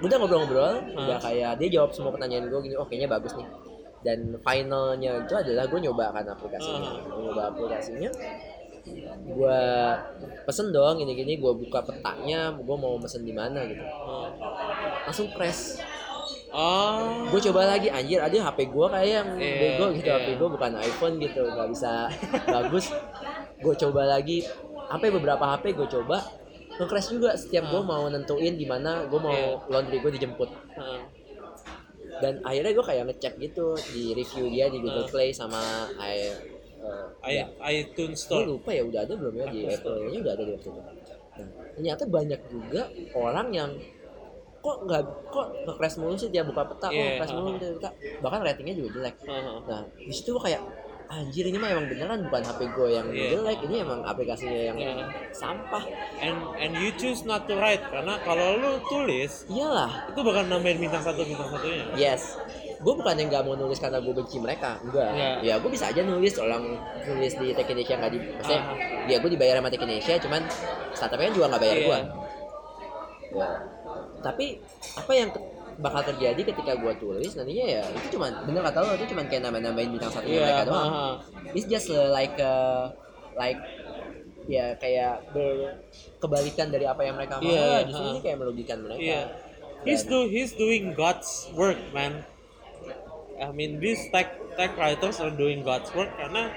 [0.00, 1.00] udah ngobrol-ngobrol Hmm.
[1.02, 3.48] udah kayak dia jawab semua pertanyaan gue gini oh kayaknya bagus nih
[4.00, 8.10] dan finalnya itu adalah gue nyoba kan aplikasinya gue nyoba aplikasinya
[9.22, 9.62] gue
[10.42, 13.84] pesen dong gini gini gue buka petanya gue mau pesen di mana gitu
[15.04, 15.78] langsung crash
[16.50, 17.30] Oh.
[17.30, 20.18] gue coba lagi anjir ada HP gue kayak yang Iya, bego gitu iya.
[20.18, 22.10] HP gue bukan iPhone gitu nggak bisa
[22.58, 22.90] bagus
[23.56, 24.42] gue coba lagi
[24.84, 26.26] sampai beberapa HP gue coba
[26.74, 29.70] nge-crash juga setiap gue mau nentuin di mana gue mau Iya.
[29.70, 31.06] laundry gue dijemput Ah.
[32.18, 35.06] dan akhirnya gue kayak ngecek gitu di review dia di Google.
[35.06, 35.62] Play sama
[36.02, 36.34] i
[36.80, 38.46] eh, I, ya, iTunes gue Store.
[38.48, 41.46] lupa ya udah ada belum ya di Apple nya udah ada di waktu itu nah,
[41.72, 42.82] ternyata banyak juga
[43.14, 43.70] orang yang
[44.60, 47.58] kok nggak kok nge-crash mulu sih dia buka peta kok Iya, nge-crash mulu ha-ha.
[47.58, 50.62] dia peta bahkan ratingnya juga jelek Ah, Nah, di situ gue kayak
[51.10, 53.28] anjir ini mah emang beneran bukan HP gue yang Iya.
[53.34, 55.10] jelek, ini emang aplikasinya yang Iya.
[55.32, 55.82] sampah.
[56.20, 60.78] And and you choose not to write karena kalau lu tulis Iyalah, itu bakal nambahin
[60.78, 61.82] bintang satu bintang satunya.
[61.96, 62.38] yes.
[62.80, 65.10] Gue bukan yang nggak mau nulis karena gue benci mereka, enggak.
[65.12, 65.30] Iya.
[65.42, 66.64] Ya gue bisa aja nulis orang
[67.04, 68.74] nulis di Tech Indonesia nggak di, maksudnya Ah.
[69.04, 70.42] ya gue dibayar sama Tech Indonesia, cuman
[70.90, 71.84] startupnya juga nggak bayar Iya.
[71.84, 71.98] gue.
[73.30, 73.48] Ya.
[74.20, 74.46] Tapi
[74.96, 75.28] apa yang
[75.76, 79.42] bakal terjadi ketika gue tulis nantinya ya itu cuman bener kata lo itu cuman kayak
[79.44, 80.40] nambah-nambahin bintang satu Iya.
[80.42, 80.88] mereka doang.
[80.90, 81.14] ah.
[81.52, 82.92] It's just uh, like uh,
[83.34, 83.60] like
[84.44, 85.78] ya kayak ber-
[86.16, 87.44] kebalikan dari apa yang mereka mau.
[87.44, 87.80] Iya, lah.
[87.84, 88.10] Justru ha.
[88.10, 89.00] ini kayak merugikan mereka.
[89.00, 89.22] Iya.
[89.80, 92.20] He's do he's doing God's work, man.
[93.40, 96.52] I mean, these tech tech writers are doing God's work karena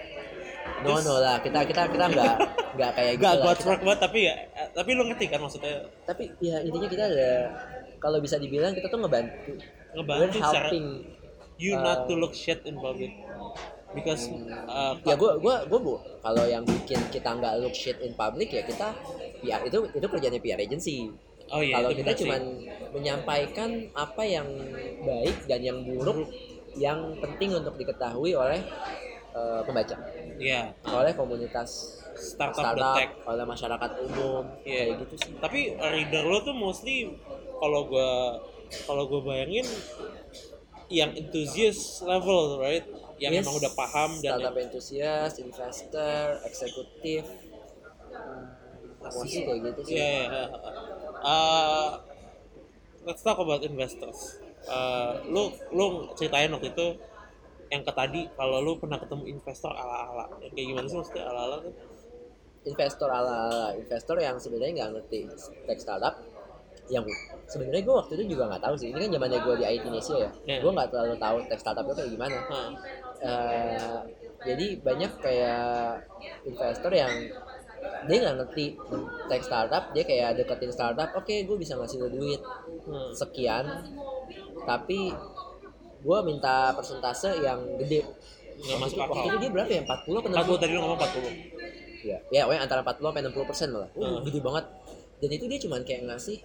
[0.84, 2.36] No this- no lah kita kita kita nggak
[2.76, 3.44] nggak kayak gitu gak lah.
[3.48, 4.36] God's work banget tapi ya
[4.72, 7.32] tapi lu ngerti kan maksudnya Tapi ya intinya kita ada
[8.00, 9.56] kalau bisa dibilang kita tuh ngebantu.
[9.96, 10.88] We're ngebantu secara helping.
[11.56, 13.16] you uh, not to look shit in public
[13.94, 14.28] because
[14.68, 18.52] uh, Ya gue gua gua bu kalau yang bikin kita nggak look shit in public
[18.52, 18.92] ya kita
[19.40, 21.12] PR itu itu kerjanya PR agency.
[21.48, 22.42] oh iya kalau kita cuman
[22.92, 24.48] menyampaikan apa yang
[25.04, 26.26] baik dan yang buruk
[26.78, 28.60] yang penting untuk diketahui oleh
[29.34, 29.98] eh, pembaca,
[30.38, 34.82] Iya, oleh komunitas startup, startup, the tech oleh masyarakat umum, Iya.
[34.86, 35.32] kayak gitu sih.
[35.42, 37.10] tapi reader lo tuh mostly
[37.62, 38.38] kalau gua
[38.90, 39.66] kalau gua bayangin
[40.92, 42.86] yang enthusiast level right
[43.18, 48.46] yang Yes, emang udah paham dan startup enthusiast, investor, eksekutif, hmm,
[49.02, 49.96] mostly kayak gitu sih.
[49.96, 50.44] Iya, iya, iya.
[51.24, 51.90] Uh,
[53.06, 54.43] let's talk about investors.
[54.64, 55.86] Uh, lu lu
[56.16, 56.88] ceritain waktu itu
[57.68, 60.30] yang ke tadi kalau lu pernah ketemu investor ala-ala.
[60.40, 61.74] Yang kayak gimana sih maksudnya ala-ala tuh?
[62.64, 63.40] investor ala
[63.76, 65.20] investor yang sebenarnya nggak ngerti
[65.68, 66.16] tech startup
[66.92, 67.04] yang
[67.48, 70.16] sebenarnya gue waktu itu juga nggak tahu sih ini kan zamannya gue di IT Indonesia
[70.20, 70.60] ya Iya.
[70.64, 72.70] gue nggak terlalu tahu tech startup itu kayak gimana Hah.
[73.24, 74.00] Eh,
[74.44, 76.08] jadi banyak kayak
[76.44, 77.12] investor yang
[78.04, 78.66] dia nggak ngerti
[79.26, 82.42] tech startup dia kayak deketin startup oke gue bisa ngasih lo duit
[82.84, 83.12] Hmm.
[83.12, 83.64] sekian
[84.64, 85.08] tapi
[86.00, 88.04] gue minta persentase yang gede
[88.54, 89.26] Nggak masuk Waktu akal.
[89.26, 92.06] itu dia berapa ya 40 apa 40 60 tadi lu ngomong 40.
[92.06, 94.20] ya ya pokoknya antara 40 sampai 60 persen malah uh, Hmm.
[94.22, 94.66] gede banget
[95.18, 96.38] dan itu dia cuman kayak ngasih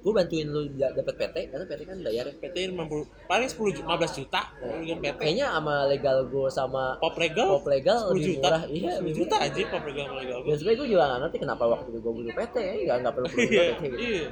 [0.00, 2.34] gue bantuin lu da- dapet PT karena PT kan bayar ya.
[2.34, 5.12] PT 50 paling 10 ju- 15 juta kan PT.
[5.14, 8.46] kayaknya sama legal gue sama Pop legal pop legal 10 lebih juta.
[8.46, 9.46] murah iya 10 lebih juta murah.
[9.46, 12.12] aja pop legal sama legal dan sebenernya gue juga gak ngerti kenapa waktu itu gue
[12.14, 14.28] butuh PT ya nggak nggak perlu perlu Iya, PT gitu iya.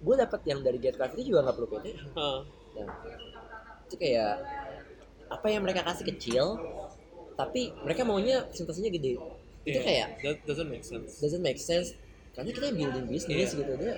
[0.00, 2.38] gue dapat yang dari Get Five itu juga nggak perlu PT Heeh.
[2.74, 2.86] Nah,
[3.84, 4.34] itu kayak
[5.28, 6.44] apa yang mereka kasih kecil
[7.32, 9.18] tapi mereka maunya presentasinya gede
[9.64, 11.94] itu Iya, kayak that doesn't make sense doesn't make sense
[12.30, 13.58] karena kita building bisnis Iya.
[13.60, 13.94] gitu dia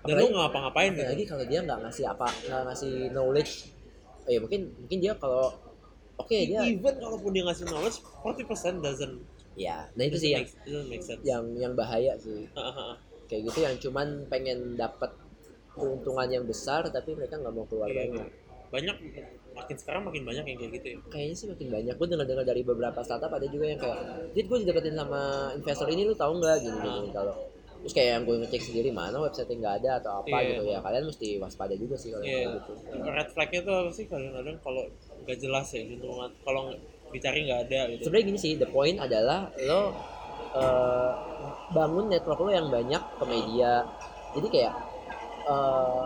[0.00, 1.04] dan lu nggak ngapa-ngapain gitu.
[1.12, 3.52] lagi kalau dia nggak ngasih apa nggak ngasih knowledge.
[4.28, 5.52] Eh mungkin mungkin dia kalau
[6.20, 9.16] oke dia even kalaupun dia ngasih knowledge 40% doesn't
[9.58, 10.46] ya nah itu sih yang
[10.88, 11.20] make, sense.
[11.24, 12.46] yang yang bahaya sih.
[12.48, 12.92] Heeh.
[13.30, 15.14] kayak gitu yang cuman pengen dapat
[15.70, 18.26] keuntungan yang besar tapi mereka nggak mau keluar Iya, banyak.
[18.74, 18.96] banyak
[19.54, 20.98] makin sekarang makin banyak yang kayak gitu ya.
[21.10, 21.94] Kayaknya sih makin banyak.
[21.98, 23.98] Gue dengar dengar dari beberapa startup ada juga yang kayak
[24.34, 26.56] dit gue dideketin sama investor ini lu tahu nggak?
[26.62, 27.34] Gini gini kalau
[27.80, 30.36] terus kayak yang gue ngecek sendiri mana website yang nggak ada atau apa?
[30.36, 30.48] Iya.
[30.52, 30.78] gitu ya.
[30.84, 32.72] Kalian mesti waspada juga sih kalau kayak gitu.
[33.00, 34.82] Red flagnya tuh apa sih kadang-kadang kalau
[35.24, 36.62] nggak jelas ya lingkungan kalau
[37.10, 38.02] dicari nggak ada gitu.
[38.06, 39.82] Sebenarnya gini sih the point adalah lo
[40.52, 41.12] eh,
[41.72, 43.88] bangun network lo yang banyak ke media.
[44.36, 44.74] Jadi kayak
[45.48, 46.04] eh,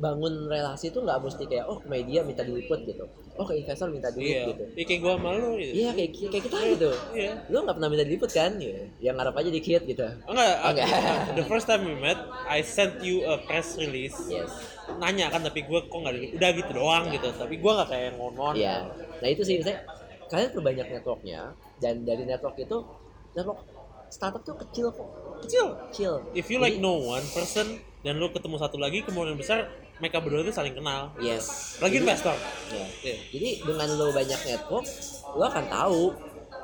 [0.00, 3.04] bangun relasi itu nggak mesti kayak oh media minta diliput gitu
[3.40, 4.44] oh ke investor minta duit iya.
[4.52, 4.64] gitu.
[4.76, 5.72] Iya, kayak gua malu gitu.
[5.72, 7.32] Iya kayak kayak kita gitu iya.
[7.48, 8.52] lo nggak pernah minta diliput kan?
[8.60, 10.06] Ya yang ngarep aja dikit gitu.
[10.28, 10.88] Enggak Enggak.
[11.40, 14.16] the first time we met I sent you a press release.
[14.28, 14.52] Yes.
[15.00, 17.28] Nanya kan tapi gue kok nggak udah gitu doang gitu.
[17.32, 18.52] Tapi gue nggak kayak ngomong.
[18.52, 18.92] Iya.
[18.92, 19.80] Nah itu sih saya
[20.28, 21.56] kalian perbanyak networknya.
[21.80, 22.84] Dan dari network itu
[23.32, 23.64] network
[24.12, 25.08] startup tuh kecil kok.
[25.48, 25.66] Kecil.
[25.88, 26.12] Kecil.
[26.36, 29.70] if you like Jadi- know one person dan lu ketemu satu lagi kemungkinan besar
[30.02, 31.78] mereka berdua itu saling kenal Yes.
[31.78, 32.34] lagi Jadi- investor
[32.68, 32.84] Ya.
[33.00, 33.16] Iya.
[33.30, 34.86] Jadi dengan lo banyak network,
[35.32, 36.02] lo akan tahu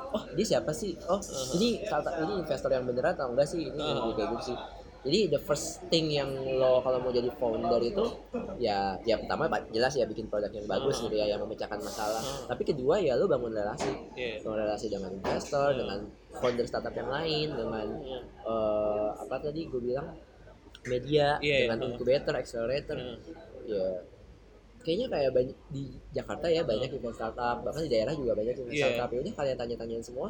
[0.09, 0.97] oh dia siapa sih?
[1.05, 1.55] Oh Uh-huh.
[1.55, 3.63] ini ini investor yang beneran atau enggak sih?
[3.63, 4.11] Ini Uh-huh.
[4.11, 4.57] kayak gitu sih.
[4.99, 6.27] Jadi the first thing yang
[6.59, 8.03] lo kalau mau jadi founder itu
[8.59, 11.07] ya ya pertama jelas ya bikin produk yang bagus Uh-huh.
[11.07, 12.19] gitu ya yang memecahkan masalah.
[12.19, 12.51] Uh-huh.
[12.51, 13.87] Tapi kedua ya lo bangun relasi.
[14.13, 14.43] Iya.
[14.43, 15.79] Bangun relasi dengan investor, Uh-huh.
[15.79, 15.99] dengan
[16.35, 17.87] founder startup yang lain, dengan
[18.43, 20.09] eh, apa tadi gue bilang
[20.81, 21.87] media, Iya, dengan iya.
[21.91, 23.15] incubator, accelerator Iya.
[23.67, 23.85] ya
[24.79, 28.71] kayaknya kayak banyak di Jakarta ya banyak event startup bahkan di daerah juga banyak event
[28.71, 28.85] Iya.
[28.87, 30.27] startup ya udah kalian tanya-tanyain semua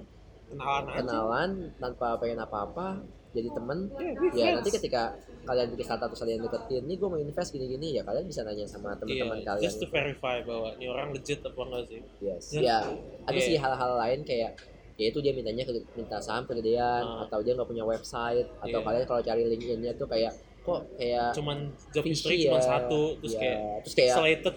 [0.49, 2.87] kenalan aja kenalan tanpa pengen apa-apa
[3.29, 5.13] jadi temen Iya, be ya nanti ketika
[5.45, 8.65] kalian bikin startup terus kalian deketin nih gue mau invest gini-gini ya kalian bisa nanya
[8.65, 12.43] sama teman-teman Iya, kalian just to verify bahwa ini orang legit apa enggak sih yes.
[12.51, 12.77] Ya
[13.29, 13.45] ada Iya.
[13.45, 14.57] sih hal-hal lain kayak
[14.99, 17.23] ya itu dia mintanya ke, minta saham kegedean Ah.
[17.23, 18.83] atau dia nggak punya website atau Iya.
[18.83, 21.57] kalian kalau cari LinkedIn-nya tuh kayak kok kayak cuman
[21.89, 22.67] job history cuma ya.
[22.67, 24.55] satu terus Iya, kayak terus kayak- isolated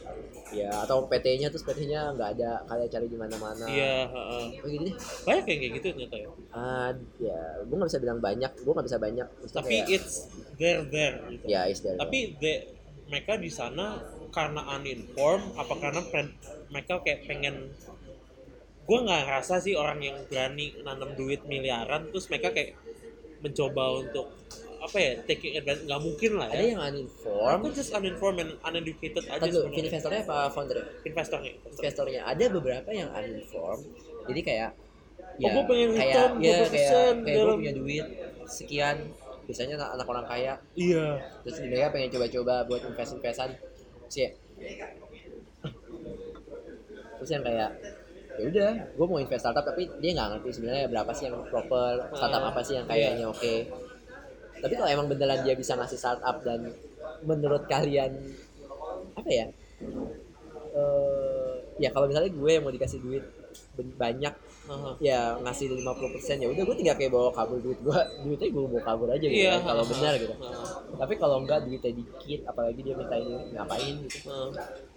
[0.53, 4.95] ya atau PT-nya terus PT-nya nggak ada kalian cari di mana-mana iya oh gitu deh
[5.25, 8.85] banyak yang kayak gitu ternyata ya Ah, ya, gue nggak bisa bilang banyak, gue nggak
[8.85, 9.25] bisa banyak.
[9.25, 10.15] Maksudnya tapi kayak, it's
[10.61, 11.45] there there gitu.
[11.47, 11.97] ya is there.
[11.97, 12.69] tapi the-
[13.09, 16.01] mereka di sana karena uninformed apa karena
[16.69, 17.73] mereka kayak pengen
[18.93, 22.77] gue nggak ngerasa sih orang yang berani nanam duit miliaran terus mereka kayak
[23.41, 24.29] mencoba untuk
[24.85, 27.65] apa ya taking advantage nggak mungkin lah ada ya yang uninformed.
[27.65, 30.87] Aku just uninformed and uneducated aja sebenarnya investornya apa foundernya?
[31.09, 31.81] investornya investor.
[31.81, 33.89] Investornya ada beberapa yang uninformed.
[34.29, 34.71] Jadi kayak
[35.41, 36.93] Oh, gua pengen kayak return ya 20% kayak
[37.25, 38.07] kayak gue punya duit
[38.45, 38.97] sekian
[39.49, 41.07] biasanya anak, anak orang kaya iya
[41.41, 43.57] terus mereka pengen coba-coba buat invest-investan
[44.13, 44.29] sih
[47.17, 47.71] terus yang kayak
[48.41, 52.09] ya udah gue mau invest startup tapi dia nggak ngerti sebenarnya berapa sih yang proper
[52.17, 52.93] startup apa sih yang iya.
[52.93, 53.55] kayaknya oke.
[54.63, 56.71] Tapi kalau emang beneran dia bisa ngasih startup dan
[57.27, 58.15] menurut kalian
[59.19, 59.47] apa ya?
[60.73, 63.25] Eh ya kalau misalnya gue yang mau dikasih duit
[63.97, 64.35] banyak
[65.03, 68.83] ya ngasih 50% ya udah gue tinggal kayak bawa kabur duit gue duitnya gue bawa
[68.85, 69.59] kabur aja gitu iya.
[69.59, 70.35] kan, kalau benar gitu.
[70.97, 74.19] Tapi kalau enggak duitnya dikit apalagi dia minta ini ngapain gitu.
[74.29, 74.92] Aha.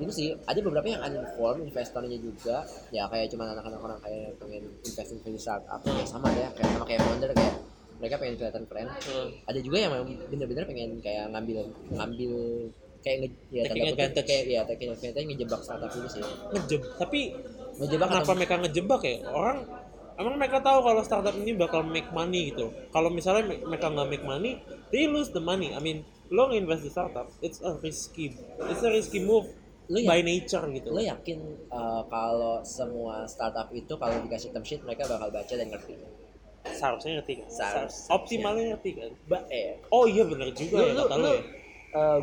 [0.00, 2.66] Itu sih ada beberapa yang uninformed investornya juga.
[2.90, 6.68] Ya kayak cuma anak-anak orang kaya yang pengen invest di startup ya sama deh kayak
[6.74, 7.54] sama kayak founder kayak
[8.02, 8.88] mereka pengen kelihatan keren.
[8.90, 9.20] Aha.
[9.46, 9.92] ada juga yang
[10.26, 12.32] bener-bener pengen kayak ngambil ngambil
[13.02, 16.22] kayak nge, ya Taking tanda kutip kayak ya taking advantage ngejebak startup ini sih.
[16.54, 17.20] Ngejeb tapi
[17.78, 19.14] ngejebak kenapa atau mereka ngejebak ya?
[19.30, 19.58] Orang
[20.18, 22.70] emang mereka tahu kalau startup ini bakal make money gitu.
[22.90, 24.58] Kalau misalnya me- mereka nggak make money
[24.90, 25.70] they lose the money.
[25.74, 26.02] I mean
[26.32, 28.32] lo invest di startup it's a risky
[28.72, 29.44] it's a risky move
[29.92, 30.88] Lo ya- by nature gitu.
[30.88, 35.68] lo yakin uh, kalau semua startup itu kalau dikasih term sheet mereka bakal baca dan
[35.68, 35.98] ngerti?
[36.62, 37.48] Seharusnya ngerti kan?
[37.50, 38.08] Seharusnya.
[38.14, 39.10] optimalnya ngerti kan?
[39.26, 39.82] Ba eh.
[39.90, 41.42] Oh iya bener juga lu ya lu, kata lu lo ya.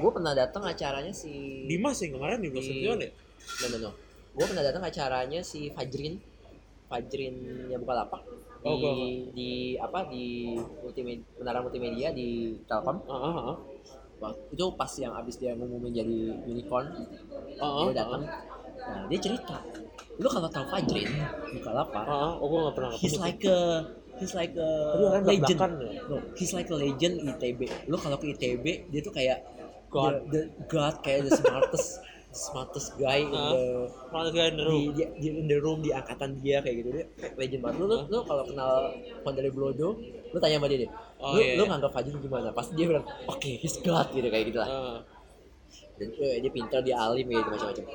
[0.02, 1.32] gue pernah datang acaranya si
[1.70, 3.12] Dimas yang kemarin di Boston ya?
[3.62, 3.92] No no no.
[4.34, 6.16] Gue pernah datang acaranya si Fajrin.
[6.90, 7.36] Fajrin
[7.70, 9.06] yang buka lapak di, Oh,
[9.36, 12.98] di apa di multimedia menara multimedia di Telkom.
[13.06, 13.56] Ah, ah.
[14.52, 16.88] Itu pas yang abis dia ngumumin jadi unicorn
[17.60, 18.24] Ah, dia datang.
[18.80, 19.58] Nah dia cerita
[20.20, 21.08] lu kalau tahu Fajrin
[21.56, 22.36] buka lapak ah.
[22.44, 23.88] oh gue gak pernah he's like a
[24.20, 24.70] he's like a
[25.00, 25.60] Aduh, legend.
[25.80, 26.04] ya.
[26.12, 29.48] no he's like a legend ITB lo kalau ke ITB dia tuh kayak
[29.88, 30.28] God.
[30.28, 32.04] the, the god kayak the smartest
[32.36, 34.92] smartest guy in the Malah gak di, room.
[34.94, 36.90] di, di in the room di angkatan dia kayak gitu.
[36.94, 37.06] Dia
[37.42, 37.78] legend banget.
[37.82, 38.94] Lu lu, lu kalau kenal
[39.26, 39.98] Fondale Blodo
[40.30, 40.92] lu tanya sama dia deh.
[41.20, 41.70] Oh, lu iya, lu iya.
[41.74, 42.50] nganggap Fajri gimana?
[42.54, 44.70] Pasti dia bilang oke he's god gitu kayak gitu lah.
[44.70, 45.00] Ah.
[46.00, 47.86] dan eh, dia pintar dia alim gitu macam-macam.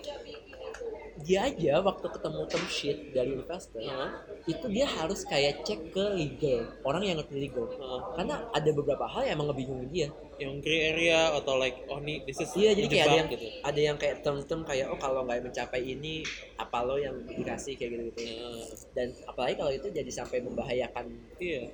[1.24, 4.26] Dia aja waktu ketemu term sheet dari investor Hah?
[4.50, 7.64] itu dia harus kayak cek ke legal orang yang ngerti legal.
[7.80, 8.12] Hah?
[8.18, 10.08] karena ada beberapa hal yang emang ngebingungin dia.
[10.36, 13.46] Yang gray area atau like oh nih this is iya jadi kayak ada yang gitu.
[13.62, 16.26] ada yang kayak term-term kayak oh kalau nggak mencapai ini
[16.58, 17.78] apa lo yang dikasih?
[17.78, 21.08] kayak gitu gitu Ah, dan apalagi kalau itu jadi sampai membahayakan
[21.38, 21.70] iya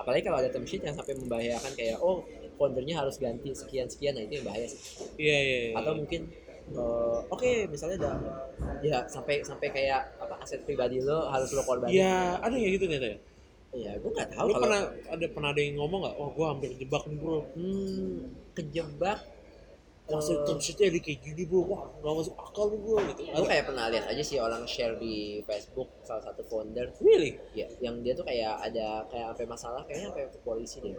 [0.00, 2.24] apalagi kalau ada term sheet yang sampai membahayakan kayak oh
[2.56, 4.80] foundernya harus ganti sekian sekian nah itu yang bahaya sih
[5.20, 5.74] iya iya, iya.
[5.76, 6.24] atau mungkin
[6.72, 8.12] eh, oke misalnya ada
[8.80, 12.84] ya sampai sampai kayak apa aset pribadi lo harus lo korbanin Iya, ada ya gitu
[12.88, 13.18] ternyata ya.
[13.70, 14.80] ya gue nggak tahu Lu kalau pernah
[15.14, 16.14] ada pernah ada yang ngomong nggak?
[16.18, 17.38] Wah, gua hampir jebak nih bro.
[17.54, 18.14] hmm,
[18.58, 19.18] kejebak
[20.10, 21.60] Maksud eh, term sheetnya di kayak gini bro.
[21.64, 23.22] Wah, nggak masuk akal nih bro gitu.
[23.30, 27.38] gue kayak pernah lihat aja sih orang share di Facebook salah satu founder Really?
[27.54, 30.94] ya yang dia tuh kayak ada kayak sampai masalah kayaknya sampai ke polisi deh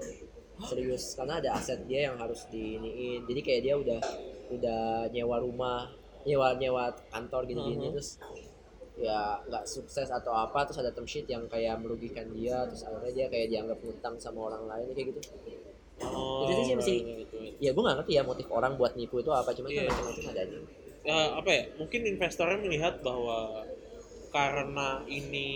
[0.61, 3.99] serius karena ada aset dia yang harus diiniin jadi kayak dia udah
[4.51, 5.89] udah nyewa rumah
[6.21, 7.93] nyewa nyewa kantor gini-gini Mhm.
[7.97, 8.09] terus
[8.95, 13.11] ya nggak sukses atau apa terus ada term sheet yang kayak merugikan dia terus akhirnya
[13.11, 15.21] dia kayak dianggap ngutang sama orang lain kayak gitu
[16.03, 17.03] Oh, Itu sih masih-
[17.57, 19.85] ya gue nggak ngerti ya motif orang buat nipu itu apa cuma Iya.
[19.85, 20.57] kan macam-macam ada aja
[21.01, 21.63] Ya, apa ya?
[21.75, 23.65] Mungkin investornya melihat bahwa
[24.29, 25.49] karena ini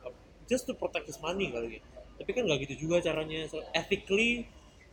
[0.00, 0.14] uh,
[0.46, 1.80] just to protect his money kali ya.
[2.16, 3.44] Tapi kan nggak gitu juga caranya.
[3.44, 4.46] So, ethically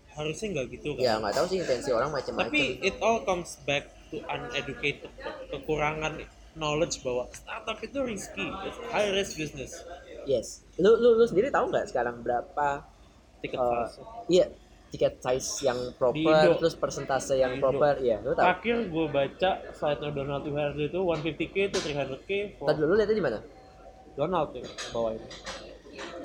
[0.10, 1.02] harusnya nggak gitu kan.
[1.03, 5.10] ya nggak tahu sih intensi orang macam-macam Tapi it all comes back to uneducated
[5.49, 6.22] kekurangan
[6.53, 9.81] knowledge bahwa startup itu risky, it's high risk business.
[10.23, 12.85] yes lu lu lu sendiri tahu nggak sekarang berapa
[13.43, 13.95] Ticket Eh, price.
[14.25, 14.45] Iya,
[14.87, 17.67] tiket size yang proper, terus persentase yang Di Indo.
[17.67, 18.39] proper, iya, lu tahu.
[18.39, 23.21] Terakhir gue baca slide-nya Donald Tuhardo itu 150k to 300k for Tadi dulu lihatnya di
[23.21, 23.39] mana?
[24.13, 25.19] Donald ya bawain.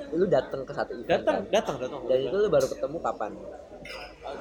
[0.09, 1.51] Lu datang ke satu event Datang, kan?
[1.51, 2.01] datang, datang.
[2.05, 3.31] Dan itu lu baru ketemu kapan?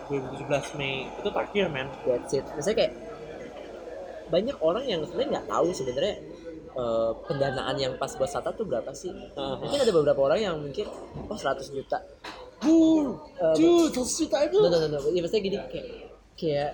[0.06, 1.88] 2017 Mei itu terakhir men.
[2.02, 2.44] That's it.
[2.55, 2.92] Misalnya kayak
[4.28, 6.14] banyak orang yang sebenarnya nggak tahu sebenarnya
[6.70, 9.09] eh, pendanaan yang pas buat startup tuh berapa sih?
[9.34, 9.56] Aha.
[9.59, 10.84] Mungkin ada beberapa orang yang mikir,
[11.24, 12.05] oh 100 juta.
[12.59, 13.06] Bull,
[13.39, 14.59] Eh, dude, 100 juta itu.
[14.59, 14.98] No, no, no.
[15.09, 15.86] Ya, maksudnya gini, kayak,
[16.35, 16.70] kayak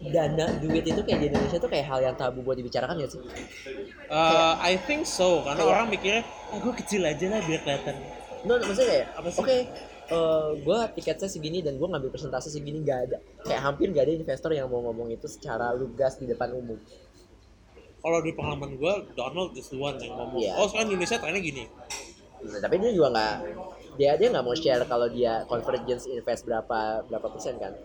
[0.00, 3.20] dana duit itu kayak di Indonesia tuh kayak hal yang tabu buat dibicarakan ya sih?
[4.08, 7.94] Uh, I think so, karena Kayak- orang mikirnya, ah gue kecil aja lah biar kelihatan.
[8.42, 9.62] No, no, maksudnya kayak, Apa oke, sih?
[10.08, 13.18] eh, gue tiketnya segini dan gue ngambil presentasi segini gak ada.
[13.44, 16.80] Kayak hampir gak ada investor yang mau ngomong itu secara lugas di depan umum.
[18.00, 20.56] Kalau di pengalaman gue, Donald is the one yang ngomong, Iya.
[20.56, 21.64] oh sekarang Indonesia trennya gini.
[22.40, 23.34] Nah, tapi dia juga nggak,
[24.00, 27.76] dia dia nggak mau share kalau dia convergence invest berapa berapa persen kan?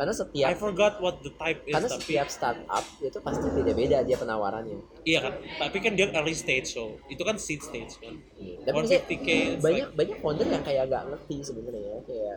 [0.00, 4.00] Karena I setiap forgot what the type is, karena tapi setiap startup itu pasti beda-beda
[4.00, 4.78] dia penawarannya.
[5.04, 5.36] iya kan.
[5.36, 8.14] Tapi kan dia early stage, so itu kan seed stage kan.
[8.64, 12.36] Tapi maksudnya 150k, it's banyak like- banyak founder yang kayak nggak ngerti sebenarnya ya kayak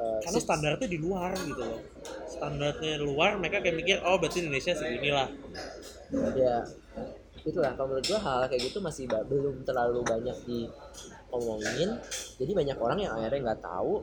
[0.00, 1.80] eh, karena standarnya di luar gitu loh.
[2.28, 5.28] Standarnya luar, mereka kayak mikir, oh berarti Indonesia segini lah.
[6.36, 6.54] ya
[7.40, 10.36] itulah kalau menurut gua hal kayak gitu masih belum terlalu banyak
[11.30, 11.90] diomongin
[12.36, 13.94] jadi banyak orang yang akhirnya nggak tahu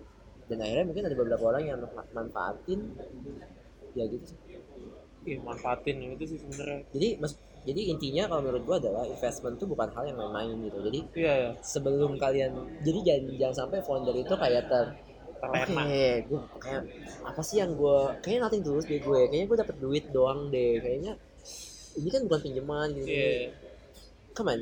[0.47, 2.79] dan akhirnya mungkin ada beberapa orang yang ma- manfaatin
[3.93, 4.39] ya gitu sih
[5.27, 6.87] Ih, manfaatin itu sih sebenarnya.
[6.95, 7.35] jadi mas
[7.67, 11.33] jadi intinya kalau menurut gua adalah investment tuh bukan hal yang main-main gitu jadi Iya
[11.35, 11.49] ya.
[11.59, 14.87] sebelum kalian jadi jangan, jangan sampai founder itu kayak ter
[15.37, 15.85] Oke, Terlena.
[16.25, 16.81] gue kayak
[17.21, 20.81] apa sih yang gue kayaknya nothing tulus deh gue, kayaknya gue dapet duit doang deh,
[20.81, 21.13] kayaknya
[21.93, 23.05] ini kan bukan pinjaman gitu.
[23.05, 23.53] Iya.
[24.33, 24.59] Come on,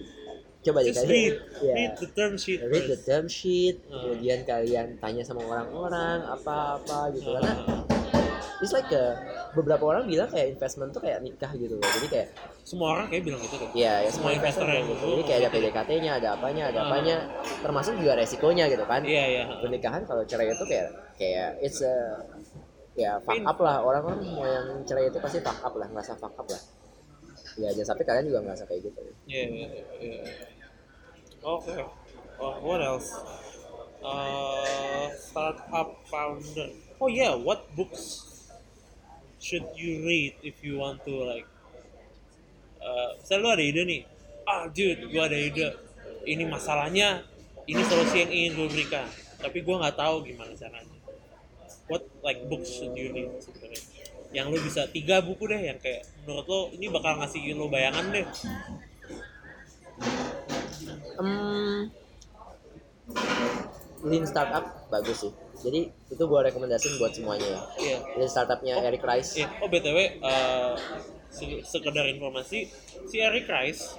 [0.66, 1.08] coba deh kalian.
[1.08, 4.02] read, ya, read the term sheet read the term sheet, Hmm.
[4.02, 7.54] kemudian kalian tanya sama orang-orang apa-apa gitu karena
[8.56, 9.20] Uh, it's like a,
[9.52, 12.28] beberapa orang bilang kayak investment tuh kayak nikah gitu loh, jadi kayak
[12.64, 13.68] semua orang kayak bilang gitu deh.
[13.74, 15.62] ya, ya Semua semua investor yang kayak gitu, jadi kayak ada gitu ya.
[15.70, 16.88] PDKT-nya, ada apanya, ada Hmm.
[16.88, 17.16] apanya,
[17.62, 19.02] termasuk juga resikonya gitu kan.
[19.04, 19.44] Iya iya.
[19.60, 21.94] pernikahan kalau cerai itu kayak kayak it's a
[22.96, 26.32] ya fuck up lah orang-orang mau yang cerai itu pasti fuck up lah ngerasa fuck
[26.34, 26.62] up lah
[27.56, 29.68] ya jangan sampai kalian juga ngerasa kayak gitu Iya iya
[30.00, 30.24] iya.
[31.46, 31.78] Oke.
[32.42, 33.14] Oh, what else?
[34.02, 36.74] Uh, startup founder.
[36.98, 38.34] Oh yeah, what books
[39.38, 41.46] should you read if you want to like?
[42.82, 44.02] Uh, lu ada ide nih,
[44.50, 45.78] ah dude, gua ada ide.
[46.26, 47.22] Ini masalahnya,
[47.70, 49.06] ini solusi yang ingin gue berikan.
[49.38, 50.98] Tapi gua nggak tahu gimana caranya.
[51.86, 53.86] What like books should you read sebenarnya?
[54.34, 58.10] Yang lu bisa tiga buku deh yang kayak menurut lo ini bakal ngasih lo bayangan
[58.10, 58.26] deh.
[61.16, 61.80] Hmm,
[64.06, 67.98] lean startup bagus sih jadi itu gue rekomendasiin buat semuanya ya Iya.
[68.16, 69.48] lean startupnya Eric Rice Iya.
[69.58, 70.74] Oh btw, eh,
[71.28, 72.70] se- sekedar informasi,
[73.04, 73.98] si Eric Rice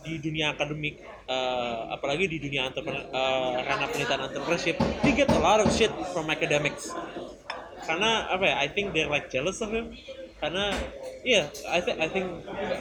[0.00, 5.38] di dunia akademik, eh, apalagi di dunia entrepreneur, eh, ranah penelitian entrepreneurship, he get a
[5.38, 6.92] lot of shit from academics.
[7.80, 8.54] Karena apa ya?
[8.58, 9.92] I think they're like jealous of him.
[10.36, 10.72] Karena
[11.22, 12.26] iya, I think I think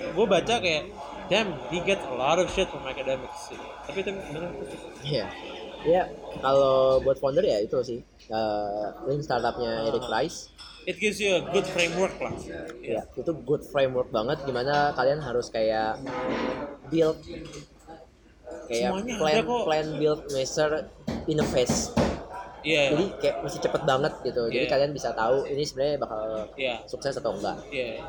[0.10, 0.84] gue baca kayak,
[1.34, 3.50] damn, he get a lot of shit from academics.
[3.90, 4.54] Tapi itu bener.
[5.02, 5.26] Iya.
[5.84, 6.04] Ya,
[6.40, 8.00] kalau buat founder ya itu sih.
[8.30, 10.54] Eh, lean startupnya Eric Rice.
[10.86, 12.32] It gives you a good framework lah.
[12.80, 15.98] Ya, itu good framework banget gimana kalian harus kayak
[16.94, 17.18] build
[18.70, 20.88] kayak Semuanya plan plan build measure
[21.28, 21.40] in
[22.64, 22.72] phase.
[22.72, 22.84] Iya.
[22.96, 24.42] Jadi kayak mesti cepet banget gitu.
[24.48, 24.72] Jadi Iya.
[24.72, 26.22] kalian bisa tahu ini sebenarnya bakal
[26.56, 26.76] Iya.
[26.88, 27.58] sukses atau enggak.
[27.68, 28.00] Iya.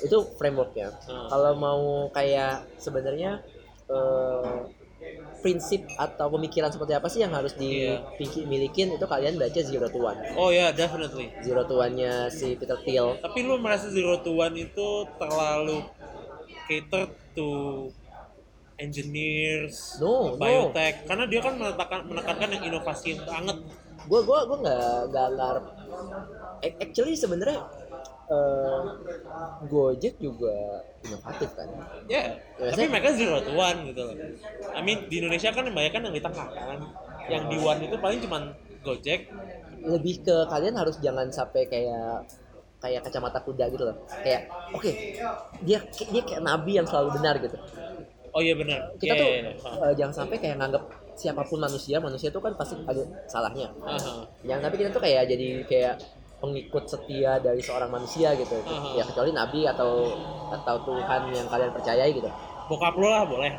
[0.00, 0.88] Itu frameworknya.
[1.04, 1.28] Hmm.
[1.28, 1.80] Kalau mau
[2.10, 3.44] kayak sebenarnya
[3.88, 4.52] eh,
[5.40, 8.04] prinsip atau pemikiran seperti apa sih yang harus Iya.
[8.18, 10.18] dimilikin itu kalian baca Zero to One.
[10.34, 11.32] Oh ya, definitely.
[11.40, 13.16] Zero to One-nya si Peter Thiel.
[13.16, 15.86] Tapi lu merasa zero to one itu terlalu
[16.66, 17.48] cater to
[18.78, 20.38] engineers, No, no.
[20.38, 23.58] biotech, karena dia kan menekankan, menekankan yang inovasi yang banget.
[24.08, 24.80] Gue gue gue nggak
[25.10, 25.50] nggak nggak
[26.60, 27.58] ac- actually sebenarnya
[28.28, 28.80] eh,
[29.66, 31.68] Gojek juga inovatif kan
[32.06, 34.16] Ya, Ya, tapi mereka zero to one gitu loh.
[34.72, 36.80] I mean di Indonesia kan kebanyakan yang di tengah kan,
[37.26, 38.42] yang di one itu paling cuman
[38.82, 39.28] Gojek.
[39.78, 42.26] lebih ke kalian harus jangan sampai kayak
[42.78, 44.90] kayak kacamata kuda gitu loh kayak oke
[45.62, 47.54] dia dia kayak nabi yang selalu benar gitu
[48.30, 48.92] Oh iya benar.
[48.98, 49.72] kita Iya, tuh iya, iya.
[49.82, 50.82] eh, jangan sampai kayak nganggap
[51.18, 54.22] siapa pun manusia manusia itu kan pasti ada salahnya Aha.
[54.46, 55.94] yang tapi kita tuh kayak jadi kayak
[56.38, 58.94] pengikut setia dari seorang manusia gitu Aha.
[58.94, 60.14] ya kecuali nabi atau
[60.54, 62.30] atau Tuhan yang kalian percayai gitu
[62.68, 63.52] Bokap lu lah boleh.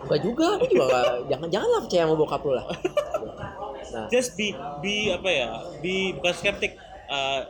[0.00, 2.66] Enggak juga, aku juga nggak jangan janganlah percaya sama bokap lu lah.
[3.90, 4.52] Nah, Just be
[4.84, 5.48] be apa ya?
[5.80, 6.76] Be bukan skeptik.
[7.10, 7.42] Uh,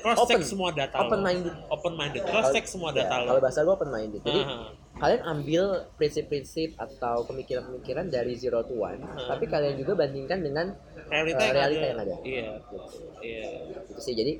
[0.00, 0.48] cross check Open.
[0.48, 1.54] semua data Open minded.
[1.68, 2.22] Open minded.
[2.24, 3.36] Cross check semua data ya, lo.
[3.36, 4.20] kalau bahasa gue open minded.
[4.22, 4.56] Jadi Aha.
[4.94, 5.64] Kalian ambil
[5.94, 10.70] prinsip-prinsip atau pemikiran-pemikiran dari zero to one, tapi kalian juga bandingkan dengan
[11.10, 12.14] realita, eh, yang, realita yang ada.
[12.22, 12.76] Iya, gitu.
[13.20, 13.48] iya.
[13.90, 14.14] Gitu sih.
[14.14, 14.32] Jadi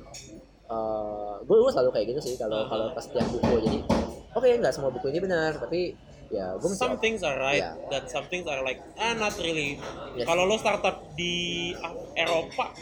[1.45, 2.69] gue gue selalu kayak gitu sih kalau Uh-huh.
[2.71, 3.55] kalau pas tiap buku.
[3.61, 3.79] Jadi
[4.31, 5.93] oke nggak semua buku ini benar, tapi
[6.31, 7.71] ya gue mesti Some things are right Iya.
[7.91, 9.77] dan some things are like ah not really.
[10.17, 10.25] Yes.
[10.25, 11.69] Kalau lo startup di
[12.15, 12.73] Eropa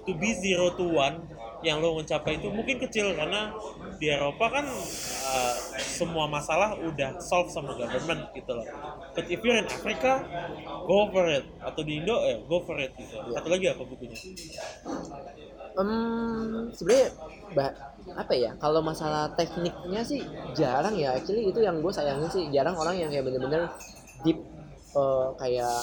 [0.00, 1.20] to be zero to one
[1.60, 3.52] yang lo mencapai itu mungkin kecil karena
[4.00, 8.64] di Eropa kan uh, semua masalah udah solve sama government gitu loh.
[9.12, 10.24] But if you're in Africa,
[10.88, 11.44] go for it.
[11.60, 13.12] Atau di Indo, ya go for it gitu.
[13.36, 14.16] Satu lagi apa bukunya?
[15.76, 17.08] Em, sebenarnya
[18.16, 20.24] apa ya kalau masalah tekniknya sih
[20.58, 23.70] jarang ya actually itu yang gue sayangin sih jarang orang yang kayak bener-bener
[24.26, 24.40] deep
[24.92, 25.78] eh, kayak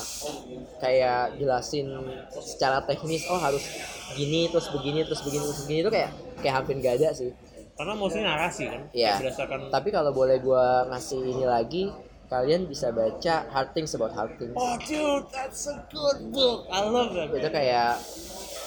[0.78, 1.86] kayak jelasin
[2.34, 3.64] secara teknis oh harus
[4.12, 7.32] gini terus begini terus begini terus begini itu kayak kayak hampir gak ada sih
[7.72, 8.82] Karena mostly narasi kan.
[8.90, 11.82] Kayak berdasarkan tapi kalau boleh gue ngasih ini lagi
[12.26, 16.66] kalian bisa baca Hard Things About Hard Things Oh dude, that's a good book.
[16.68, 17.30] I love that.
[17.30, 17.96] itu kayak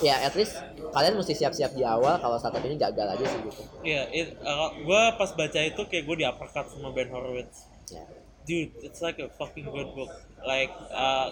[0.01, 0.57] ya at least
[0.89, 4.73] kalian mesti siap-siap di awal kalau startup ini gagal aja sih gitu Iya, it- uh,
[4.73, 7.69] gue pas baca itu kayak gue diuppercut sama Ben Horowitz.
[7.87, 8.01] ya.
[8.41, 10.09] Dude, it's like a fucking good book.
[10.41, 11.29] Like, uh,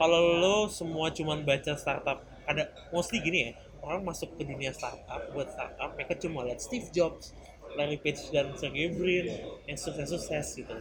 [0.00, 3.50] kalau lo semua cuman baca startup, ada mostly gini ya,
[3.84, 7.36] orang masuk ke dunia startup buat startup, mereka cuma lihat Steve Jobs,
[7.76, 9.28] Larry Page dan Sergey Brin
[9.68, 10.76] yang sukses-sukses gitu.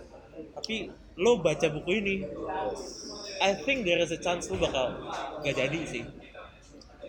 [0.56, 2.16] Tapi lo baca buku ini,
[3.44, 4.96] I think there is a chance lo bakal
[5.44, 6.04] gak jadi sih.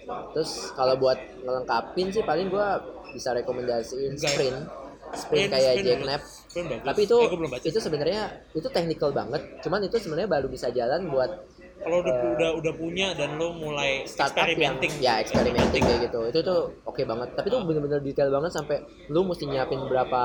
[0.06, 2.78] Terus kalau buat ngelengkapin sih paling gua
[3.10, 4.34] bisa rekomendasiin Enggak.
[4.38, 4.85] sprint.
[5.08, 6.06] Sprint Sprint- kayak Sprint Jack bagus.
[6.06, 6.22] Knapp.
[6.46, 6.86] Sprint bagus.
[6.86, 8.20] Tapi itu Eh, itu sebenarnya
[8.52, 9.42] itu technical banget.
[9.60, 11.30] Cuman itu sebenarnya baru bisa jalan buat
[11.76, 16.20] Kalau udah udah udah punya dan lo mulai startup yang experimenting, ya experimenting kayak gitu.
[16.26, 17.36] Itu tuh oke banget.
[17.36, 20.22] Tapi itu bener-bener detail banget sampai lu mesti nyiapin berapa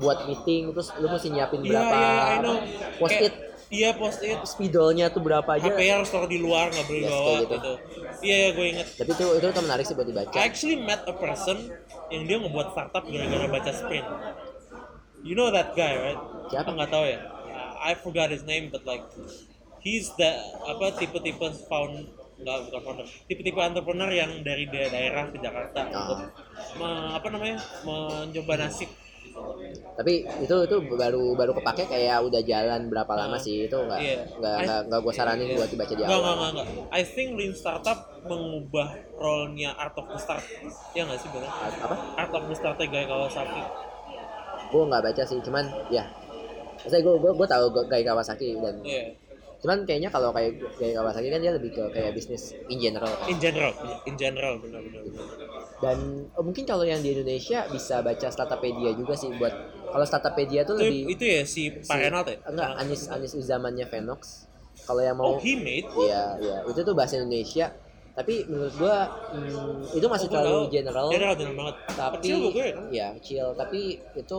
[0.00, 2.56] buat meeting, terus lu mesti nyiapin Iya, berapa iya, I apa, know.
[2.98, 3.30] post it,
[3.68, 4.40] Iya post it.
[4.44, 5.68] spidolnya tuh berapa aja.
[5.68, 7.52] HP harus taruh di luar nggak boleh Yes, bawa gitu.
[7.52, 7.72] gitu.
[8.18, 8.86] Iya, iya gue inget.
[8.94, 10.32] Tapi itu itu tuh menarik sih buat dibaca.
[10.32, 11.68] I actually met a person
[12.08, 14.08] yang dia ngebuat startup gara-gara baca sprint.
[15.20, 16.20] You know that guy, right?
[16.48, 16.70] Siapa?
[16.70, 17.20] Nggak tahu ya.
[17.78, 19.04] I forgot his name, but like
[19.78, 20.30] he's the
[20.64, 25.90] apa tipe-tipe found nggak bukan founder, tipe-tipe entrepreneur yang dari da- daerah ke Jakarta Ah.
[25.90, 26.18] untuk
[26.76, 28.86] me- apa namanya mencoba nasib.
[29.94, 33.42] Tapi itu itu baru baru kepake kayak udah jalan berapa lama Ah.
[33.42, 34.18] sih itu nggak Iya.
[34.38, 35.56] nggak nggak nggak gue saranin Iya.
[35.56, 36.36] buat dibaca di Nggak, nggak, awal.
[36.38, 36.66] nggak, nggak.
[36.88, 40.44] I think Lean Startup mengubah role-nya Art of the Start.
[40.92, 41.50] Ya nggak sih benar?
[41.82, 41.96] Apa?
[42.16, 43.62] Art of the Start Gaya Kawasaki.
[44.68, 46.04] Gue nggak baca sih, cuman ya.
[46.80, 49.02] Saya gue gue gue tahu Gai Kawasaki dan Iya.
[49.58, 53.26] cuman kayaknya kalau kayak kayak Kawasaki kan dia lebih ke kayak bisnis in general kan.
[53.26, 53.74] in general
[54.04, 55.02] in general benar-benar
[55.78, 55.98] dan
[56.34, 59.54] oh, mungkin kalau yang di Indonesia bisa baca Startupedia juga sih buat
[59.88, 62.10] kalau Startupedia tuh itu, lebih itu ya si Pak si- ya
[62.44, 64.48] enggak Anis Anis zamannya Venox
[64.82, 66.56] kalau yang mau oh he made Iya, iya.
[66.64, 67.68] Itu tuh bahasa Indonesia.
[68.16, 70.72] Tapi menurut gua hmm, itu masih Oh, terlalu tahu.
[70.74, 71.06] general.
[71.12, 73.46] general general banget Tapi kecil kan Iya, kecil.
[73.54, 73.80] Tapi
[74.16, 74.38] itu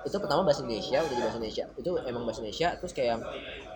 [0.00, 1.64] itu pertama bahasa Indonesia, udah di bahasa Indonesia.
[1.74, 2.68] Itu emang bahasa Indonesia.
[2.76, 3.16] Terus kayak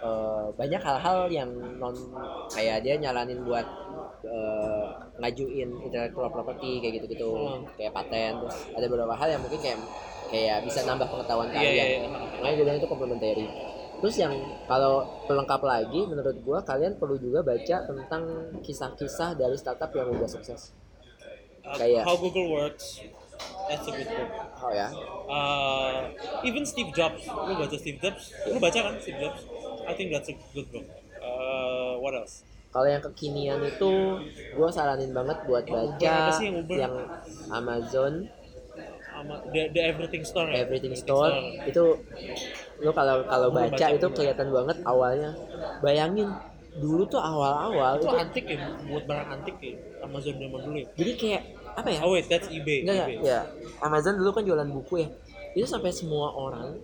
[0.00, 1.94] eh, banyak hal-hal yang non
[2.48, 3.66] kayak dia nyaranin buat
[4.22, 4.84] eh,
[5.18, 7.66] ngajuin intellectual property kayak gitu-gitu, Hmm.
[7.74, 8.38] kayak paten.
[8.38, 9.78] Terus ada beberapa hal yang mungkin kayak
[10.28, 11.74] kayak bisa nambah pengetahuan Iya, kalian.
[11.74, 12.08] iya, iya.
[12.08, 13.46] Makanya gue bilang itu komplementari.
[14.00, 14.34] Terus yang
[14.66, 14.94] kalau
[15.24, 18.22] pelengkap lagi menurut gua kalian perlu juga baca tentang
[18.58, 20.74] kisah-kisah dari startup yang udah sukses.
[21.62, 22.98] Uh, Kayak- how Google works
[23.68, 24.30] that's a good book.
[24.62, 24.88] Oh ya.
[25.26, 26.10] uh,
[26.46, 28.30] even Steve Jobs lu baca Steve Jobs?
[28.46, 29.40] Lu baca kan Steve Jobs?
[29.88, 30.86] I think that's a good book.
[31.18, 32.46] Uh, what else?
[32.72, 33.90] Kalau yang kekinian itu
[34.56, 36.94] gua saranin banget buat Yang baca yang yang
[37.52, 38.12] Amazon.
[39.52, 40.66] The, the Everything Store ya?
[40.66, 41.30] Everything Store.
[41.68, 42.00] Itu
[42.82, 44.16] lu kalau kalau baca baca itu dulu.
[44.18, 45.30] kelihatan banget awalnya.
[45.84, 46.32] Bayangin
[46.72, 50.88] dulu tuh awal-awal itu itu antik ya buat barang antik ya Amazon zaman dulu ya?
[50.96, 51.42] Jadi kayak
[51.72, 52.00] apa ya?
[52.04, 53.24] oh wait that's eBay Enggak, eBay.
[53.24, 53.40] ya.
[53.80, 55.08] Amazon dulu kan jualan buku ya.
[55.52, 56.76] Itu sampai semua orang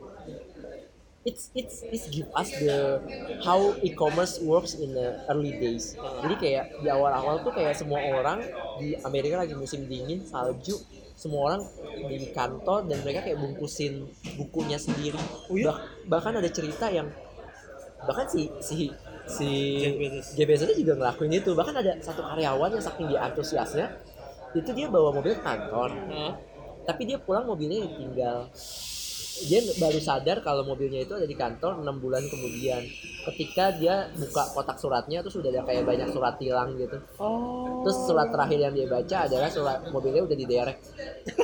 [1.27, 3.03] it's it's it's give us the
[3.45, 5.93] how e-commerce works in the early days.
[6.25, 8.41] Jadi kayak di awal-awal tuh kayak semua orang
[8.81, 10.81] di Amerika lagi musim dingin, salju,
[11.19, 11.61] semua orang
[12.09, 14.09] di kantor dan mereka kayak bungkusin
[14.41, 15.21] bukunya sendiri.
[15.53, 15.69] Oh iya?
[15.69, 17.13] Bah- bahkan ada cerita yang
[18.09, 18.89] bahkan si si
[19.29, 19.51] si.
[20.33, 21.53] Jeff Bezos juga ngelakuin itu.
[21.53, 23.87] Bahkan ada satu karyawan yang saking dia antusiasnya
[24.61, 25.91] itu dia bawa mobil ke kantor.
[26.11, 26.33] Hah?
[26.89, 28.49] tapi dia pulang mobilnya ditinggal.
[29.39, 32.81] Dia baru sadar kalau mobilnya itu ada di kantor enam bulan kemudian.
[33.29, 36.97] Ketika dia buka kotak suratnya terus udah ada kayak banyak surat tilang gitu.
[37.21, 37.85] Oh.
[37.85, 40.79] Terus surat terakhir yang dia baca adalah surat mobilnya udah diderek.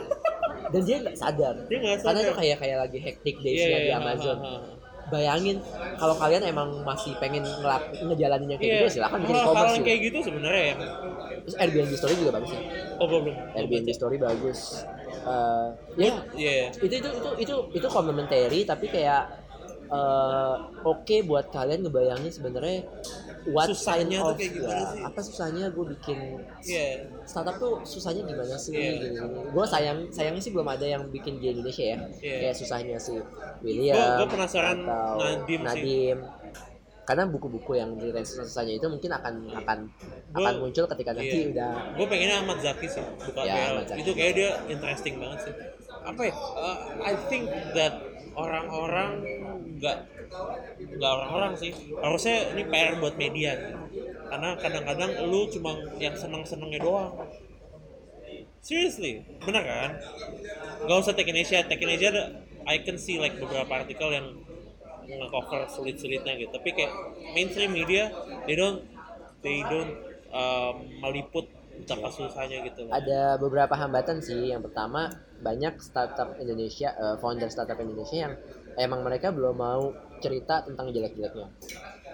[0.72, 1.54] Dan dia nggak sadar.
[1.70, 2.24] Dia nggak karena sadar.
[2.24, 4.38] itu kayak kayak lagi hectic Iya, daysnya iya, di iya, Amazon.
[4.40, 4.83] Ha, ha, ha.
[5.12, 5.56] Bayangin
[5.94, 9.76] kalau kalian emang masih pengen ngelak ngejalanin yang kayak Iya, gitu silahkan bikin hal-hal e-commerce
[9.86, 10.76] kayak gitu sebenarnya ya.
[11.44, 12.62] terus Airbnb story juga bagus ya
[13.00, 13.24] Oh, belum.
[13.58, 14.60] Airbnb story bagus
[15.24, 16.68] Eh, ya Iya.
[16.84, 19.24] itu itu itu itu itu complementary tapi kayak
[19.88, 20.54] eh,
[20.84, 22.84] oke buat kalian ngebayangin sebenarnya
[23.46, 25.00] what Susahnya tuh kayak gimana ya, sih?
[25.02, 26.18] apa susahnya gue bikin
[26.60, 26.86] Iya.
[27.22, 28.90] startup tuh susahnya gimana sih Iya.
[28.96, 32.36] gini, gue sayang sayangnya sih belum ada yang bikin di Indonesia ya Iya.
[32.40, 33.12] kayak susahnya si
[33.60, 35.60] William Gua- gua penasaran atau Nadim sih.
[35.60, 36.18] Nadim.
[37.04, 39.78] karena buku-buku yang ceritain susah-susahnya itu mungkin akan akan
[40.30, 41.52] Gua- akan muncul ketika nanti Iya.
[41.52, 43.76] udah Gue pengennya Ahmad Zaki sih, bukan Ya, BL.
[43.84, 43.98] Zaki.
[44.00, 45.54] Itu kayak dia interesting banget sih.
[46.00, 46.32] Apa ya?
[46.32, 47.92] uh, I think that
[48.34, 49.20] orang-orang
[49.74, 49.98] nggak
[50.98, 51.72] nggak orang-orang sih.
[51.98, 53.52] Harusnya ini PR buat media.
[54.30, 57.12] Karena kadang-kadang lu cuma yang seneng-senengnya doang.
[58.64, 59.90] Seriously, bener kan?
[60.88, 62.24] Gak usah Tech Indonesia, Tech Indonesia ada
[62.64, 64.40] I can see like beberapa artikel yang
[65.04, 66.48] nge-cover sulit-sulitnya gitu.
[66.48, 66.92] Tapi kayak
[67.36, 68.08] mainstream media,
[68.48, 68.88] they don't
[69.44, 69.92] they don't
[70.32, 71.44] um, meliput
[71.74, 72.86] betapa susahnya gitu.
[72.88, 74.48] ada beberapa hambatan sih.
[74.48, 75.12] Yang pertama
[75.44, 78.34] banyak startup Indonesia, eh, founder startup Indonesia yang
[78.78, 79.92] emang mereka belum mau
[80.22, 81.48] cerita tentang jelek-jeleknya.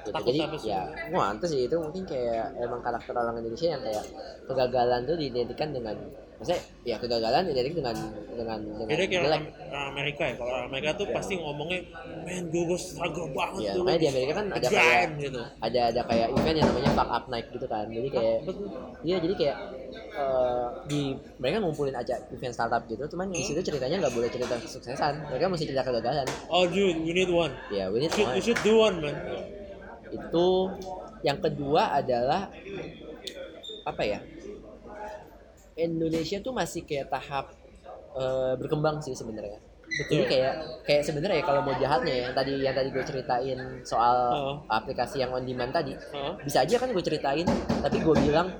[0.01, 0.17] Gitu.
[0.17, 4.05] Takut Jadi ya, wah sih itu mungkin kayak emang karakter orang Indonesia yang kayak
[4.49, 5.97] kegagalan tuh diidentikan dengan,
[6.41, 7.97] maksudnya ya kegagalan identik dengan
[8.33, 9.43] dengan dengan Beda kayak jelek.
[9.69, 10.35] orang, Amerika ya.
[10.35, 11.81] Kalau orang Amerika tuh pasti ngomongnya,
[12.25, 13.85] man gue gue struggle banget Ya, dulu.
[13.85, 15.41] makanya di Amerika kan ada Grind," kayak gitu.
[15.61, 17.85] ada ada kayak event yang namanya fuck up night gitu kan.
[17.87, 18.67] Jadi kayak Betul.
[19.01, 19.57] Iya jadi kayak
[20.13, 21.01] eh, di
[21.37, 25.45] mereka ngumpulin aja event startup gitu, cuman di situ ceritanya nggak boleh cerita kesuksesan, mereka
[25.47, 26.25] mesti cerita kegagalan.
[26.49, 27.53] Oh dude, we need one.
[27.69, 28.35] Ya, we need You should, one.
[28.35, 29.17] you should do one man.
[30.09, 30.73] Itu
[31.21, 32.49] yang kedua adalah
[33.83, 34.19] apa ya?
[35.81, 37.57] Indonesia tuh masih kayak tahap
[38.17, 39.57] eh, berkembang sih sebenarnya.
[39.91, 40.31] Jadi Betul.
[40.31, 40.55] kayak
[40.87, 44.55] kayak sebenarnya ya kalau mau jahatnya ya, yang tadi yang tadi gue ceritain soal Heeh.
[44.71, 46.33] aplikasi yang on demand tadi, Heeh.
[46.47, 47.43] bisa aja kan gue ceritain,
[47.83, 48.55] tapi gue bilang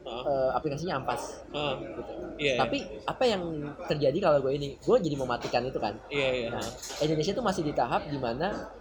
[0.00, 0.22] Heeh.
[0.24, 1.44] eh, aplikasinya ampas.
[1.52, 1.74] Heeh.
[1.76, 2.00] Gitu.
[2.40, 2.54] Iya.
[2.64, 3.42] Tapi apa yang
[3.84, 4.68] terjadi kalau gue ini?
[4.80, 5.92] Gue jadi mematikan itu kan.
[6.08, 6.48] Iya iya.
[6.56, 6.64] Nah,
[7.04, 8.72] Indonesia tuh masih di tahap di mana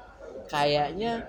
[0.47, 1.27] kayaknya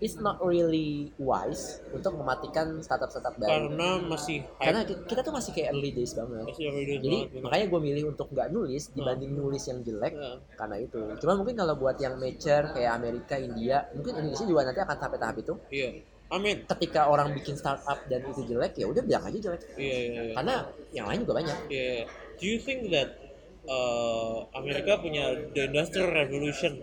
[0.00, 3.68] it's not really wise untuk mematikan startup-startup baru.
[3.68, 4.88] Karena masih Karena hype.
[4.90, 6.44] ki- kita tuh masih kayak early days banget.
[6.48, 10.32] Masih early Jadi banget, makanya gue milih untuk nggak nulis dibanding nulis yang jelek Iya.
[10.56, 11.00] karena itu.
[11.20, 15.18] Cuma mungkin kalau buat yang mature kayak Amerika, India, mungkin Indonesia juga nanti akan sampai
[15.18, 15.54] tahap itu.
[15.68, 15.90] Iya.
[16.30, 16.56] Amin.
[16.62, 19.62] Ketika orang bikin startup dan itu jelek ya udah bilang aja jelek.
[19.74, 20.20] Iya iya.
[20.30, 20.34] iya.
[20.34, 20.54] Karena
[20.90, 21.58] yang lain juga banyak.
[21.68, 22.06] Yeah.
[22.38, 23.18] Do you think that
[23.66, 26.80] uh, Amerika punya the industrial revolution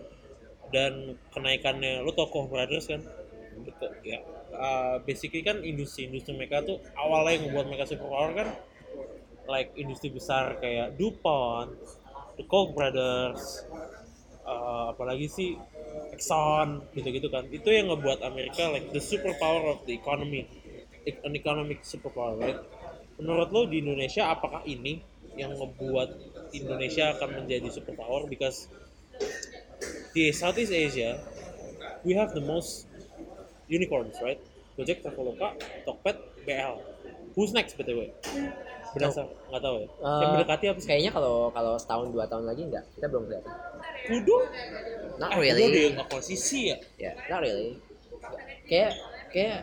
[0.74, 3.02] dan kenaikannya lu tokoh brothers kan?
[3.66, 4.20] Betul ya.
[4.48, 8.48] Uh, basically kan industri-industri mereka tuh awalnya yang membuat mereka superpower kan
[9.48, 11.72] like industri besar kayak DuPont,
[12.36, 13.64] the Koch Brothers,
[14.44, 15.50] uh, apalagi sih
[16.14, 17.44] Exxon gitu-gitu kan.
[17.52, 20.46] Itu yang ngebuat Amerika like the superpower of the economy
[21.08, 22.60] e- an economic superpower right?
[23.20, 25.00] Menurut lo di Indonesia apakah ini
[25.36, 26.10] yang ngebuat
[26.56, 28.26] Indonesia akan menjadi superpower?
[28.30, 28.68] Because
[30.12, 31.18] di Southeast Asia
[32.02, 32.86] we have the most
[33.66, 34.38] unicorns right?
[34.78, 36.74] Gojek, Traveloka, Tokped, BL
[37.34, 38.08] who's next btw
[38.88, 39.88] berdasar nggak tahu ya?
[40.00, 40.88] Yang Eh, mendekati apa sih?
[40.88, 43.52] Kayaknya kalau kalau setahun dua tahun lagi enggak, kita belum kelihatan.
[44.08, 44.36] Kudu?
[45.20, 45.64] Not eh, Kudu really.
[45.68, 46.76] ada yang akuisisi ya?
[46.96, 47.76] Ya, not really.
[48.64, 48.96] Kayak
[49.28, 49.58] kayak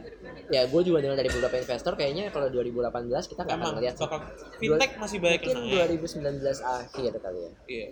[0.54, 2.86] ya gue juga dengar dari beberapa investor kayaknya kalau 2018
[3.26, 3.96] kita nggak akan ngeliat
[4.62, 7.52] fintech masih banyak Mungkin yang naik 2019 akhir kali ya.
[7.66, 7.88] iya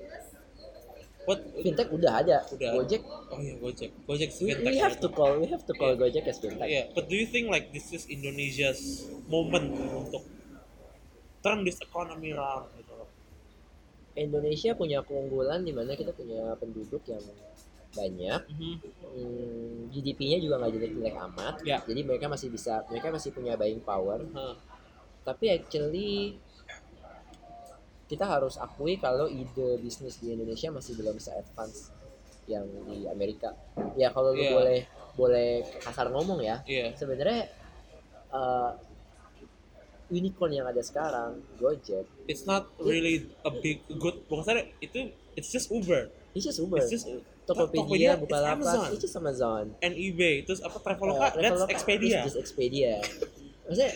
[1.23, 1.39] What?
[1.55, 2.37] Fintech udah ada.
[2.51, 2.71] Udah.
[2.75, 3.01] Gojek
[3.31, 3.89] Oh iya Gojek.
[4.03, 4.67] Gojek we, fintech.
[4.67, 5.99] we have to call we have to call Iya.
[6.03, 6.67] Gojek as fintech.
[6.67, 10.27] Yeah, but do you think like this is Indonesia's moment untuk
[11.39, 13.07] turn this economy around gitu loh?
[14.13, 17.23] Indonesia punya keunggulan di mana kita punya penduduk yang
[17.93, 18.41] banyak.
[18.49, 18.73] Mhm.
[19.13, 21.55] Hmm, GDP-nya juga nggak jelek-jelek amat.
[21.61, 21.77] Ya.
[21.85, 24.21] Jadi mereka masih bisa mereka masih punya buying power.
[24.33, 24.57] Hah.
[25.23, 26.35] Tapi actually
[28.05, 31.89] kita harus akui kalau ide bisnis di Indonesia masih belum se-advance
[32.45, 33.55] yang di Amerika.
[33.95, 34.51] Ya kalau lu Iya.
[34.53, 34.79] boleh
[35.13, 35.49] boleh
[35.79, 36.91] kasar ngomong ya, Iya.
[36.97, 37.47] sebenarnya
[38.29, 38.73] uh,
[40.09, 44.25] unicorn yang ada sekarang, Gojek, It's not really a big good.
[44.27, 46.11] Bukan saya itu it's just Uber.
[46.33, 46.81] it's just Uber.
[46.81, 47.05] It's just
[47.43, 48.87] Tokopedia, it's Bukalapak, Amazon.
[48.91, 49.63] it's just Amazon.
[49.79, 50.43] and eBay.
[50.43, 51.19] Terus apa Traveloka?
[51.19, 52.19] Uh, that's Traveloka, Expedia.
[52.19, 52.93] it's just Expedia.
[53.67, 53.91] Maksudnya,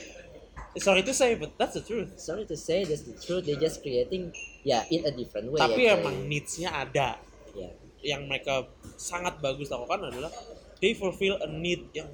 [0.78, 2.18] Sorry to say, but that's the truth.
[2.18, 3.45] sorry to say, that's the truth.
[3.45, 5.60] They just creating, ya, in a different way.
[5.60, 5.98] Tapi actually.
[6.02, 7.10] emang needs-nya ada.
[7.58, 7.70] Ya.
[8.04, 8.56] Yang mereka
[8.95, 10.32] sangat bagus lakukan adalah
[10.80, 12.08] they fulfill a need yang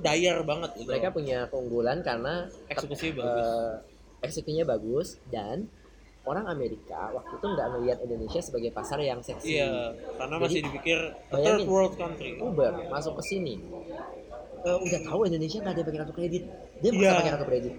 [0.00, 0.88] dire banget gitu.
[0.88, 3.46] mereka punya keunggulan karena Eksekusi eh, bagus.
[4.24, 5.68] eksekusinya bagus dan
[6.28, 9.60] orang Amerika waktu itu nggak ngelihat Indonesia sebagai pasar yang seksi.
[9.60, 10.98] Iya, karena Jadi, masih dipikir
[11.32, 11.44] bayangin.
[11.44, 12.30] third world country.
[12.36, 13.54] Uber masuk ke sini,
[14.68, 16.42] eh, udah tahu Indonesia nggak ada pakai kartu kredit,
[16.78, 17.10] dia Iya.
[17.14, 17.72] pakai kartu kredit.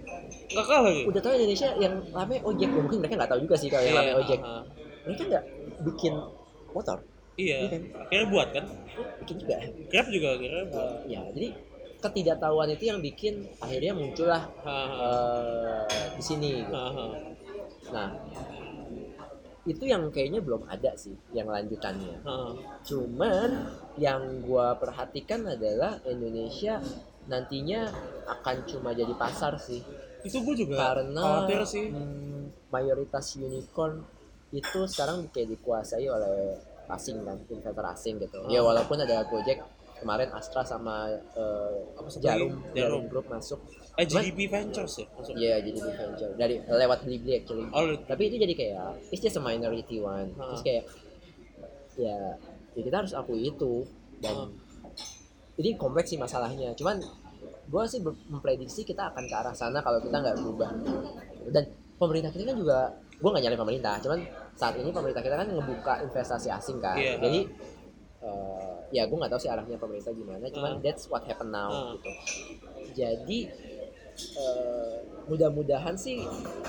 [0.49, 1.01] Kakak lagi.
[1.05, 3.95] Udah tahu Indonesia yang rame ojek, ya mungkin mereka nggak tahu juga sih kalau yang
[3.95, 4.39] rame Iya, ojek.
[4.39, 4.63] ah, ah.
[4.99, 5.43] Mereka nggak
[5.85, 6.13] bikin
[6.69, 6.97] motor,
[7.35, 7.55] Iya.
[7.55, 7.81] Iya kan?
[8.03, 8.65] Akhirnya buat kan.
[9.23, 9.55] bikin juga.
[9.87, 10.91] Grab juga akhirnya buat.
[11.05, 11.47] Ya, jadi
[11.99, 15.81] ketidaktahuan itu yang bikin akhirnya muncullah eh,
[16.13, 16.49] di sini.
[16.59, 16.75] gitu.
[17.89, 18.09] Nah,
[19.69, 22.17] itu yang kayaknya belum ada sih yang lanjutannya.
[22.19, 22.57] Haha.
[22.81, 23.49] Cuman
[23.95, 26.81] yang gua perhatikan adalah Indonesia
[27.25, 27.85] nantinya
[28.27, 29.85] akan cuma jadi pasar sih
[30.19, 31.85] Itu gue juga karena khawatir sih.
[31.87, 34.01] hmm, mayoritas unicorn
[34.49, 36.57] itu sekarang kayak dikuasai oleh
[36.89, 38.41] asing kan investor asing gitu.
[38.49, 38.65] Ya Ah.
[38.65, 39.61] walaupun ada Gojek
[39.95, 42.57] kemarin Astra sama eh, Apa Jarum?
[42.65, 43.03] Jarum Jarum.
[43.07, 43.61] Group masuk.
[43.99, 45.39] Eh, GDP Ventures ya maksudnya.
[45.41, 47.67] Iya jadi di venture dari lewat Blibli actually.
[47.69, 50.49] Oh, tapi itu jadi kayak it's just a minority one Ah.
[50.49, 50.83] terus kayak
[51.95, 52.15] ya,
[52.73, 53.83] ya kita harus akui itu
[54.17, 54.55] dan
[55.55, 57.03] ini kompleks sih masalahnya cuman
[57.67, 60.71] gue sih memprediksi kita akan ke arah sana kalau kita nggak berubah
[61.49, 61.63] dan
[61.93, 62.79] pemerintah kita kan juga
[63.13, 64.19] gue nggak nyalain pemerintah cuman
[64.55, 67.19] saat ini pemerintah kita kan ngebuka investasi asing kan Iya.
[67.19, 67.39] jadi
[68.21, 70.81] eh, ya gue nggak tahu sih arahnya pemerintah gimana cuman Ah.
[70.81, 71.91] that's what happen now Ah.
[71.93, 72.09] gitu
[72.95, 73.39] jadi
[74.35, 76.25] eh, mudah-mudahan sih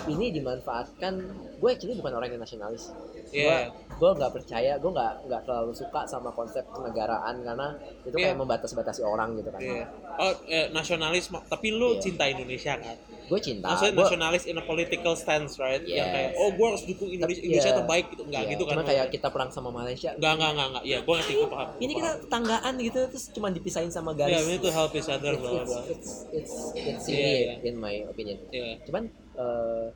[0.06, 1.14] ini dimanfaatkan
[1.56, 2.92] gue actually bukan orang yang nasionalis
[3.30, 3.70] gue Iya.
[3.70, 7.68] gue nggak percaya gue nggak nggak terlalu suka sama konsep kenegaraan karena
[8.02, 8.40] itu kayak Iya.
[8.40, 9.84] membatas-batasi orang gitu kan Iya.
[10.18, 12.00] Oh, eh, nasionalis, tapi lu Iya.
[12.02, 12.96] cinta Indonesia kan?
[13.30, 15.78] Gue cinta Maksudnya gue nasionalis in a political stance, right?
[15.80, 16.10] Yang Yes.
[16.10, 17.78] kayak, oh gue harus dukung Indonesia, Tapi, Indonesia iya.
[17.78, 18.22] terbaik gitu.
[18.26, 18.74] Enggak Iya, gitu kan?
[18.74, 20.84] cuma kayak kita perang sama Malaysia Enggak, enggak, enggak, enggak.
[20.84, 21.68] Iya, gue ngerti, gue paham.
[21.78, 25.06] ini kita tetanggaan gitu terus cuma dipisahin sama Iya, garis we need to help each
[25.06, 27.54] other, it's, blah, blah, it's, it's, it's, it's Iya, silly iya.
[27.62, 28.82] in my opinion Iya.
[28.82, 29.02] cuman
[29.36, 29.86] eh,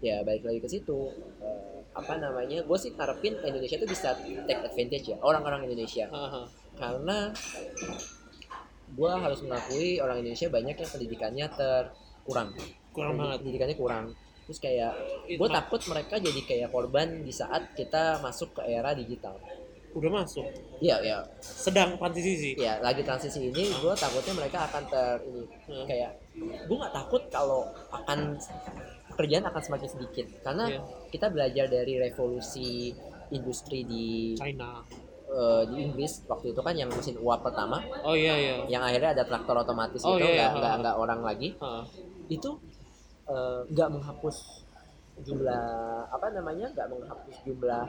[0.00, 0.98] ya balik lagi ke situ
[1.38, 6.46] Eh, apa namanya gue sih ngarepin Indonesia tuh bisa take advantage ya orang-orang Indonesia Haha.
[6.74, 7.34] karena
[8.88, 12.54] gue harus mengakui orang Indonesia banyak yang pendidikannya terkurang Kurang
[13.16, 13.38] banget.
[13.40, 14.04] pendidikannya kurang
[14.42, 14.92] terus kayak
[15.30, 19.38] gue takut mereka jadi kayak korban di saat kita masuk ke era digital
[19.92, 20.42] Udah masuk.
[20.78, 22.52] iya ya Sedang transisi sih.
[22.56, 25.86] ya lagi transisi ini gue takutnya mereka akan ter ini Hmm.
[25.86, 26.10] kayak
[26.64, 28.34] gue nggak takut kalau akan
[29.06, 30.80] pekerjaan akan semakin sedikit karena Iya.
[31.08, 32.90] kita belajar dari revolusi
[33.30, 34.80] industri di China.
[35.32, 38.54] Eh, di Inggris waktu itu kan yang mesin uap pertama Oh iya, iya.
[38.68, 40.46] yang akhirnya ada traktor otomatis Oh, gitu iya, iya.
[40.48, 41.84] nggak nggak nggak orang lagi Heeh.
[42.30, 42.50] itu
[43.26, 44.36] eh, nggak menghapus
[45.12, 45.68] jumlah
[46.08, 47.84] apa namanya nggak menghapus jumlah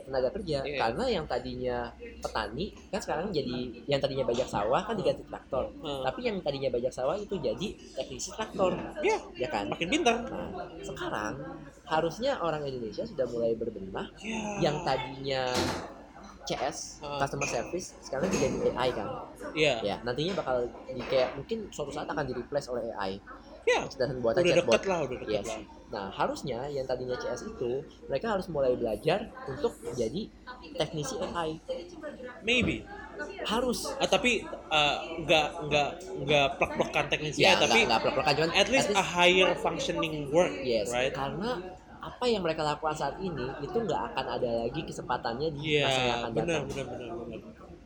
[0.00, 0.78] tenaga kerja Iya.
[0.78, 1.90] karena yang tadinya
[2.22, 6.06] petani kan sekarang jadi yang tadinya bajak sawah kan diganti traktor Hmm.
[6.06, 10.48] tapi yang tadinya bajak sawah itu jadi teknisi traktor ya ya kan makin pintar nah
[10.80, 11.34] sekarang
[11.84, 15.50] harusnya orang Indonesia sudah mulai berbenah ya yang tadinya
[16.44, 17.22] CS Ah.
[17.22, 19.08] customer service sekarang diganti AI kan
[19.52, 20.56] ya ya nantinya bakal
[20.88, 23.18] di kayak mungkin suatu saat akan di replace oleh AI
[23.62, 25.46] ya dan buatan udah chatbot lah udah Yes.
[25.46, 25.62] lah
[25.92, 30.24] Nah, harusnya yang tadinya CS itu mereka harus mulai belajar untuk menjadi
[30.72, 31.60] teknisi AI.
[32.40, 32.80] maybe
[33.44, 33.92] Harus.
[34.00, 34.40] Ah, tapi
[34.72, 35.88] uh, nggak nggak
[36.24, 40.88] nggak plek-plekan teknisnya Ya, tapi nggak pelak-pelakan cuman at least a higher functioning work yes.
[40.88, 41.60] right Karena
[42.02, 46.18] apa yang mereka lakukan saat ini itu nggak akan ada lagi kesempatannya di masa yang
[46.18, 46.62] akan datang.
[46.66, 47.40] benar, benar, benar.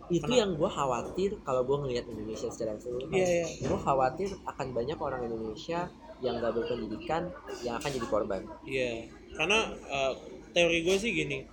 [0.06, 3.12] Itu Karena- yang gue khawatir kalau gue ngelihat Indonesia secara keseluruhan.
[3.12, 3.46] Iya, iya.
[3.68, 5.90] Gue khawatir akan banyak orang Indonesia
[6.24, 7.28] yang gak berpendidikan
[7.60, 8.40] yang akan jadi korban.
[8.64, 9.58] Iya, karena
[9.92, 10.12] uh,
[10.56, 11.44] teori gue sih gini,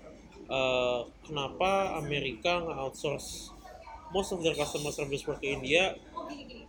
[0.48, 3.52] uh, kenapa Amerika nge-outsource
[4.16, 5.98] most of their customer service work ke India,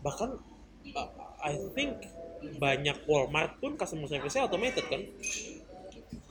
[0.02, 0.34] bahkan
[0.90, 1.08] uh,
[1.38, 2.02] I think
[2.58, 5.04] banyak Walmart pun customer service-nya automated kan?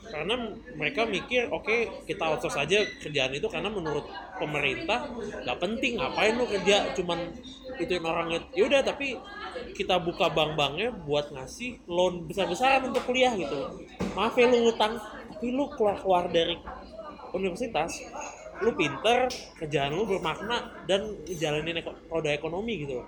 [0.03, 0.35] Karena
[0.75, 4.03] mereka mikir, oke kita outsource aja kerjaan itu karena menurut
[4.35, 6.91] pemerintah nggak penting ngapain lu kerja?
[6.97, 7.19] Cuman
[7.79, 8.43] ituin orangnya.
[8.53, 9.15] Yaudah tapi
[9.73, 13.83] kita buka bank-banknya buat ngasih loan besar-besaran untuk kuliah gitu.
[14.13, 14.99] Maaf ya lu ngutang
[15.43, 16.55] tapi lu keluar-keluar dari
[17.35, 17.99] universitas
[18.63, 19.27] lu pinter
[19.59, 23.07] kerjaan lu bermakna dan jalanin roda ekonomi gitu loh.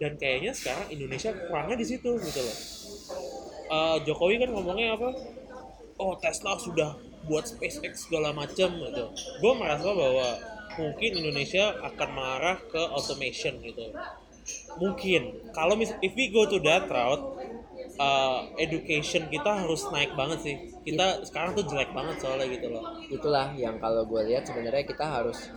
[0.00, 2.56] Dan kayaknya sekarang Indonesia kurangnya di situ gitu loh.
[3.66, 5.10] Eh, Jokowi kan ngomongnya apa
[5.96, 6.96] oh Tesla sudah
[7.26, 9.04] buat SpaceX segala macam gitu.
[9.42, 10.28] Gue merasa bahwa
[10.78, 13.90] mungkin Indonesia akan mengarah ke automation gitu.
[14.78, 15.50] Mungkin.
[15.50, 17.24] Kalau mis if we go to that route
[17.98, 20.56] uh, education kita harus naik banget sih.
[20.86, 22.84] Kita sekarang tuh jelek banget soalnya gitu loh.
[23.10, 25.50] Itulah yang kalau gue lihat sebenarnya kita harus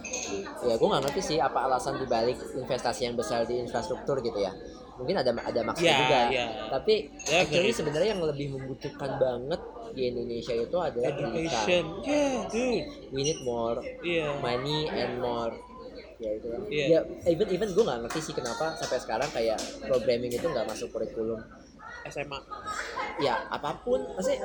[0.65, 4.55] ya gue nggak ngerti sih apa alasan dibalik investasi yang besar di infrastruktur gitu ya
[4.99, 6.45] mungkin ada ada maksudnya Ya, juga ya.
[6.67, 6.93] tapi
[7.23, 12.85] Ya, actually sebenarnya yang lebih membutuhkan banget di Indonesia itu adalah pendidikan education yeah dude
[13.09, 15.55] we need more iya money and more
[16.17, 16.47] ya itu.
[16.67, 16.85] Iya.
[16.85, 20.91] ya even even gue nggak ngerti sih kenapa sampai sekarang kayak programming itu nggak masuk
[20.91, 21.39] kurikulum
[22.05, 22.39] SMA
[23.19, 24.43] ya apa pun maksudnya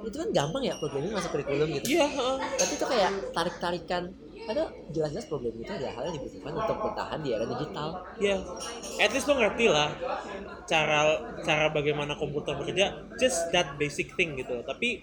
[0.00, 2.36] itu kan gampang ya programming masuk kurikulum gitu iya heeh.
[2.56, 4.02] tapi itu kayak tarik tarikan
[4.46, 8.36] padahal jelas-jelas problem itu adalah hal yang dibutuhkan untuk bertahan di era digital Ya,
[9.02, 9.90] at least lo ngerti lah
[10.70, 14.62] cara cara bagaimana komputer bekerja, just that basic thing gitu.
[14.64, 15.02] Tapi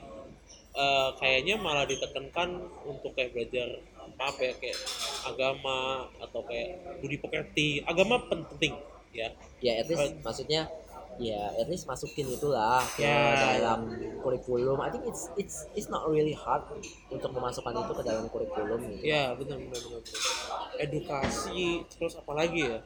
[0.74, 2.57] eh, kayaknya malah ditekankan
[2.88, 3.68] untuk kayak belajar
[4.03, 4.80] apa apa ya kayak
[5.28, 7.68] agama atau kayak budi pekerti.
[7.86, 8.74] Agama penting
[9.14, 9.30] ya.
[9.61, 10.68] ya at least maksudnya
[11.15, 13.60] ya at least masukin itulah ke Ya.
[13.60, 13.85] dalam
[14.19, 16.65] kurikulum I think it's it's it's not really hard
[17.07, 19.03] untuk memasukkan itu ke dalam kurikulum gitu.
[19.06, 20.02] Ya benar benar benar.
[20.02, 20.80] benar.
[20.80, 22.80] Edukasi terus apa lagi ya?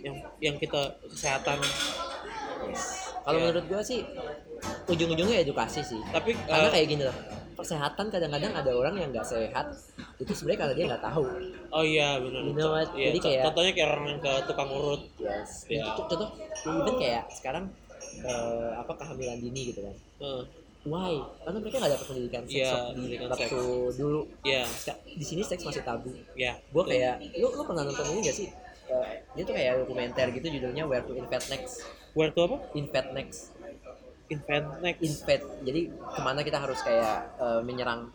[0.00, 1.58] Yang yang kita kesehatan.
[3.20, 3.44] kalau Ya.
[3.48, 4.04] menurut gua sih
[4.86, 7.16] ujung-ujungnya edukasi sih Tapi karena eh, kayak gini loh
[7.60, 9.66] kesehatan kadang-kadang ada orang yang nggak sehat
[10.16, 11.24] itu sebenarnya karena dia nggak tahu
[11.70, 12.40] oh iya benar.
[12.42, 12.88] You know what?
[12.92, 15.02] Iya, Jadi kayak- contohnya kayak orang yang ke tukang urut.
[15.16, 15.84] yes Ya.
[15.92, 16.28] contoh, contoh
[16.76, 17.64] even kayak sekarang
[18.20, 20.42] eh, apa kehamilan dini gitu kan Heeh.
[20.82, 21.14] why
[21.44, 23.60] karena mereka nggak dapat pendidikan seks Iya, di waktu
[23.94, 26.56] dulu Ya, Ska- di sini seks masih tabu ya.
[26.56, 28.48] gue kayak lu lu pernah nonton ini gak sih
[28.90, 32.56] Eh, dia tuh kayak dokumenter gitu judulnya Where to Invent Next Where to apa?
[32.74, 33.54] Invent Next
[34.30, 35.00] Invent next.
[35.02, 38.08] Invent jadi ke mana kita harus kayak eh, menyerang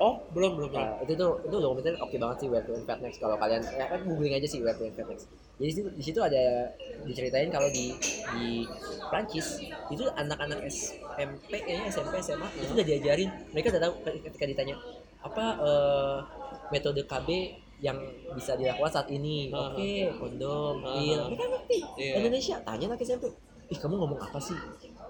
[0.00, 0.80] oh, belum belum belum.
[0.80, 3.84] Nah, itu tuh itu dokumenter oke banget sih Where to Invent Next kalau kalian ya
[3.84, 5.28] kan googling aja sih Where to Invent Next
[5.60, 6.72] jadi di situ, di situ ada
[7.04, 7.92] diceritain kalau di
[8.32, 8.64] di
[9.06, 9.60] Prancis
[9.92, 13.92] itu anak-anak SMP kayaknya SMP SMA itu udah diajarin mereka udah tahu
[14.24, 14.74] ketika ditanya
[15.20, 16.16] apa eh,
[16.72, 17.28] metode KB
[17.80, 17.96] yang
[18.32, 19.68] bisa dilakukan saat ini Ah.
[19.68, 20.96] oke kondom Ah.
[20.96, 22.12] pil mereka ngerti Iya.
[22.18, 23.24] Indonesia tanya anak SMP
[23.68, 24.56] ih kamu ngomong apa sih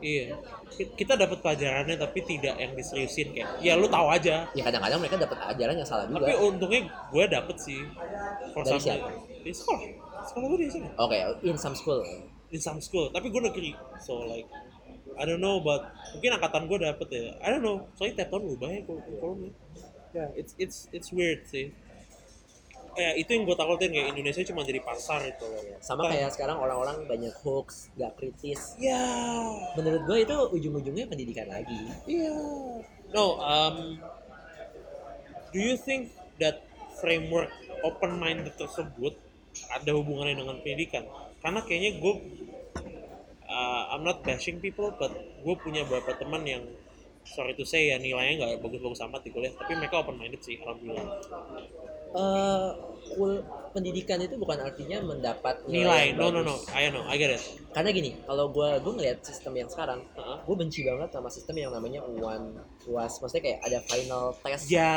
[0.01, 0.33] Iya.
[0.67, 3.61] Ki- Kita dapat pelajarannya tapi tidak yang diseriusin kayak.
[3.61, 4.49] Ya lu tahu aja.
[4.51, 7.81] ya kadang-kadang mereka dapat ajaran yang salah juga Tapi untungnya gue dapet sih.
[8.51, 9.09] For Dari some- siapa?
[9.41, 9.81] Di sekolah.
[10.23, 10.89] Sekolah gue di sini.
[10.95, 12.01] oke in some school
[12.49, 13.09] In some school.
[13.09, 13.73] Tapi gue negeri.
[13.99, 14.49] So like
[15.15, 17.37] I don't know but mungkin angkatan gue dapet ya.
[17.39, 17.85] I don't know.
[17.95, 19.53] Soalnya tiap tahun berubah ya kurikulumnya.
[20.11, 21.71] Ya, it's it's it's weird sih.
[22.99, 25.63] Ya, itu yang gue takutin kayak Indonesia cuma jadi pasar itu loh.
[25.79, 28.99] sama Entah- kayak sekarang orang-orang banyak hoax gak kritis Ya,
[29.79, 32.35] menurut gue itu ujung-ujungnya pendidikan lagi iya.
[33.11, 33.99] No, um,
[35.51, 36.63] do you think that
[36.99, 37.51] framework
[37.83, 39.15] open minded tersebut
[39.71, 41.07] ada hubungannya dengan pendidikan?
[41.43, 42.15] Karena kayaknya gue,
[43.47, 46.63] uh, I'm not bashing people, but gue punya beberapa teman yang
[47.25, 50.59] sorry to say ya nilainya nggak bagus-bagus amat di kuliah tapi mereka open minded sih
[50.61, 51.07] alhamdulillah.
[52.11, 52.69] Eh,
[53.15, 57.31] kul- pendidikan itu bukan artinya mendapat nilai yang no no no I know I get
[57.31, 57.43] it.
[57.71, 60.39] Karena gini kalau gue gue ngeliat sistem yang sekarang Heeh.
[60.43, 62.59] gue benci banget sama sistem yang namanya one
[62.91, 64.67] was maksudnya kayak ada final test.
[64.67, 64.91] Ya.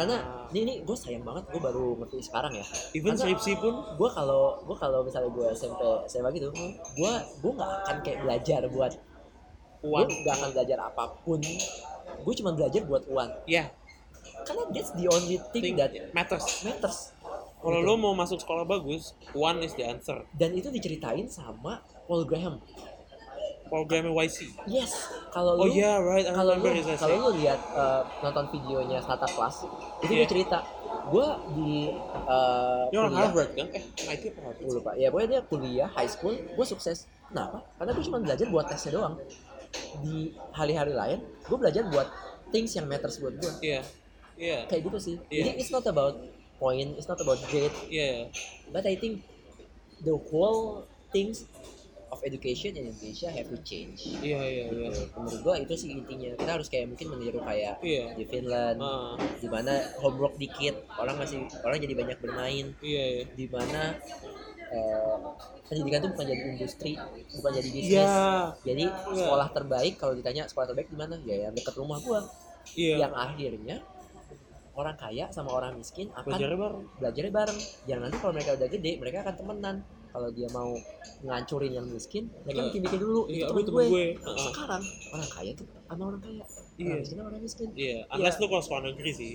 [0.00, 2.64] Karena ini, ini gue sayang banget gue baru ngerti sekarang ya.
[2.96, 3.84] Even skripsi pun?
[4.00, 6.48] gue kalau gue kalau misalnya gue SMP SMA gitu
[6.96, 7.12] gue
[7.44, 8.96] gue nggak akan kayak belajar buat
[9.84, 11.40] gue uang nggak akan belajar apa pun.
[12.24, 13.30] Gue cuma belajar buat uang.
[13.44, 13.68] Ya
[14.44, 16.44] karena that's the only thing thing that matters.
[16.64, 17.12] Matters.
[17.64, 17.88] Kalau Gitu.
[17.88, 20.20] lo mau masuk sekolah bagus one is the answer.
[20.36, 22.60] Dan itu diceritain sama Paul Graham.
[23.64, 25.08] Programnya YC yes.
[25.32, 26.68] Kalau oh lu yeah right kalau lu
[27.00, 29.56] kalau lu lihat uh, nonton videonya Startup Plus
[30.04, 30.20] itu Iya.
[30.20, 30.58] dia cerita
[31.08, 31.72] gue di
[32.28, 33.66] uh, orang kuliah Harvard kan?
[33.72, 34.58] Eh, MIT apa Harvard?
[34.60, 34.90] gue lupa.
[35.00, 37.08] Ya pokoknya dia kuliah high school gue sukses.
[37.32, 37.64] Kenapa?
[37.80, 39.16] Karena gue cuma belajar buat tesnya doang
[40.00, 40.16] di
[40.50, 42.08] hari-hari lain gue belajar buat
[42.50, 43.80] things yang matters buat gue Iya,
[44.34, 45.42] iya, kayak gitu sih Iya.
[45.44, 46.18] jadi it's not about
[46.56, 48.30] point it's not about grade iya.
[48.70, 49.22] but I think
[50.00, 51.46] the whole things
[52.08, 54.90] of education in Indonesia have to change Iya, iya, iya.
[55.18, 58.14] menurut gua itu sih intinya kita harus kayak mungkin meniru kayak Iya.
[58.14, 63.24] di Finland Ah, di mana homework dikit orang masih orang jadi banyak bermain iya, iya.
[63.34, 63.98] di mana
[65.64, 66.92] pendidikan itu bukan jadi industri
[67.34, 67.92] bukan jadi bisnis.
[67.96, 68.20] Iya,
[68.62, 68.84] jadi
[69.14, 71.16] sekolah terbaik kalau ditanya sekolah terbaik di mana?
[71.22, 72.20] Ya yang dekat rumah gua.
[72.72, 72.96] Iya.
[73.04, 73.76] yang akhirnya
[74.72, 76.84] orang kaya sama orang miskin akan Belajarnya bareng.
[76.96, 77.58] belajarnya bareng.
[77.84, 79.76] Jangan nanti kalau mereka udah gede mereka akan temenan.
[80.14, 80.70] Kalau dia mau
[81.20, 82.66] ngancurin yang miskin mereka Iya.
[82.70, 83.20] bikin-bikin dulu.
[83.26, 84.06] Iya, itu temen gue, gue.
[84.40, 84.82] Sekarang
[85.12, 86.44] orang kaya tuh sama orang kaya.
[86.74, 86.86] Iya.
[86.86, 87.68] orang miskin sama orang miskin.
[87.76, 89.32] Iya, unless lu kalau sekolah negeri sih.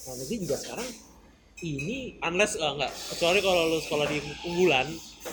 [0.00, 0.88] nah negeri juga sekarang
[1.62, 4.86] ini Unless eh, enggak, kecuali kalau lu sekolah di unggulan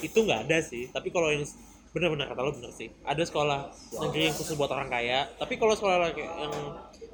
[0.04, 0.88] itu nggak ada sih.
[0.92, 1.44] Tapi kalau yang
[1.92, 2.88] benar-benar kata lu bener sih.
[3.04, 3.72] Ada sekolah
[4.06, 5.28] negeri yang khusus buat orang kaya.
[5.40, 6.54] Tapi kalau sekolah yang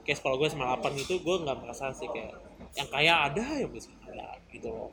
[0.05, 2.37] kayak sekolah gue sama 8 itu gue nggak merasa sih kayak
[2.75, 4.91] yang kaya ada yang miskin ada gitu loh.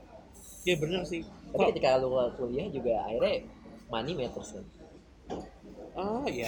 [0.61, 1.25] Iya bener sih.
[1.51, 3.43] tapi ketika lu kuliah juga akhirnya
[3.91, 4.65] money matters kan
[5.91, 6.47] Ah iya,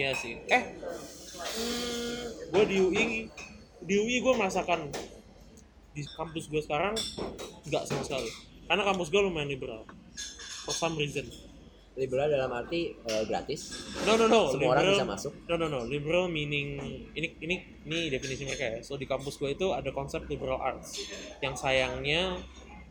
[0.00, 0.40] iya sih.
[0.48, 0.62] Eh,
[1.36, 2.24] hmm,
[2.56, 3.04] gue di UI,
[3.84, 4.88] di UI gue merasakan
[5.92, 6.96] di kampus gue sekarang
[7.68, 8.30] nggak sama sekali.
[8.64, 9.84] Karena kampus gue lumayan liberal.
[10.64, 11.26] For some reason.
[11.92, 13.68] liberal dalam arti eh, gratis
[14.08, 14.48] No no no.
[14.48, 15.84] semua orang liberal- bisa masuk No no no.
[15.84, 16.80] Liberal meaning
[17.12, 17.54] ini ini
[17.84, 18.78] ini definisi mereka ya.
[18.80, 20.96] So di kampus gue itu ada konsep liberal arts.
[21.44, 22.40] Yang sayangnya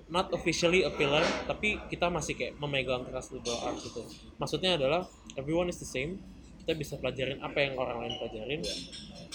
[0.05, 4.05] not officially a pillar, tapi kita masih kayak memegang keras liberal arts itu.
[4.37, 6.21] Maksudnya adalah everyone is the same.
[6.61, 8.61] Kita bisa pelajarin apa yang orang lain pelajarin.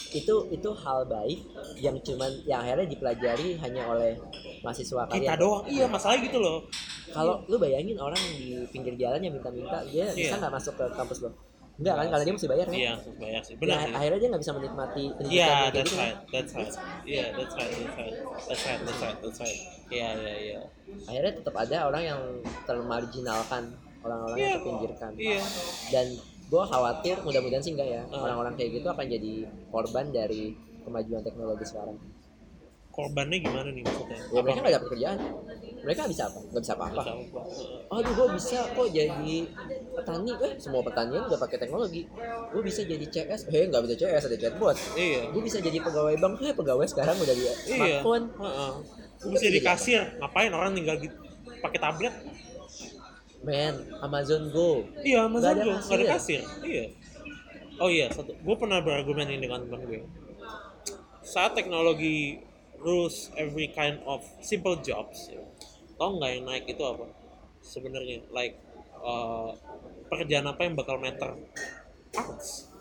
[0.08, 1.40] itu itu hal baik
[1.76, 4.14] yang cuman yang akhirnya dipelajari hanya oleh
[4.60, 5.62] mahasiswa Kita kalian doang.
[5.66, 6.62] Iya masalah gitu loh.
[7.08, 10.38] kalau lu bayangin orang di pinggir jalan yang minta-minta dia bisa Iya.
[10.38, 11.30] nggak masuk ke kampus lo
[11.76, 13.52] enggak kan karena dia mesti bayar kan Iya banyak sih.
[13.52, 13.92] Ya, Benar sih.
[13.94, 16.72] akhirnya dia nggak bisa menikmati pendidikan Iya, kayak that's gitu right, that's right.
[17.04, 18.14] Iya, that's right, that's right,
[18.46, 19.58] that's right, that's right, that's right.
[19.88, 20.60] Iya, iya, iya.
[21.04, 22.20] akhirnya tetap ada orang yang
[22.66, 23.62] termarginalkan
[24.00, 24.56] orang-orang yang Iya.
[24.56, 25.40] terpinggirkan Iya.
[25.90, 26.06] dan
[26.46, 28.22] gue khawatir mudah-mudahan sih enggak ya Ah.
[28.22, 29.32] orang-orang kayak gitu akan jadi
[29.66, 31.98] korban dari kemajuan teknologi sekarang
[32.88, 34.16] Korbannya gimana nih maksudnya?
[34.16, 35.18] ya mereka nggak dapat kerjaan
[35.78, 37.02] mereka bisa apa nggak bisa apa-apa
[37.92, 39.36] aduh gue bisa kok jadi
[39.92, 42.08] petani eh semua pertanian udah pakai teknologi
[42.48, 45.28] gue bisa jadi CS eh nggak bisa CS ada chatbot Iya.
[45.28, 47.52] gue bisa jadi pegawai bank eh pegawai sekarang udah di Iya.
[48.00, 48.70] smartphone Heeh.
[49.18, 50.00] Lu bisa jadi kasir.
[50.16, 51.16] Ngapain orang tinggal gitu
[51.58, 52.14] pakai tablet?
[53.46, 56.42] Men Amazon Go Iya, Amazon Go, nggak ada kasir.
[56.42, 56.66] kasir.
[56.66, 56.84] Iya.
[57.78, 58.32] Oh iya, satu.
[58.42, 60.02] Gue pernah berargumen ini dengan teman gue.
[61.22, 62.40] Saat teknologi
[62.80, 65.44] rules every kind of simple jobs, ya,
[66.00, 67.04] tau nggak yang naik itu apa?
[67.60, 68.56] Sebenarnya, like
[69.04, 69.52] uh,
[70.08, 71.36] pekerjaan apa yang bakal matter?
[72.16, 72.72] Arts,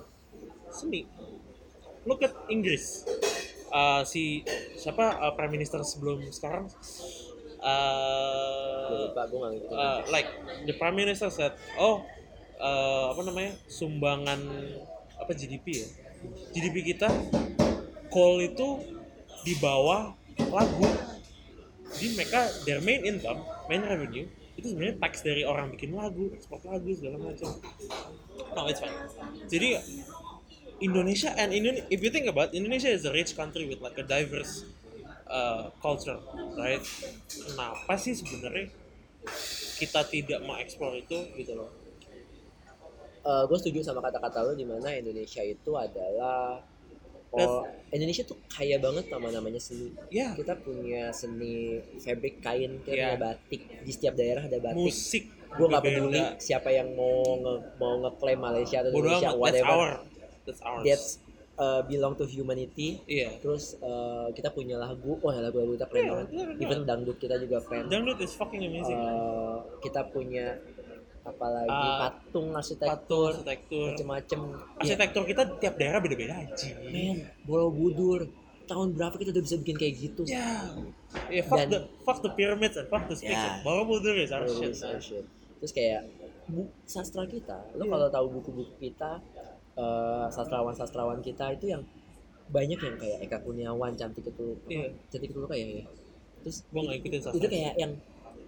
[0.71, 1.03] seni.
[2.07, 3.03] Look at Inggris.
[3.75, 4.45] Uh, si
[4.79, 6.71] siapa uh, prime minister sebelum sekarang?
[7.65, 9.09] Uh,
[9.73, 10.29] uh, like
[10.69, 12.05] the prime minister said, oh
[12.61, 14.37] uh, apa namanya sumbangan
[15.17, 15.87] apa GDP ya?
[16.53, 17.09] GDP kita
[18.13, 18.85] coal itu
[19.41, 20.85] di bawah lagu.
[21.89, 26.61] Jadi mereka their main income, main revenue itu sebenarnya tax dari orang bikin lagu, ekspor
[26.63, 27.49] lagu segala macam.
[28.55, 28.93] No, it's fine.
[29.51, 29.81] Jadi
[30.79, 34.05] Indonesia and Indonesia, if you think about Indonesia is a rich country with like a
[34.05, 34.63] diverse
[35.35, 36.15] uh, culture,
[36.55, 36.79] right?
[37.27, 38.71] Kenapa sih sebenarnya
[39.75, 41.67] kita tidak mengeksplor itu gitu loh?
[43.25, 46.61] gue setuju sama kata-kata lo di mana Indonesia itu adalah
[47.33, 52.93] oh, Indonesia tuh kaya banget sama namanya seni Ya, kita punya seni fabric kain kita
[52.93, 53.05] Iya.
[53.17, 55.25] punya batik di setiap daerah ada batik musik,
[55.57, 55.97] gue nggak Beda.
[55.97, 59.89] peduli siapa yang mau nge, mau ngeklaim Malaysia atau Indonesia whatever.
[60.45, 60.83] That's ours.
[60.85, 61.07] that's
[61.55, 63.39] uh, belong to humanity Iya.
[63.39, 66.61] terus uh, kita punya lagu oh ya lagu lagu kita keren Iya, banget betul, betul.
[66.61, 68.95] even dangdut kita juga keren Dangdut is fucking amazing.
[68.95, 70.57] Uh, kita punya
[71.21, 73.85] apalagi Uh, patung Patung, arsitektur arsitektur.
[73.89, 76.69] macem-macem ya, Arsitektur kita tiap daerah beda-beda aja.
[76.83, 78.29] men Borobudur
[78.65, 80.69] tahun berapa kita udah bisa bikin kayak gitu Ya.
[81.27, 83.15] Ya fuck Dan- the fuck the pyramids and fuck the.
[83.19, 83.61] Ya.
[83.61, 84.53] Borobudur is our Oh,
[84.99, 85.25] shit.
[85.55, 86.05] terus kayak
[86.45, 87.89] bu- sastra kita lo Iya.
[87.89, 89.17] kalau tahu buku-buku kita
[89.75, 91.83] eh, sastrawan-sastrawan kita itu yang
[92.47, 94.93] banyak yang kayak Eka Kurniawan cantik itu Iya.
[95.09, 95.85] cantik itu kayak ya
[96.41, 97.37] terus Gua nggak ikutin sastra.
[97.37, 97.91] itu kayak yang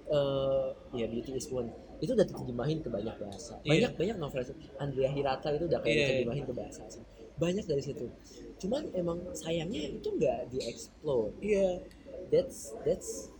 [0.08, 1.68] eh ya Beauty is One
[1.98, 3.98] itu udah diterjemahin ke banyak bahasa banyak Iya.
[3.98, 4.42] banyak novel
[4.78, 6.08] Andrea Hirata itu udah kayak Iya, iya.
[6.08, 7.04] diterjemahin ke bahasa asing
[7.38, 8.06] banyak dari situ
[8.58, 11.82] cuman emang sayangnya itu nggak dieksplor Iya.
[12.30, 13.34] that's that's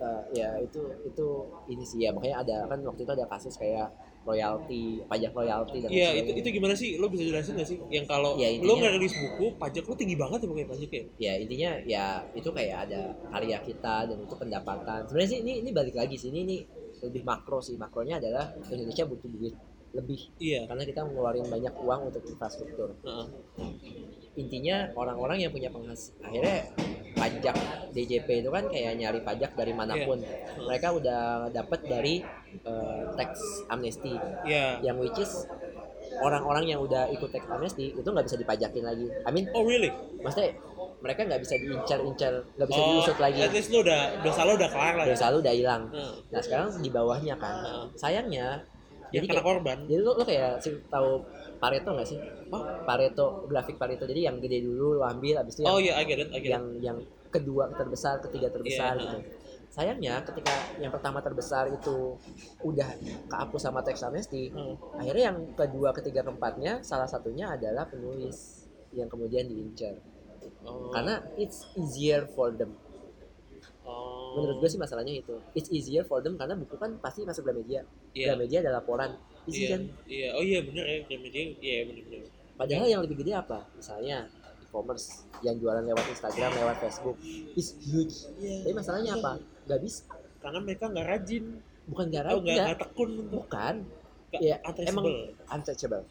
[0.00, 1.26] uh, ya itu itu
[1.68, 3.92] ini sih ya makanya ada kan waktu itu ada kasus kayak
[4.28, 7.00] royalti pajak royalti dan Iya, itu itu gimana sih?
[7.00, 7.78] Lo bisa jelasin gak sih?
[7.88, 11.02] Yang kalau Ya, lo intinya- nggak rilis buku, pajak lo tinggi banget ya pokoknya pajaknya.
[11.16, 12.04] ya intinya ya
[12.36, 13.00] itu kayak ada
[13.32, 16.56] karya kita dan itu pendapatan sebenarnya sih ini ini balik lagi sih ini ini
[16.98, 19.54] lebih makro sih makronya adalah Indonesia butuh duit
[19.90, 20.64] lebih Iya.
[20.64, 23.26] karena kita ngeluarin banyak uang untuk infrastruktur Heeh.
[24.34, 26.68] intinya orang-orang yang punya penghasil akhirnya
[27.12, 27.56] pajak
[27.90, 30.22] DJP itu kan kayak nyari pajak dari mana pun
[30.60, 31.20] mereka udah
[31.50, 32.22] dapat dari
[32.60, 34.78] eh, tax amnesty Iya.
[34.80, 35.32] yang which is
[36.18, 39.90] orang-orang yang udah ikut tax amnesty itu nggak bisa dipajakin lagi I mean Oh really?
[40.18, 40.54] maksudnya
[40.98, 44.52] mereka nggak bisa diincar-incar nggak bisa oh, diusut lagi At least lo udah dosa lo
[44.54, 45.04] udah kelar lah.
[45.04, 45.10] ya?
[45.14, 46.12] dosa lu udah hilang Heeh.
[46.28, 47.84] nah sekarang di bawahnya kan Heeh.
[47.94, 48.46] sayangnya
[49.08, 49.78] Jadi kena kayak, korban.
[49.88, 51.24] jadi lu, lu kayak sih tahu
[51.58, 52.18] Pareto nggak sih
[52.84, 56.04] Pareto grafik Pareto jadi yang gede dulu lu ambil abis itu yang Oh iya, I
[56.04, 56.52] get it, I get it.
[56.52, 56.98] yang yang
[57.28, 59.18] kedua terbesar, ketiga terbesar Iya, gitu.
[59.68, 60.48] Sayangnya ketika
[60.80, 62.16] yang pertama terbesar itu
[62.64, 62.88] udah
[63.28, 64.80] kehapus sama teks amnesty, Hmm.
[64.96, 68.64] akhirnya yang kedua, ketiga, keempatnya salah satunya adalah penulis
[68.96, 70.00] yang kemudian diincar.
[70.64, 70.88] Oh.
[70.88, 72.72] Karena it's easier for them.
[74.36, 75.34] Menurut gue sih masalahnya itu.
[75.54, 77.86] It's easier for them karena buku kan pasti masuk Gramedia.
[78.12, 78.34] Iya.
[78.34, 79.16] Gramedia ada laporan.
[79.48, 79.82] Easy Iya, kan?
[80.04, 80.28] iya.
[80.36, 81.42] Oh iya bener ya, Gramedia.
[81.58, 82.20] Iya bener bener.
[82.58, 83.64] Padahal yang lebih gede apa?
[83.72, 84.26] Misalnya
[84.60, 87.16] e-commerce yang jualan lewat Instagram, lewat Facebook,
[87.54, 88.28] is huge.
[88.36, 88.66] Iya.
[88.66, 89.32] Tapi masalahnya apa?
[89.64, 90.02] Gak bisa.
[90.42, 91.44] Karena mereka nggak rajin.
[91.88, 93.74] Bukan gara Oh nggak nggak tekun Bukan.
[94.28, 95.08] nggak Ya, emang
[95.48, 96.04] untouchable.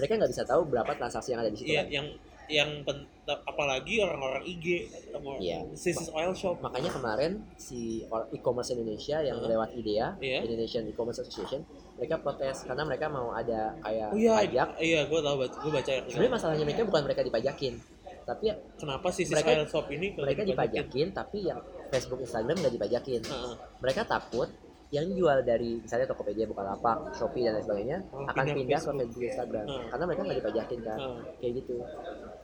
[0.00, 1.76] Mereka nggak bisa tahu berapa transaksi yang ada di situ.
[1.76, 1.92] Iya, kan?
[1.92, 2.06] yang
[2.46, 4.66] yang pen- apalagi orang-orang IG
[5.08, 5.64] sama Iya.
[5.72, 6.60] Sisis Oil Shop.
[6.60, 9.50] Makanya kemarin si e-commerce Indonesia yang Heeh.
[9.50, 10.44] lewat IDEA, Iya.
[10.44, 11.64] Indonesian E-commerce Association,
[11.94, 14.68] mereka protes karena mereka mau ada kayak Oh iya, pajak.
[14.78, 16.00] iya, gue tahu, gue baca ya.
[16.04, 17.74] Sebenarnya masalahnya mereka bukan mereka dipajakin,
[18.22, 18.44] tapi
[18.76, 20.48] Kenapa Sisis mereka- Oil Shop ini mereka dipajakin?
[20.84, 23.20] dipajakin, tapi yang Facebook, Instagram nggak dipajakin.
[23.22, 23.54] Heeh.
[23.80, 24.48] Mereka takut
[24.90, 28.78] yang jual dari misalnya Tokopedia, Bukalapak, Shopee dan lain sebagainya Oh, akan pindah ke pindah
[28.78, 29.24] ke Facebook.
[29.26, 29.84] Instagram, Hmm.
[29.90, 31.20] karena mereka nggak dipajakin kan, Heeh.
[31.40, 31.76] kayak gitu.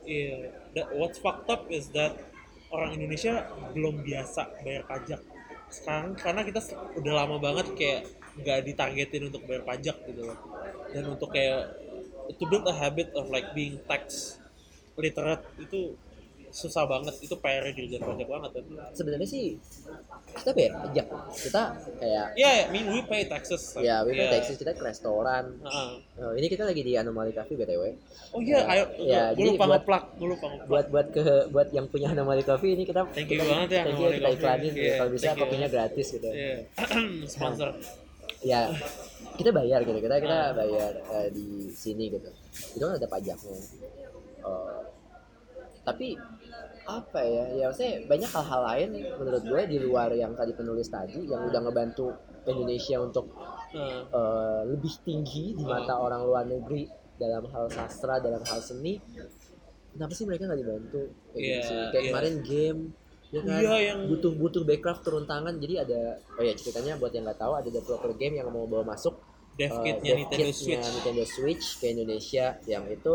[0.05, 2.17] Iya, That- what's fucked up is that
[2.73, 3.45] orang Indonesia
[3.75, 5.21] belum biasa bayar pajak.
[5.69, 6.59] Sekarang karena kita
[6.99, 8.01] udah lama banget kayak
[8.39, 10.39] nggak ditargetin untuk bayar pajak gitu loh.
[10.91, 11.75] Dan untuk kayak
[12.39, 14.39] to build a habit of like being tax
[14.95, 15.95] literate itu
[16.51, 17.15] susah banget.
[17.17, 18.63] Itu PR dirjen pajak banget kan.
[18.91, 19.57] Sebenarnya sih
[20.31, 21.63] kita bayar pajak, kita
[21.97, 23.75] kayak Iya, yeah, I mean we pay taxes.
[23.77, 24.33] ya we pay Yeah.
[24.33, 25.57] taxes kita ke restoran.
[25.57, 25.91] Heeh.
[26.17, 27.83] Eh, ini kita lagi di Anomaly Cafe btw.
[28.31, 28.83] Oh iya, Ya, ayo.
[28.97, 30.67] ya, gue lupa ngeplak, gue lupa ngeplak.
[30.67, 33.81] buat buat ke buat yang punya Anomaly Coffee ini kita Thank you kita, banget ya,
[33.81, 36.55] thank you, Anomaly kita iklanin Iya, kalau bisa kopinya gratis gitu Iya.
[37.33, 37.69] Sponsor.
[38.41, 38.73] ya
[39.31, 42.25] kita bayar gitu kita kita bayar eh, di sini gitu
[42.71, 43.53] itu kan ada pajaknya
[44.41, 44.81] Eh,
[45.81, 46.17] tapi
[46.85, 47.43] apa ya?
[47.53, 51.59] Ya maksudnya banyak hal-hal lain menurut gue di luar yang tadi penulis tadi yang udah
[51.61, 52.09] ngebantu
[52.43, 53.29] Indonesia untuk
[53.71, 54.01] Heeh.
[54.09, 58.97] eh, lebih tinggi di mata orang luar negeri dalam hal sastra dalam hal seni.
[59.91, 61.01] Kenapa sih mereka nggak dibantu?
[61.31, 61.75] Kayak gitu Iya, sih.
[61.91, 62.09] Kayak iya.
[62.09, 62.79] kemarin game
[63.31, 63.59] ya kan?
[63.61, 65.53] Iya, yang- butuh butuh backcraft turun tangan.
[65.55, 68.83] Jadi ada oh ya ceritanya buat yang nggak tahu ada developer game yang mau bawa
[68.87, 69.15] masuk
[69.51, 70.87] Dev eh, kitnya dev Nintendo Switch.
[70.87, 72.45] Nintendo Switch ke Indonesia.
[72.65, 73.13] Yang itu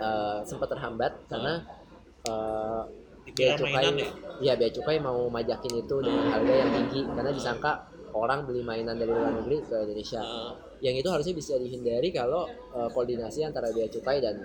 [0.00, 1.85] eh, sempat terhambat karena eh,
[2.26, 4.08] bea Dikira cukai mainan ya?
[4.40, 7.72] ya bea cukai mau majakin itu dengan harga yang tinggi karena disangka
[8.16, 10.52] orang beli mainan dari luar negeri ke Indonesia Heeh.
[10.80, 14.36] yang itu harusnya bisa dihindari kalau eh, koordinasi antara bea cukai dan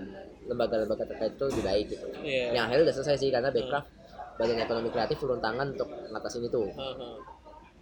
[0.49, 2.07] lembaga-lembaga terkait itu lebih baik gitu.
[2.25, 2.57] Iya.
[2.57, 3.87] Yang akhirnya udah selesai sih karena Backcraft
[4.41, 6.63] Badan Ekonomi Kreatif turun tangan untuk ngatasin itu.
[6.73, 7.15] Heeh.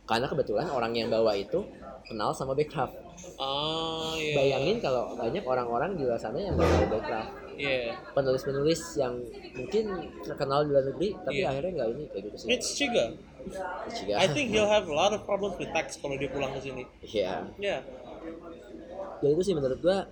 [0.10, 1.62] Karena kebetulan orang yang bawa itu
[2.10, 2.98] kenal sama Backcraft.
[3.38, 4.34] Oh iya.
[4.34, 7.30] Bayangin kalau banyak orang-orang di luar sana yang tahu Backcraft.
[7.60, 7.94] Iya.
[8.18, 9.14] Penulis-penulis yang
[9.54, 9.84] mungkin
[10.26, 11.54] terkenal di luar negeri tapi Iya.
[11.54, 12.48] akhirnya nggak ini kayak gitu sih.
[12.50, 13.06] Mitch Chiga.
[13.94, 14.14] Juga.
[14.18, 16.84] I think he'll have a lot of problems with tax kalau dia pulang ke sini.
[17.06, 17.46] Iya.
[17.62, 17.78] Ya.
[19.20, 20.10] Ya itu sih menurut gua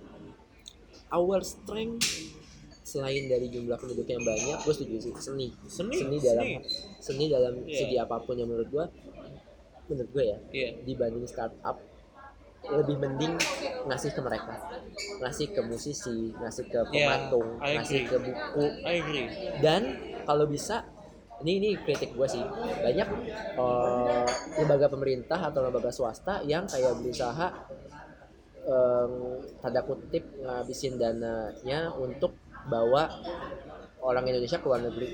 [1.10, 2.04] our strength
[2.84, 5.52] selain dari jumlah penduduk yang banyak, gue setuju sih seni.
[5.68, 6.56] Seni, dalam seni.
[7.04, 7.84] seni dalam Iya.
[7.84, 8.84] segi apa pun yang menurut gua
[9.88, 10.68] menurut gue ya Iya.
[10.84, 11.76] dibanding startup
[12.68, 13.32] lebih mending
[13.86, 14.52] ngasih ke mereka
[15.18, 19.26] ngasih ke musisi ngasih ke Yeah, pematung I ngasih ke buku I agree.
[19.58, 19.82] dan
[20.22, 20.84] kalau bisa
[21.38, 22.42] ini ini kritik gue sih
[22.76, 23.08] banyak
[23.56, 24.26] eh,
[24.58, 27.46] lembaga pemerintah atau lembaga swasta yang kayak berusaha
[28.66, 29.12] em,
[29.58, 32.34] tanda kutip ngabisin dananya untuk
[32.66, 33.06] bawa
[34.00, 35.08] orang Indonesia ke luar negeri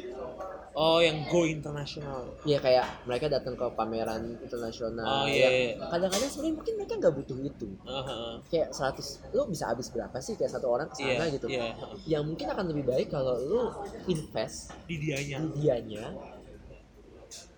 [0.74, 2.34] Oh, yang go internasional.
[2.42, 5.86] ya kayak mereka datang ke pameran internasional Oh, iya, yang iya.
[5.86, 8.18] kadang-kadang sebenarnya mungkin mereka nggak butuh itu Aha.
[8.44, 8.98] kayak 100
[9.30, 11.70] lu bisa habis berapa sih kayak satu orang ke sana Iya, gitu iya.
[12.10, 13.62] yang mungkin akan lebih baik kalau lu
[14.05, 15.38] invest Di dianya.
[15.46, 16.05] di dianya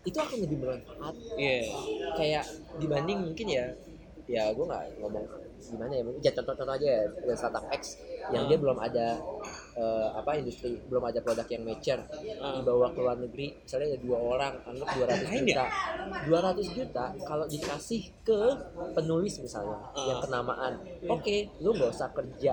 [0.05, 1.59] itu akan lebih bermanfaat Iya.
[2.15, 2.45] kayak
[2.77, 3.65] dibanding mungkin ya
[4.27, 5.25] ya gue nggak ngomong
[5.57, 7.97] gimana ya ya contoh-contoh aja ya startup X
[8.29, 8.51] yang Hmm.
[8.51, 9.17] dia belum ada
[9.77, 12.01] eh, apa industri belum ada produk yang mature
[12.37, 12.55] Hmm.
[12.59, 15.65] dibawa ke luar negeri misalnya ada dua orang anggap 200 Ngapain juta
[16.25, 18.41] 200 juta kalau dikasih ke
[18.93, 20.07] penulis misalnya Hmm.
[20.07, 20.73] yang kenamaan
[21.07, 22.53] oke lu nggak usah kerja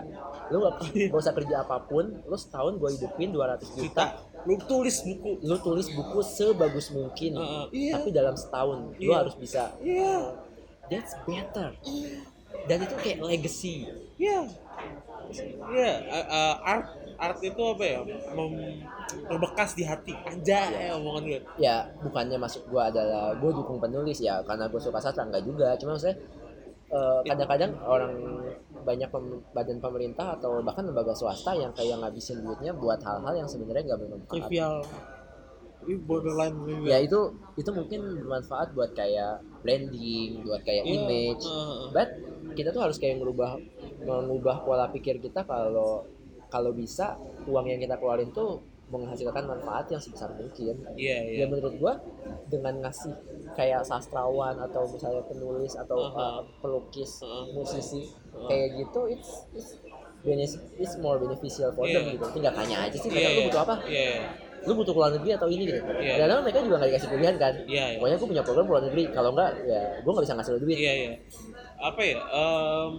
[0.50, 0.74] lu nggak
[1.08, 4.06] nggak usah kerja apa pun lu setahun gue hidupin 200 juta
[4.44, 5.40] lu tulis buku.
[5.41, 7.64] lu tulis buku sebagus mungkin Heeh.
[7.72, 7.91] Iya.
[7.95, 9.16] tapi dalam setahun lu Iya.
[9.18, 10.36] harus bisa Iya.
[10.86, 11.72] that's better
[12.66, 14.44] dan itu kayak legacy Iya.
[15.66, 16.88] Iya, uh, uh, art
[17.24, 18.00] art itu apa ya?
[18.36, 18.84] Mem-
[19.24, 20.12] berbekas di hati.
[20.26, 21.40] Aja ya omongan gue.
[21.58, 25.78] ya bukannya masuk gua adalah gua dukung penulis ya karena gua suka sastra enggak juga
[25.78, 26.18] cuma maksudnya
[26.90, 28.14] eh, kadang-kadang orang
[28.84, 33.48] banyak pem- badan pemerintah atau bahkan lembaga swasta yang kayak ngabisin duitnya buat hal-hal yang
[33.48, 34.76] sebenarnya nggak bermanfaat Trivial.
[35.84, 36.56] Borderline
[36.88, 37.20] ya itu
[37.60, 42.08] itu mungkin bermanfaat buat kayak branding buat kayak Iya, image uh, but
[42.56, 43.60] kita tuh harus kayak merubah
[44.00, 46.08] mengubah pola pikir kita kalau
[46.53, 51.38] kalau bisa uang yang kita keluarin tuh menghasilkan manfaat yang sebesar mungkin Iya, iya.
[51.41, 51.97] ya menurut gua
[52.45, 53.09] dengan ngasih
[53.51, 56.13] kayak sastrawan atau misalnya penulis atau Uh-huh.
[56.13, 57.49] uh, pelukis Uh-huh.
[57.51, 58.45] musisi Uh-huh.
[58.45, 59.49] kayak gitu it's
[60.23, 62.13] it's it's more beneficial for them Iya.
[62.13, 63.47] gitu tinggal tanya aja sih mereka Iya, lu iya.
[63.49, 64.27] butuh apa Iya, iya.
[64.63, 66.13] lu butuh keluar negeri atau ini gitu Iya.
[66.21, 67.97] kadang mereka juga nggak dikasih pilihan kan Iya, iya.
[67.97, 70.77] pokoknya gue punya program keluar negeri kalau enggak ya gue nggak bisa ngasih lu duit
[70.77, 71.13] Iya, iya.
[71.81, 72.15] Apa ya?
[72.31, 72.93] Um,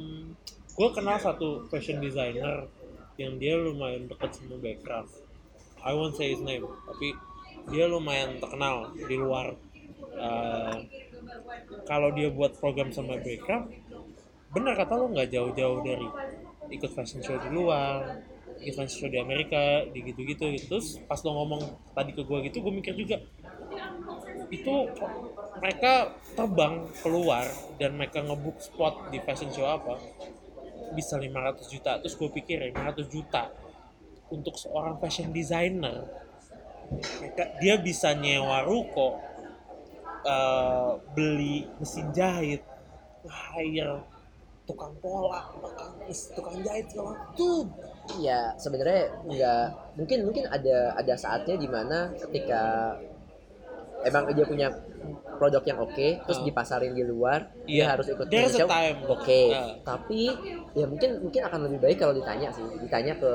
[0.75, 2.67] gue kenal satu fashion designer
[3.21, 5.23] yang dia lumayan dekat sama Backcraft.
[5.85, 7.15] I won't say his name, tapi
[7.71, 9.55] dia lumayan terkenal di luar.
[10.15, 10.87] Uh,
[11.89, 13.71] kalau dia buat program sama Backcraft,
[14.55, 16.09] benar kata lo nggak jauh-jauh dari
[16.73, 18.25] ikut fashion show di luar,
[18.63, 20.51] ikut fashion show di Amerika, di gitu-gitu.
[20.71, 21.63] Terus pas lo ngomong
[21.93, 23.21] tadi ke gue gitu, gue mikir juga,
[24.55, 24.75] itu
[25.59, 27.47] mereka terbang keluar
[27.79, 29.99] dan mereka ngebook spot di fashion show apa
[30.93, 33.49] bisa 500 juta terus gue pikir 500 juta
[34.29, 36.05] untuk seorang fashion designer
[36.93, 39.17] mereka dia bisa nyewa ruko
[40.27, 42.61] eh, beli mesin jahit
[43.25, 44.05] hire
[44.65, 45.93] tukang pola tukang
[46.37, 47.69] tukang jahit segala tuh
[48.21, 49.65] ya sebenarnya nggak
[49.97, 52.97] mungkin mungkin ada ada saatnya di mana ketika
[54.05, 54.69] emang dia punya
[55.35, 56.45] produk yang oke terus Ah.
[56.45, 57.85] dipasarin di luar Iya.
[57.85, 58.69] dia harus ikut There's show,
[59.11, 59.75] oke Ah.
[59.83, 60.31] tapi
[60.73, 63.33] ya mungkin mungkin akan lebih baik kalau ditanya sih ditanya ke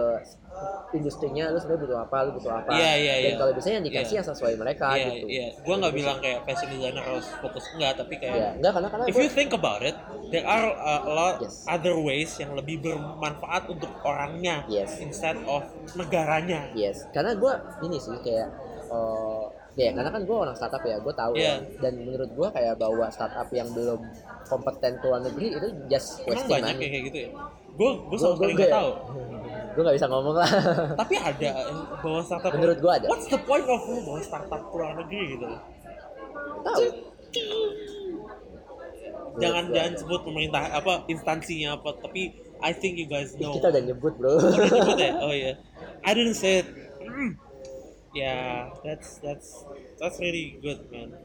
[0.92, 3.38] industrinya lu sebenarnya butuh apa lu butuh apa Iya, iya, dan iya.
[3.38, 4.20] kalau bisa yang dikasih Iya.
[4.20, 7.94] yang sesuai mereka iya gitu iya gue nggak bilang kayak fashion designer harus fokus enggak
[7.96, 9.96] tapi kayak ya enggak karena karena If gua- you think about it,
[10.30, 11.64] there are uh, a lot Yes.
[11.66, 14.98] other ways yang lebih bermanfaat untuk orangnya Yes.
[15.00, 15.64] instead of
[15.94, 16.74] negaranya.
[16.74, 18.50] Yes, karena gue ini sih kayak
[18.90, 19.39] eh
[19.80, 21.48] ya karena kan gue orang startup ya, gue tahu Iya.
[21.48, 21.56] ya.
[21.80, 24.00] Dan menurut gue kayak bawa startup yang belum
[24.44, 26.88] kompeten ke luar negeri itu just Emang wasting banyak money.
[26.88, 27.30] kayak gitu ya?
[27.74, 28.92] Gue gue sama sekali nggak tahu.
[29.70, 30.52] gue gak bisa ngomong lah.
[30.98, 31.50] Tapi ada
[31.98, 32.52] bawa startup.
[32.52, 33.08] Menurut gua ada.
[33.08, 35.46] What's the point of lu bawa startup ke luar negeri gitu?
[36.60, 36.84] tahu.
[39.40, 41.96] Jangan jangan sebut pemerintah apa instansinya apa.
[41.96, 42.22] Tapi
[42.60, 43.56] I think you guys know.
[43.56, 44.36] Kita udah nyebut bro.
[44.36, 45.12] Oh, udah nyebut ya?
[45.24, 45.54] Oh iya.
[46.04, 46.68] I didn't say it.
[47.00, 47.40] Mm.
[48.20, 49.64] Yeah, that's that's
[49.96, 51.16] that's really good, man.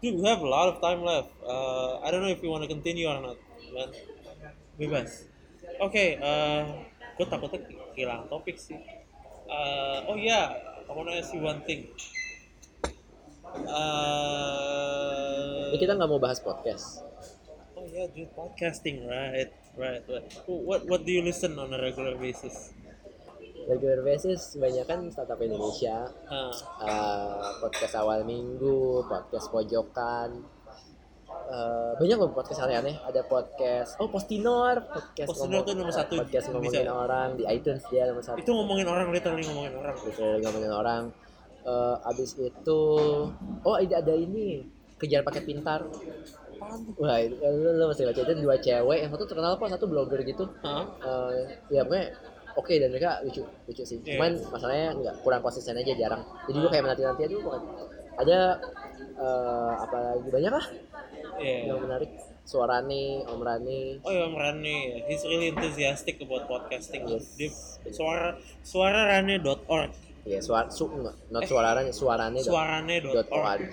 [0.00, 1.28] Dude, we have a lot of time left.
[1.44, 3.36] Uh, I don't know if you want to continue or not,
[3.76, 3.92] man.
[4.80, 5.28] Bebas.
[5.76, 6.88] Oke, okay, uh,
[7.20, 7.60] gue takutnya
[7.92, 8.80] kehilangan topik sih.
[9.44, 10.56] Uh, oh yeah,
[10.88, 11.92] I want to ask you one thing.
[13.68, 17.04] Uh, Ini kita nggak mau bahas podcast.
[17.76, 20.24] oh yeah, dude, podcasting, right, right, right.
[20.48, 22.72] What what do you listen on a regular basis?
[23.70, 26.10] Regular basis kebanyakan startup Indonesia.
[26.26, 26.50] Ah,
[26.82, 30.42] eh, podcast awal minggu podcast pojokan.
[31.50, 34.86] Eh, banyak loh podcast aneh-aneh ada podcast oh Postinor.
[34.90, 36.18] Podcast Postinor tuh nomor satu.
[36.18, 36.94] podcast ngomongin Bisa.
[36.94, 37.28] orang.
[37.38, 38.42] Di iTunes dia nomor satu.
[38.42, 39.94] Itu ngomongin orang literally ngomongin orang.
[40.02, 41.02] Gitu ngomongin orang.
[41.62, 42.82] Eh, abis itu
[43.62, 44.66] oh ada ada ini.
[45.00, 45.86] Kejar paket pintar.
[47.00, 48.20] Wah itu lu, lu mesti baca.
[48.20, 48.98] Itu dua cewek.
[49.06, 50.44] Yang satu terkenal kok satu blogger gitu.
[50.60, 50.84] Hah?
[51.02, 54.16] Eh, ya pokoknya oke dan mereka lucu lucu sih Iya.
[54.16, 57.70] cuman masalahnya nggak kurang konsisten aja jarang jadi gue kayak menanti nanti aduh pokoknya.
[58.16, 58.38] ada
[59.16, 60.66] eh, apa lagi banyak lah
[61.36, 61.58] Iya.
[61.66, 62.10] yang menarik
[62.42, 67.06] suarane om Rani Oh ya Om Rani, he's really enthusiastic about podcasting.
[67.06, 67.38] Yes.
[67.38, 67.48] Dia
[67.88, 69.90] suara suararane.org,
[70.24, 70.90] ya suara su
[71.30, 72.42] not suarane suarane
[73.00, 73.70] dot- dot org.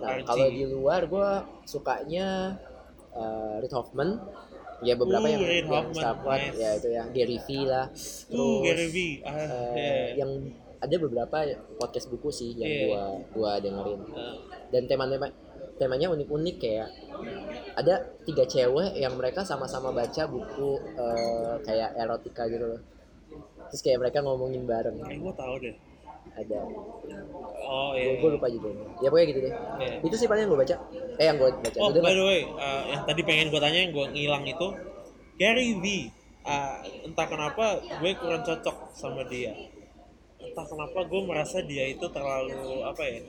[0.00, 1.30] Nah, kalau di luar gue
[1.64, 2.56] sukanya
[3.10, 4.16] uh, Reid Hoffman
[4.82, 6.58] ya beberapa Uh, yang Reid yang Hoffman, nice.
[6.58, 10.06] ya itu yang Gary V lah terus Tuh Gary V, ah, uh, yeah.
[10.18, 10.30] yang
[10.82, 11.36] ada beberapa
[11.78, 12.82] podcast buku sih yang Iya.
[12.90, 14.34] gua gua dengerin Ah,
[14.74, 15.30] dan tema-tema
[15.78, 16.88] temanya unik-unik kayak
[17.74, 22.80] ada tiga cewek yang mereka sama-sama baca buku uh, kayak erotika gitu loh
[23.70, 25.74] terus kayak mereka ngomongin bareng kayak gue tau deh.
[26.32, 26.58] Ada
[27.62, 28.34] Oh gue iya.
[28.36, 28.68] lupa juga
[29.00, 29.94] ya pokoknya gitu deh Iya.
[30.04, 30.76] itu sih paling yang gue baca
[31.20, 33.92] eh yang gue baca Oh by the way, uh, yang tadi pengen gue tanya yang
[33.92, 34.68] gue ngilang itu
[35.40, 35.86] Gary V.
[36.42, 39.54] Uh, entah kenapa gue kurang cocok sama dia.
[40.42, 43.20] Entah kenapa gue merasa dia itu terlalu apa ya?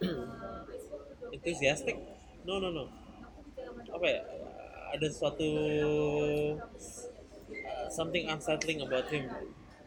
[1.36, 1.96] enthusiastic.
[2.48, 2.84] No no no.
[3.92, 4.20] Apa ya?
[4.96, 6.50] Ada suatu uh,
[7.92, 9.28] something unsettling about him.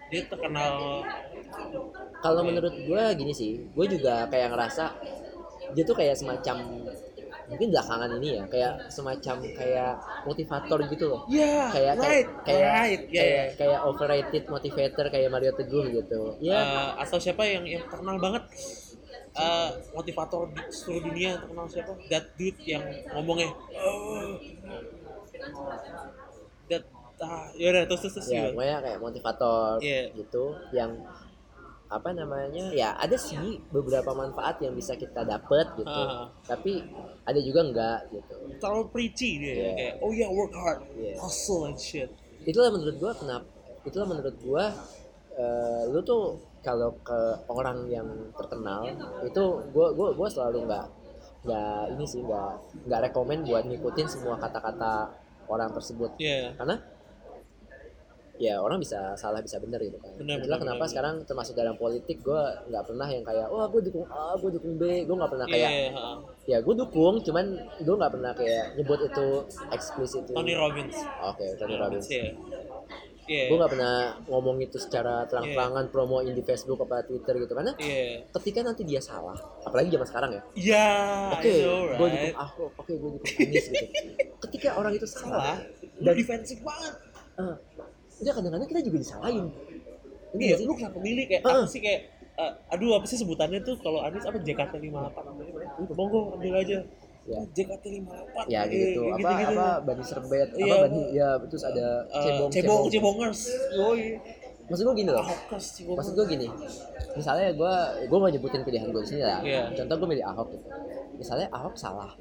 [0.10, 1.06] Dia terkenal.
[2.20, 4.86] Kalau menurut gue gini sih gue juga kayak ngerasa
[5.74, 6.58] dia tuh kayak semacam
[7.50, 9.94] mungkin belakangan ini ya kayak semacam kayak
[10.26, 11.22] motivator gitu loh.
[11.26, 13.48] Yeah, kayak right, kayak kayak right, yeah, kayak, yeah.
[13.58, 16.22] kayak overrated motivator kayak Mario Teguh gitu.
[16.46, 16.62] Ya.
[16.62, 18.46] Uh, atau siapa yang yang terkenal banget?
[19.34, 21.94] Uh, motivator di seluruh dunia terkenal siapa?
[22.10, 24.38] That dude yang ngomongnya "Oh."
[26.70, 26.86] that
[27.20, 30.02] ah yaudah terus terus terus ya pokoknya kayak motivator Iya.
[30.14, 30.92] gitu yang
[31.90, 33.38] apa namanya ya ada sih
[33.68, 36.30] beberapa manfaat yang bisa kita dapet gitu Ah.
[36.46, 36.86] tapi
[37.26, 39.72] ada juga enggak gitu terlalu preachy dia Iya.
[39.74, 41.18] kayak oh yeah work hard Iya.
[41.18, 42.08] hustle and shit
[42.46, 43.46] itulah menurut gua kenapa
[43.82, 44.70] itulah menurut gua
[45.34, 48.86] eh, lu tuh kalau ke orang yang terkenal
[49.24, 50.86] itu gua gua gua selalu nggak
[51.42, 52.52] nggak ini sih nggak
[52.86, 55.10] nggak rekomen buat ngikutin semua kata-kata
[55.48, 56.54] orang tersebut Iya.
[56.54, 56.78] karena
[58.40, 60.90] ya orang bisa salah bisa benar gitu kan Benar, itulah benar, kenapa benar.
[60.90, 64.74] sekarang termasuk dalam politik gua nggak pernah yang kayak wah gue dukung A gue dukung
[64.74, 66.08] B gue nggak pernah kayak Iya, ha.
[66.46, 67.46] ya gue dukung cuman
[67.78, 69.28] gue nggak pernah kayak nyebut itu
[69.70, 72.32] eksplisit Tony Robbins oke Tony Robbins Iya.
[73.28, 73.46] Iya.
[73.46, 73.94] gue nggak pernah
[74.26, 78.24] ngomong itu secara terang-terangan promoin di Facebook apa Twitter gitu karena Iya.
[78.34, 80.88] ketika nanti dia salah apalagi zaman sekarang ya Iya,
[81.36, 82.14] oke I know, gue right?
[82.26, 83.86] dukung Ahok oke gue dukung Anies gitu
[84.40, 85.58] ketika orang itu salah salah
[86.00, 86.96] Dan- defensif banget
[87.38, 87.56] eh,
[88.20, 89.46] enggak kadang-kadang kita juga disalahin.
[90.30, 91.62] Ini Iya, lu kenapa milih kayak Heeh.
[91.62, 92.02] apa sih kayak
[92.38, 96.80] eh, aduh apa sih sebutannya tuh kalau Anies apa JKT 58 monggo ambil aja.
[97.28, 97.40] Ya.
[97.46, 101.64] JKT 58 ya eh, gitu kayak apa apa bani serbet Iya, apa bani ya terus
[101.64, 103.42] ada Eh, cebong cebong cebongers.
[103.74, 104.18] Yoi.
[104.70, 105.26] Maksud gue gini loh.
[105.26, 106.48] Ahokers cebongers maksud gue gini
[107.10, 107.74] misalnya gue
[108.06, 109.42] gue mau nyebutin pilihan gue di sini lah.
[109.42, 109.74] Iya.
[109.74, 110.66] contoh gue milih Ahok gitu.
[111.18, 112.14] Misalnya Ahok salah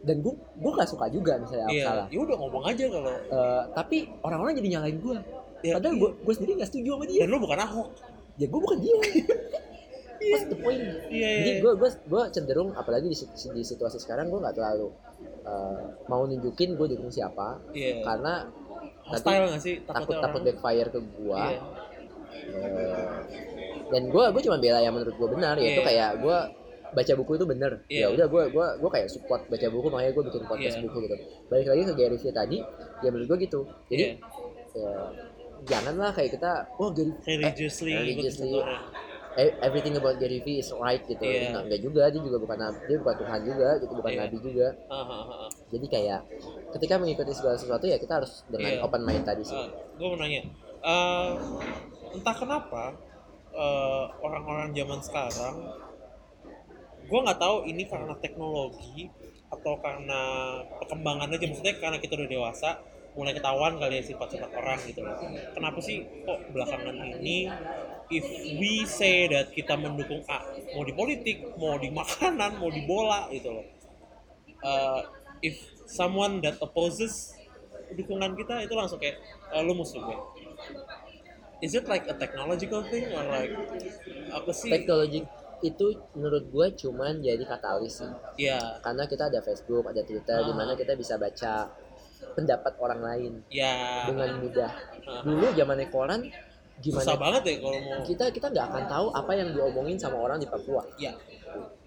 [0.00, 3.62] dan gue gue gak suka juga misalnya iya salah ya udah ngomong aja kalau Eh,
[3.76, 5.18] tapi orang-orang jadi nyalain gue
[5.60, 6.00] Ya, padahal iya.
[6.00, 7.20] gue gue sendiri gak setuju sama dia.
[7.20, 7.88] Dan lu bukan Ahok.
[8.40, 8.96] Ya gue bukan dia.
[10.32, 10.80] What's the point?
[11.12, 11.60] Iya jadi iya.
[11.60, 14.88] gue gue gue cenderung apalagi di, di situasi sekarang gue nggak terlalu
[15.44, 17.60] eh, mau nunjukin gue dukung siapa.
[17.76, 18.48] Iya karena
[19.04, 19.84] hostile nggak sih?
[19.84, 21.60] Takut takut backfire ke gue iya.
[22.56, 23.16] Eh,
[23.92, 25.88] dan gue gue cuma bela yang menurut gue benar yaitu Iya.
[25.88, 26.38] kayak gue
[26.90, 28.00] baca buku itu bener Iya.
[28.00, 30.84] ya udah gue gue gue kayak support baca buku makanya gue bikin podcast Iya.
[30.84, 32.56] buku gitu balik lagi ke Gary Vee tadi
[33.00, 34.14] ya menurut gue gitu jadi Iya.
[34.72, 34.92] ya,
[35.62, 38.82] janganlah kayak kita wah Gary eh, religiously ikutin religiously satu orang.
[39.36, 41.52] e- everything about Gary Vee is right gitu Iya.
[41.52, 44.20] Nggak, nggak juga dia juga bukan nabi dia bukan Tuhan juga gitu bukan Iya.
[44.20, 45.48] nabi juga Ah, ah, ah, ah.
[45.68, 46.20] jadi kayak
[46.72, 48.80] ketika mengikuti segala sesuatu ya kita harus dengan Iya.
[48.82, 49.58] open mind tadi sih
[49.94, 50.42] gue mau nanya
[50.80, 51.30] eh,
[52.10, 52.84] entah kenapa
[53.50, 55.54] eh, orang-orang zaman sekarang
[57.10, 59.10] gue nggak tahu ini karena teknologi
[59.50, 60.20] atau karena
[60.78, 61.46] perkembangan aja.
[61.50, 62.70] Maksudnya karena kita udah dewasa
[63.18, 65.02] mulai ketahuan kali ya sifat-sifat orang gitu.
[65.02, 65.18] Loh
[65.56, 67.50] kenapa sih kok belakangan ini
[68.10, 68.26] if
[68.58, 70.38] we say that kita mendukung A
[70.74, 73.66] mau di politik mau di makanan mau di bola gitu loh.
[74.60, 75.00] Uh,
[75.42, 75.56] if
[75.88, 77.34] someone that opposes
[77.96, 79.18] dukungan kita itu langsung kayak
[79.50, 80.18] "Eh, lu musuh gue.
[81.60, 83.52] Is it like a technological thing or like
[84.32, 84.72] apa sih?
[84.72, 85.20] Teknologi
[85.60, 88.12] itu menurut gue cuman jadi katalis sih.
[88.48, 90.56] Ya karena kita ada Facebook ada Twitter di Ah.
[90.56, 91.68] mana kita bisa baca
[92.36, 93.32] pendapat orang lain.
[93.52, 94.72] Ya dengan mudah.
[95.08, 95.22] Ah.
[95.24, 96.20] dulu zamannya koran
[96.80, 98.00] susah gimana banget ya kalau mau.
[98.04, 100.80] Kita kita nggak akan tahu apa yang diomongin sama orang di Papua.
[100.96, 101.12] Ya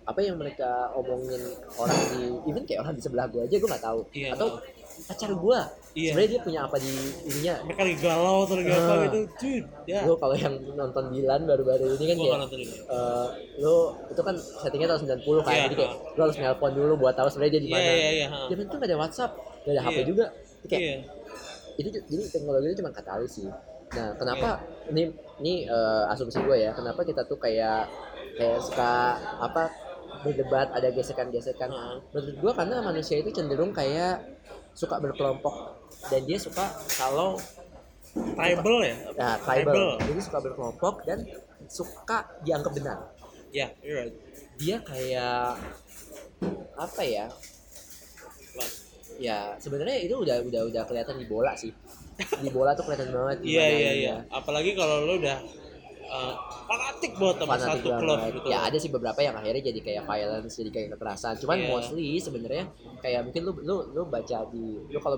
[0.03, 1.39] apa yang mereka omongin
[1.79, 4.01] orang di even kayak orang di sebelah gue aja gue nggak tahu.
[4.11, 4.35] Iya.
[4.35, 4.59] atau
[5.03, 5.59] pacar gue
[5.93, 6.09] Iya.
[6.09, 6.89] sebenarnya dia punya apa di
[7.23, 7.53] ininya?
[7.63, 8.97] Mereka lagi galau atau lagi apa Ah.
[9.05, 9.17] gitu.
[9.37, 9.99] Dude ya.
[10.03, 13.27] Lo kalau yang nonton Dilan baru-baru ini kan gua kayak ini eh,
[13.61, 13.75] lo
[14.09, 15.63] itu kan settingnya tahun 90 kan Iya.
[15.63, 17.91] jadi kayak lo harus nelpon dulu buat tahu sebenarnya dia di iya mana.
[17.91, 18.37] iya iya ha.
[18.47, 20.05] zaman itu nggak ada WhatsApp nggak ada HP Iya.
[20.09, 20.25] juga.
[20.33, 20.97] Jadi kayak iya.
[21.75, 23.49] itu jadi teknologi itu cuma katalis sih.
[23.93, 24.49] Nah kenapa
[24.89, 25.03] ini
[25.37, 27.85] ini eh, asumsi gue ya kenapa kita tuh kayak
[28.33, 28.91] kayak suka
[29.39, 29.69] apa
[30.21, 31.69] berdebat ada gesekan-gesekan.
[32.09, 34.21] Menurut gue karena manusia itu cenderung kayak
[34.73, 35.55] suka berkelompok.
[36.11, 36.65] Dan dia suka
[36.99, 37.39] kalau
[38.13, 38.95] tribal ya?
[39.15, 39.97] Nah, tribal.
[40.01, 41.19] Jadi suka berkelompok dan
[41.69, 42.97] suka dianggap benar.
[43.53, 44.15] Ya you're right.
[44.57, 45.57] Dia kayak
[46.77, 47.25] apa ya?
[48.57, 48.75] Like,
[49.21, 51.71] ya sebenarnya itu udah udah udah kelihatan di bola sih.
[52.17, 54.15] Di bola tuh kelihatan banget iya iya iya.
[54.29, 55.41] apalagi kalau lo udah
[56.13, 56.33] uh,
[56.63, 58.33] fanatik buat sama fanatik satu klub banget.
[58.35, 61.33] gitu Ya ada sih beberapa yang akhirnya jadi kayak violence, jadi kayak kekerasan.
[61.41, 61.67] Cuman Iya.
[61.67, 62.63] mostly sebenarnya
[62.99, 65.17] kayak mungkin lu lu lu baca di lu kalau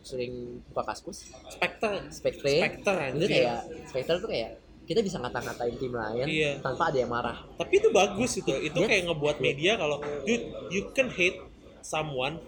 [0.00, 0.32] sering
[0.66, 4.50] buka kaskus, Spectre Spectre, Spectre itu kayak Spectre tuh kayak
[4.82, 6.50] kita bisa ngata-ngatain tim lain Iya.
[6.58, 7.38] tanpa ada yang marah.
[7.54, 9.96] tapi itu bagus itu itu Dia- kayak ngebuat media kalau
[10.26, 11.38] dude you can hate
[11.80, 12.42] someone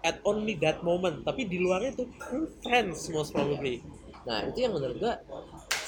[0.00, 2.06] at only that moment tapi di luarnya tuh
[2.60, 3.82] friends most probably
[4.22, 5.18] Nah, itu yang menurut gua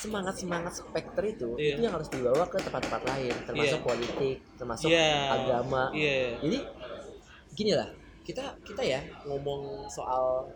[0.04, 1.74] semangat-semangat Spectre itu Iya.
[1.74, 3.86] itu yang harus dibawa ke tempat-tempat lain, termasuk Iya.
[3.86, 5.10] politik, termasuk Iya.
[5.32, 5.82] agama.
[5.92, 6.58] iya Jadi
[7.54, 7.88] gini lah,
[8.22, 10.48] kita kita ya ngomong soal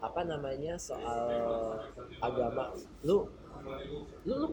[0.00, 1.76] apa namanya soal
[2.20, 2.72] agama.
[3.02, 3.24] Lu
[4.24, 4.46] lu, lu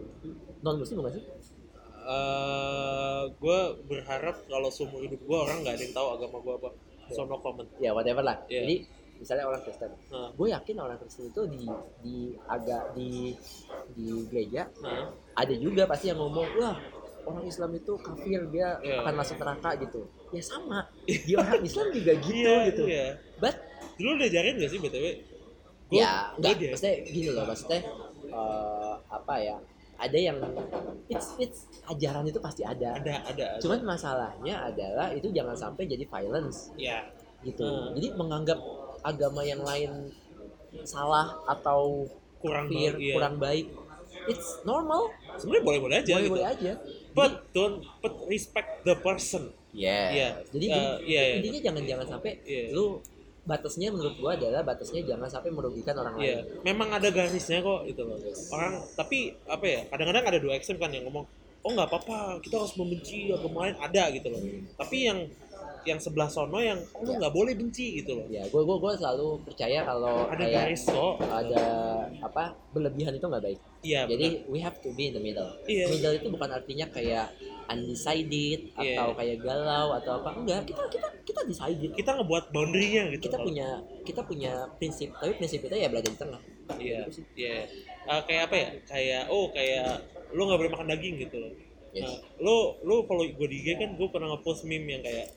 [0.62, 1.24] non muslim bukan sih?
[3.36, 6.70] gue Eh, berharap kalau seumur hidup gue orang nggak ada yang tahu agama gue apa
[7.08, 8.40] so no comment Ya whatever lah.
[8.48, 8.64] Iya.
[8.64, 8.76] Jadi
[9.18, 11.64] misalnya orang Kristen, nah, gue yakin orang Kristen itu di
[12.00, 12.16] di
[12.46, 13.34] agak di
[13.92, 16.78] di gereja nah, ada juga pasti yang ngomong wah
[17.24, 19.02] orang Islam itu kafir dia Iya.
[19.02, 20.02] akan masuk neraka gitu.
[20.30, 22.84] Ya sama di orang Islam juga gitu iya, gitu.
[22.86, 23.06] iya.
[23.36, 23.56] But
[23.96, 25.06] dulu udah ajarin gak sih btw
[25.88, 27.80] Gua- ya enggak dia- maksudnya gini loh maksudnya
[28.24, 29.56] eh, apa ya
[29.98, 30.38] ada yang
[31.08, 33.60] it's it's ajaran itu pasti ada ada ada, ada.
[33.60, 37.02] cuman masalahnya adalah itu jangan sampai jadi violence ya
[37.40, 37.92] gitu Hmm.
[37.94, 38.60] jadi menganggap
[39.08, 40.12] agama yang lain
[40.84, 42.06] salah atau
[42.38, 43.14] kurang kafir baik, iya.
[43.16, 43.66] kurang baik
[44.28, 45.08] it's normal
[45.40, 46.74] sebenarnya boleh boleh aja boleh boleh gitu aja
[47.16, 50.12] but don't but respect the person yeah.
[50.12, 50.30] Iya.
[50.52, 51.36] jadi Eh, ini- iya, iya.
[51.40, 52.76] intinya jangan jangan sampai Iya.
[52.76, 53.00] lu
[53.48, 57.88] batasnya menurut gua adalah batasnya jangan sampai merugikan orang Iya, lain memang ada garisnya kok
[57.88, 58.20] itu loh.
[58.52, 59.80] Orang tapi apa ya?
[59.88, 61.24] Kadang-kadang ada dua ekstrem kan yang ngomong,
[61.64, 64.44] "Oh, nggak apa-apa, kita harus membenci agama lain." Ada gitu loh.
[64.76, 65.32] Tapi yang
[65.84, 67.20] yang sebelah sono yang oh, lu Iya.
[67.20, 68.26] nggak boleh benci gitu loh.
[68.28, 71.14] ya gua gua gua selalu percaya kalau Ada kayak garis kok.
[71.22, 71.64] ada
[72.20, 73.60] apa berlebihan itu nggak baik.
[73.80, 75.48] Iya, Jadi we have to be in the middle.
[75.64, 75.86] Iya.
[75.88, 77.30] Middle itu bukan artinya kayak
[77.68, 78.98] undecided Iya.
[78.98, 80.62] atau kayak galau atau apa enggak.
[80.66, 81.80] Kita kita kita decided.
[81.86, 81.96] benar.
[81.96, 83.22] kita ngebuat boundary-nya gitu.
[83.24, 83.68] Kita kalau- punya
[84.02, 86.42] kita punya prinsip, tapi prinsip kita ya berada di tengah.
[86.76, 87.26] Iya, Gitu sih.
[87.38, 87.64] iya.
[88.08, 88.70] Eh, kayak apa ya?
[88.84, 89.90] Kayak oh kayak
[90.30, 91.54] lu nggak boleh makan daging gitu loh.
[91.88, 92.04] Yes.
[92.04, 95.28] Nah, lu lu kalau gue di IG kan gue pernah ngepost meme yang kayak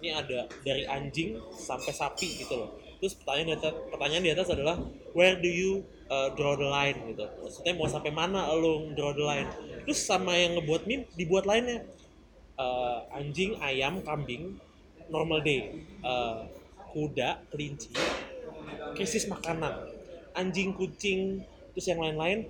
[0.00, 2.70] ini ada dari anjing sampai sapi gitu loh.
[3.00, 4.76] Terus pertanyaan di atas, pertanyaan di atas adalah
[5.12, 7.24] where do you uh, draw the line gitu.
[7.42, 9.48] Maksudnya mau sampai mana lu draw the line.
[9.84, 11.84] Terus sama yang ngebuat meme dibuat lainnya
[12.54, 14.54] Uh, anjing, ayam, kambing,
[15.10, 15.74] normal day,
[16.06, 16.46] Uh,
[16.94, 17.90] kuda, kelinci,
[18.94, 19.90] krisis makanan,
[20.38, 21.42] anjing, kucing,
[21.74, 22.46] terus yang lain-lain,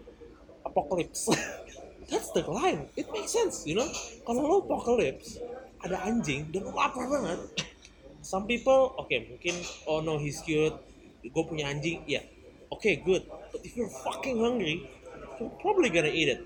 [0.61, 1.33] apocalypse.
[2.13, 2.93] That's the line.
[3.01, 3.89] It makes sense, you know.
[4.29, 5.41] Kalau lo apocalypse,
[5.85, 7.39] ada anjing dan lo lapar banget.
[8.21, 9.55] Some people, oke mungkin,
[9.85, 10.73] oh no he's cute,
[11.21, 12.25] gue punya anjing, ya,
[12.69, 13.21] oke good.
[13.53, 14.89] But if you're fucking hungry,
[15.37, 16.41] you're probably gonna eat it.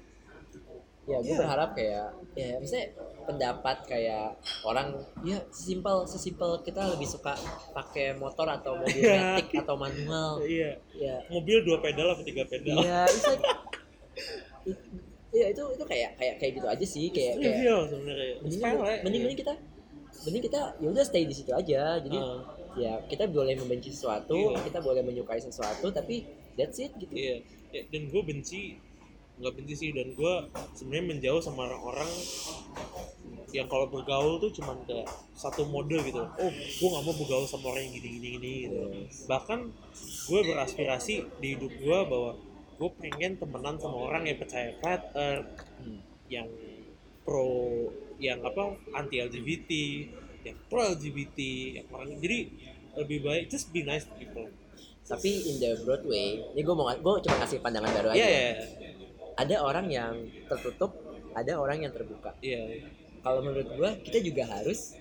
[1.06, 1.40] Ya, gue Iya.
[1.40, 2.06] berharap kayak
[2.36, 2.86] ya misalnya
[3.24, 4.92] pendapat kayak orang
[5.22, 7.32] ya sesimpel sesimpel kita lebih suka
[7.72, 9.40] pakai motor atau mobil Iya.
[9.40, 10.44] metik atau manual.
[10.44, 12.76] Iya, Ya, mobil dua pedal atau tiga pedal.
[12.76, 13.46] Iya, it-
[15.28, 18.34] Iya itu itu kayak kayak kayak gitu aja sih kayak kayak sebenarnya.
[18.40, 18.60] mending
[19.04, 19.54] mending, mending kita
[20.24, 22.40] mending kita ya udah stay di situ aja jadi Ah.
[22.74, 24.64] ya kita boleh membenci sesuatu Iya.
[24.64, 26.24] kita boleh menyukai sesuatu tapi
[26.54, 28.80] that's it gitu Iya, Ya, dan gue benci
[29.36, 30.34] nggak benci sih dan gue
[30.72, 32.08] sebenarnya menjauh sama orang-orang
[33.48, 36.20] yang kalau bergaul tuh cuman kayak satu mode gitu.
[36.20, 38.80] Oh, gue nggak mau bergaul sama orang yang gini-gini gini gitu.
[39.24, 39.58] Bahkan
[40.26, 42.36] gue beraspirasi di hidup gue bahwa
[42.78, 45.98] gue pengen temenan sama orang yang percaya flat earth Hmm.
[46.26, 46.48] yang
[47.22, 47.86] pro
[48.18, 49.70] yang apa anti LGBT
[50.42, 51.38] yang pro LGBT
[51.76, 52.38] yang orang jadi
[52.96, 54.46] lebih baik just be nice to people
[55.04, 58.20] Tapi in the Broadway, ini gue mau gue cuma kasih pandangan baru aja.
[58.20, 58.60] iya
[59.40, 60.12] Ada orang yang
[60.44, 60.92] tertutup,
[61.32, 62.36] ada orang yang terbuka.
[62.44, 62.84] iya
[63.24, 64.92] Kalau menurut gue, kita juga harus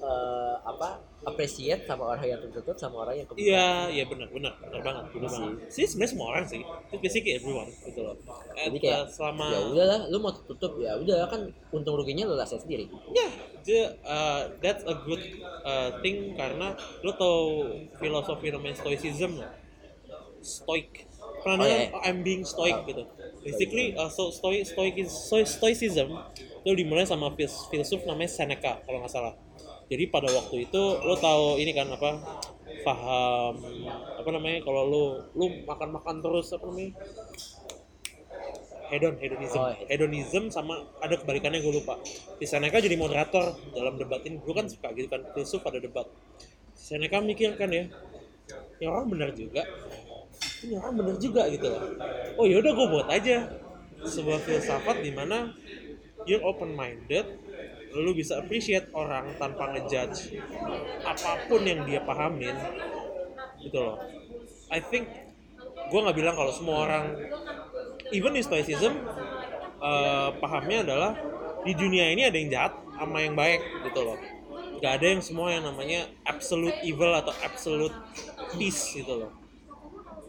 [0.00, 0.88] eh, apa
[1.20, 3.44] appreciate sama orang yang tertutup sama orang yang kebuka.
[3.44, 6.96] iya iya benar benar benar banget benar Iya banget sih sebenarnya semua orang sih itu
[7.04, 8.16] basically everyone gitu loh
[8.56, 11.40] Jadi kayak, uh, selama ya udahlah, lu mau tutup ya udah kan
[11.72, 12.84] untung ruginya lu rasain sendiri.
[13.16, 13.28] Ya,
[13.64, 15.22] dia, uh, that's a good
[15.64, 17.40] uh, thing karena lo tau
[17.96, 19.52] filosofi namanya stoicism nggak?
[20.40, 20.88] Stoic.
[21.20, 21.68] Oh, Pernah dengar?
[21.68, 21.94] iya, iya.
[21.96, 22.86] Oh, I'm being stoic Oh.
[22.88, 23.02] gitu.
[23.40, 26.08] Basically, uh, so stoic, stoic is, stoi- stoicism
[26.60, 29.34] itu dimulai sama fils- filsuf namanya Seneca kalau nggak salah.
[29.90, 32.10] Jadi pada waktu itu lo tahu ini kan apa?
[32.86, 33.54] Paham
[34.16, 35.04] apa namanya kalau lo
[35.36, 36.94] lo makan-makan terus apa namanya?
[38.90, 39.86] hedon hedonism Oh, hedon.
[39.86, 41.94] hedonism sama ada kebalikannya gue lupa
[42.42, 46.10] si Seneca jadi moderator dalam debat ini gue kan suka gitu kan filsuf pada debat
[46.74, 47.86] Seneca mikir kan ya
[48.82, 49.62] ya orang benar juga
[50.66, 51.82] ini orang benar juga gitu loh
[52.34, 53.46] oh yaudah gue buat aja
[54.02, 55.54] sebuah filsafat di mana
[56.26, 57.30] you're open minded
[57.94, 60.38] lu bisa appreciate orang tanpa ngejudge
[61.02, 62.54] apa pun yang dia pahamin
[63.58, 63.98] gitu loh.
[64.70, 65.10] I think
[65.90, 67.04] gue nggak bilang kalau semua orang
[68.14, 68.94] even di stoicism
[69.82, 71.10] eh, pahamnya adalah
[71.66, 73.60] di dunia ini ada yang jahat sama yang baik
[73.90, 74.18] gitu loh.
[74.78, 77.94] Nggak ada yang semua yang namanya absolute evil atau absolute
[78.54, 79.32] peace gitu loh.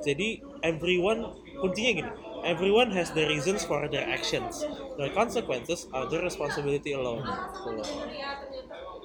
[0.01, 1.29] Jadi everyone
[1.61, 2.11] kuncinya gini
[2.43, 4.68] everyone has the reasons for their actions.
[4.97, 7.39] The consequences are their responsibility alone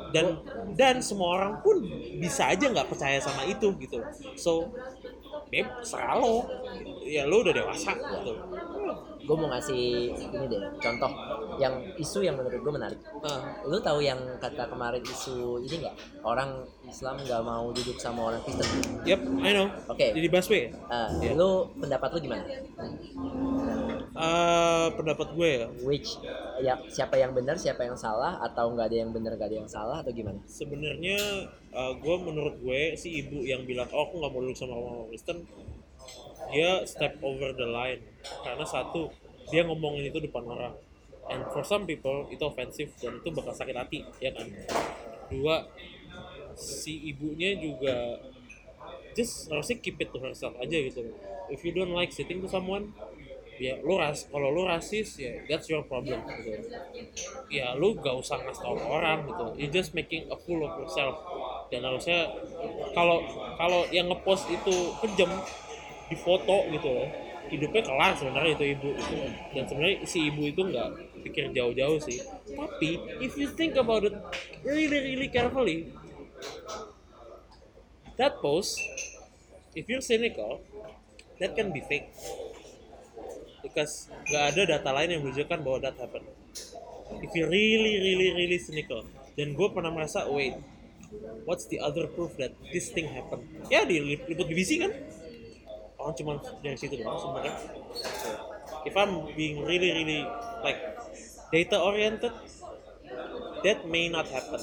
[0.06, 0.26] dan
[0.78, 1.76] dan semua orang pun
[2.14, 4.06] bisa aja nggak percaya sama itu gitu.
[4.38, 4.78] So
[5.46, 6.42] babe serah lo
[7.02, 8.32] ya lo udah dewasa gitu
[9.26, 11.10] Gue mau ngasih ini deh contoh
[11.58, 13.00] yang isu yang menurut gue menarik.
[13.18, 15.94] Nah, Lu tahu yang kata kemarin isu ini nggak?
[16.22, 18.70] Orang Islam nggak mau duduk sama orang Kristen.
[19.02, 20.14] yep I know Oke.
[20.14, 21.34] jadi busway Ah, Iya.
[21.34, 22.46] Lu pendapat lu gimana?
[24.16, 26.16] Eh, pendapat gue ya Which
[26.56, 29.68] ya siapa yang benar, siapa yang salah atau nggak ada yang benar, nggak ada yang
[29.68, 30.38] salah atau gimana?
[30.46, 31.18] sebenarnya
[31.76, 35.12] eh, gue menurut gue si ibu yang bilang oh aku nggak mau duduk sama orang
[35.12, 35.44] Kristen
[36.50, 38.02] dia step over the line.
[38.42, 39.10] Karena satu
[39.50, 40.74] dia ngomongin itu depan orang.
[41.26, 44.46] And for some people itu offensive dan itu bakal sakit hati ya kan?
[45.26, 45.66] Dua
[46.54, 48.22] si ibunya juga
[49.12, 51.02] just harusnya keep it to herself aja gitu.
[51.50, 52.94] If you don't like sitting to someone
[53.56, 56.52] ya lu ras kalau lu rasis ya that's your problem gitu.
[57.48, 59.46] Ya lu gak usah ngasih tau orang gitu.
[59.56, 61.16] You just making a fool of yourself.
[61.72, 62.30] Dan harusnya
[62.94, 63.22] kalau
[63.58, 65.30] kalau yang ngepost itu kejam
[66.06, 67.08] di foto gitu loh
[67.46, 69.14] hidupnya kelar sebenarnya itu ibu itu
[69.54, 70.88] dan sebenarnya si ibu itu nggak
[71.26, 72.18] pikir jauh-jauh sih.
[72.54, 72.90] Tapi
[73.22, 74.14] if you think about it
[74.66, 75.90] really really carefully
[78.16, 78.80] that post
[79.74, 80.60] if you're cynical
[81.38, 82.08] that can be fake
[83.76, 86.24] because nggak ada data lain yang menunjukkan bahwa that happened.
[87.20, 89.04] If you really really really cynical
[89.36, 90.56] dan gue pernah merasa wait
[91.44, 93.44] what's the other proof that this thing happened?
[93.68, 94.96] Ya di liput BBC kan?
[96.00, 97.52] Orang cuma dari situ doang sebenarnya.
[98.88, 100.24] If I'm being really really
[100.64, 100.80] like
[101.52, 102.32] data oriented
[103.60, 104.56] that may not happen.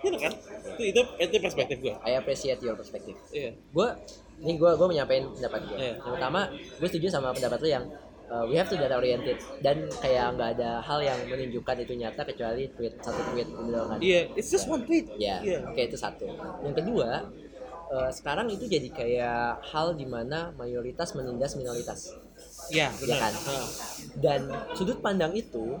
[0.00, 0.32] Gitu kan?
[0.72, 3.20] Itu itu, itu perspektif gue I appreciate your perspective.
[3.28, 3.52] iya.
[3.76, 3.92] Gue
[4.40, 5.78] ini gue gue menyampaikan pendapat gue.
[5.80, 5.94] Iya.
[6.00, 7.84] Yang pertama, gue setuju sama pendapat lu yang
[8.26, 12.22] uh, we have to data oriented dan kayak nggak ada hal yang menunjukkan itu nyata
[12.22, 13.98] kecuali tweet satu tweet gitu kan.
[13.98, 15.58] iya it's just one tweet Ya, Iya.
[15.64, 16.26] oke itu satu.
[16.60, 17.24] Yang kedua,
[17.88, 22.12] eh, sekarang itu jadi kayak hal di mana mayoritas menindas minoritas.
[22.68, 23.18] Iya, Ya benar.
[23.22, 23.32] kan?
[23.46, 23.66] Ah.
[24.18, 24.40] Dan
[24.74, 25.78] sudut pandang itu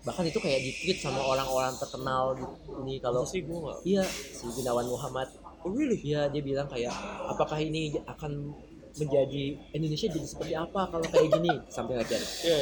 [0.00, 2.36] bahkan itu kayak di tweet sama orang-orang terkenal.
[2.84, 5.32] Ini kalau sih gue iya si Gunawan Muhammad,
[5.64, 6.92] oh really iya dia bilang kayak
[7.24, 8.52] apakah ini akan
[8.94, 12.22] menjadi Indonesia jadi seperti apa kalau kayak gini sampai that.
[12.42, 12.58] iya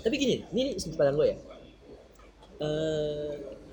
[0.00, 1.36] Tapi gini, ini sudut pandang gue ya.
[2.60, 3.28] Eh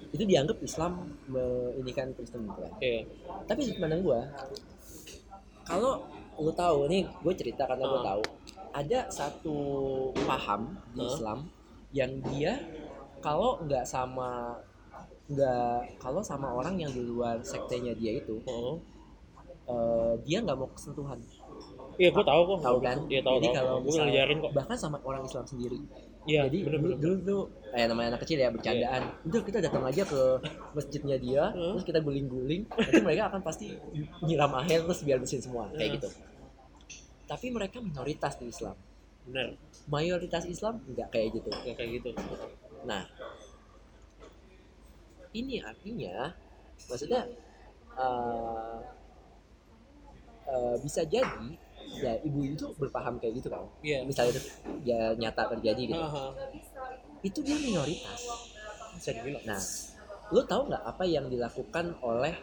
[0.08, 0.92] itu dianggap Islam
[1.26, 2.72] me- ini kan Kristen gitu kan.
[2.80, 3.04] iya
[3.44, 4.20] tapi sudut pandang gue
[5.64, 6.00] kalau
[6.38, 8.08] lu tahu nih gue cerita karena gue Ah.
[8.08, 8.22] tahu
[8.72, 9.58] ada satu
[10.24, 10.62] paham
[10.94, 11.10] di Ah.
[11.10, 11.40] Islam
[11.92, 12.62] yang dia
[13.20, 14.56] kalau nggak sama
[15.28, 18.80] nggak kalau sama orang yang di luar sektenya dia itu Oh.
[19.68, 21.20] eh, dia nggak mau kesentuhan
[21.98, 22.58] Iya, gue tahu kok.
[22.62, 22.98] tahu kan?
[23.10, 24.52] Iya, tahu jadi kalau gue ngajarin kok.
[24.54, 25.80] bahkan sama orang Islam sendiri.
[26.28, 27.02] Iya, jadi bener dulu bener.
[27.02, 27.42] dulu tuh
[27.74, 29.02] eh namanya anak kecil ya bercandaan.
[29.26, 30.22] Udah kita datang aja ke
[30.76, 33.74] masjidnya dia terus kita guling-guling nanti mereka akan pasti
[34.28, 36.10] nyiram air terus biar bersihin semua kayak gitu.
[37.26, 38.76] Tapi mereka minoritas di Islam.
[39.24, 39.56] Benar
[39.88, 41.50] mayoritas Islam nggak kayak gitu.
[41.50, 42.10] Nggak kayak gitu.
[42.84, 43.04] Nah,
[45.32, 46.36] ini artinya,
[46.92, 47.22] maksudnya
[47.96, 48.80] uh,
[50.48, 51.48] uh, bisa jadi
[51.98, 53.64] ya ibu itu berpaham kayak gitu kan.
[53.82, 54.42] iya Misalnya itu
[54.84, 56.02] ya nyata terjadi gitu.
[56.02, 56.26] Aha.
[57.24, 58.20] Itu dia minoritas.
[58.98, 59.62] bisa dibilang Nah,
[60.34, 62.34] lu tahu nggak apa yang dilakukan oleh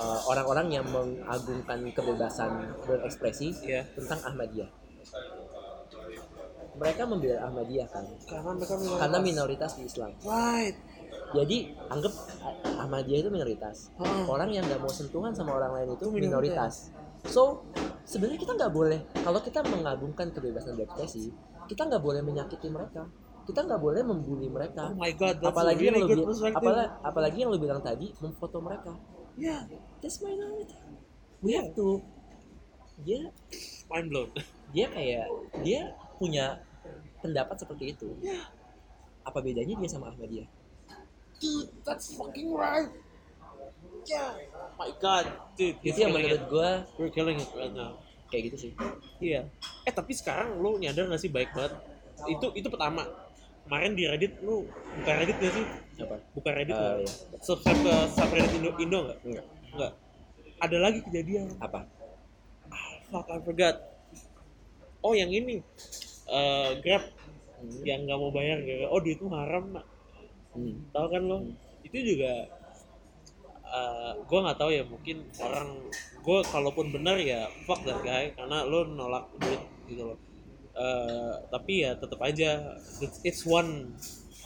[0.00, 4.70] uh, orang-orang yang mengagungkan kebebasan berekspresi iya tentang Ahmadiyah?
[6.74, 10.10] Mereka membela Ahmadiyah kan, karena mereka minoritas karena minoritas di Islam.
[10.26, 10.76] right
[11.34, 13.90] Jadi anggap Ah- Ahmadiyah itu minoritas.
[13.98, 14.24] Heeh.
[14.26, 16.90] Orang yang nggak mau sentuhan sama orang lain itu minoritas.
[17.26, 17.62] So
[18.04, 21.32] sebenarnya kita nggak boleh kalau kita mengagungkan kebebasan berekspresi,
[21.68, 23.08] kita nggak boleh menyakiti mereka.
[23.44, 24.88] Kita nggak boleh membuli mereka.
[24.88, 28.58] oh my god that's apalagi really yang lebih apalagi, apalagi yang lu bilang tadi memfoto
[28.64, 28.96] mereka.
[29.36, 29.68] yeah
[30.00, 30.76] That's minority.
[31.44, 32.00] We have to
[33.04, 33.28] dia
[33.90, 34.30] mind blown
[34.70, 35.26] dia kayak
[35.60, 36.62] dia punya
[37.20, 38.16] pendapat seperti itu.
[39.28, 40.48] Apa bedanya dia sama Ahmadiyah?
[41.40, 42.88] dude that's fucking right
[44.04, 44.30] yeah
[44.76, 47.96] my god dude Itu yang menurut gua we're killing it right now
[48.32, 48.70] kayak gitu sih.
[49.22, 49.46] Iya.
[49.86, 51.78] Eh tapi sekarang lu nyadar gak sih baik banget?
[52.26, 53.06] Itu itu pertama.
[53.64, 54.66] Kemarin di Reddit lu
[54.98, 55.66] buka Reddit gak sih?
[56.02, 56.16] Apa?
[56.34, 56.94] Buka Reddit nggak?
[56.98, 57.10] iya.
[57.38, 59.18] Subscribe ke subreddit Indo Indo nggak?
[59.22, 59.46] Enggak.
[59.70, 59.92] Enggak.
[60.58, 61.46] Ada lagi kejadian.
[61.62, 61.86] Apa?
[63.12, 63.76] Fuck I forgot.
[64.98, 65.62] Oh yang ini.
[66.26, 67.04] Eh Grab
[67.64, 67.80] Hmm.
[67.80, 69.86] yang nggak mau bayar gara oh duit itu haram nak
[70.52, 70.84] Hmm.
[70.92, 71.38] tahu kan lo
[71.80, 72.44] itu juga
[73.74, 75.90] eh gue nggak tahu ya mungkin orang
[76.22, 80.18] gue kalaupun benar ya fuck that guy karena lo nolak duit gitu loh.
[80.74, 82.78] Eh, tapi ya tetap aja
[83.22, 83.94] it's, one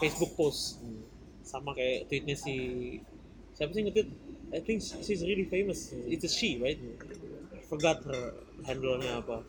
[0.00, 0.80] Facebook post.
[0.80, 1.04] Hmm.
[1.48, 2.56] sama kayak tweetnya si
[3.56, 4.08] siapa sih nge-tweet?
[4.52, 5.96] I think she's really famous.
[6.04, 6.76] It's a she right?
[7.72, 8.36] Forgot her
[8.68, 9.48] handle-nya apa.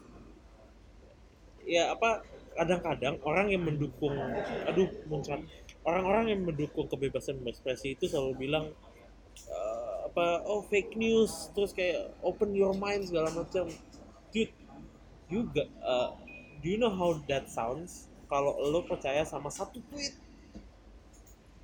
[1.68, 2.24] Ya apa
[2.56, 4.16] kadang-kadang orang yang mendukung
[4.64, 5.44] aduh muncrat.
[5.84, 8.72] Orang-orang yang mendukung kebebasan berekspresi itu selalu bilang
[10.20, 13.72] apa oh fake news terus kayak open your mind segala macam.
[14.36, 14.52] Dude
[15.32, 16.12] you got, uh,
[16.60, 18.12] do you know how that sounds?
[18.28, 20.12] Kalau lo percaya sama satu tweet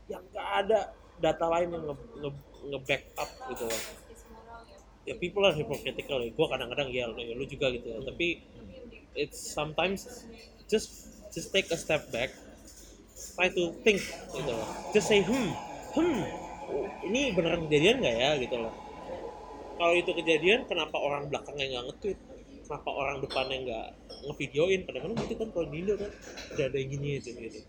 [0.07, 2.31] yang gak ada data lain yang nge, nge,
[2.71, 3.81] nge-back up gitu loh.
[5.03, 6.31] Ya people are hypocritical ya.
[6.31, 7.99] Gue kadang-kadang ya lu, lu juga gitu ya.
[8.07, 8.39] Tapi
[9.19, 10.23] it's sometimes
[10.71, 12.31] just just take a step back
[13.35, 13.99] try to think
[14.31, 14.69] gitu loh.
[14.95, 15.51] Just say hmm
[15.91, 16.23] hmm
[17.05, 18.73] ini beneran kejadian nggak ya gitu loh.
[19.75, 22.19] Kalau itu kejadian kenapa orang belakangnya nggak nge-tweet?
[22.65, 23.87] Kenapa orang depannya nggak
[24.25, 24.81] ngevideoin?
[24.87, 26.11] Kadang-kadang gitu kan kalau di Indo kan
[26.55, 27.59] udah ada yang gini aja gitu.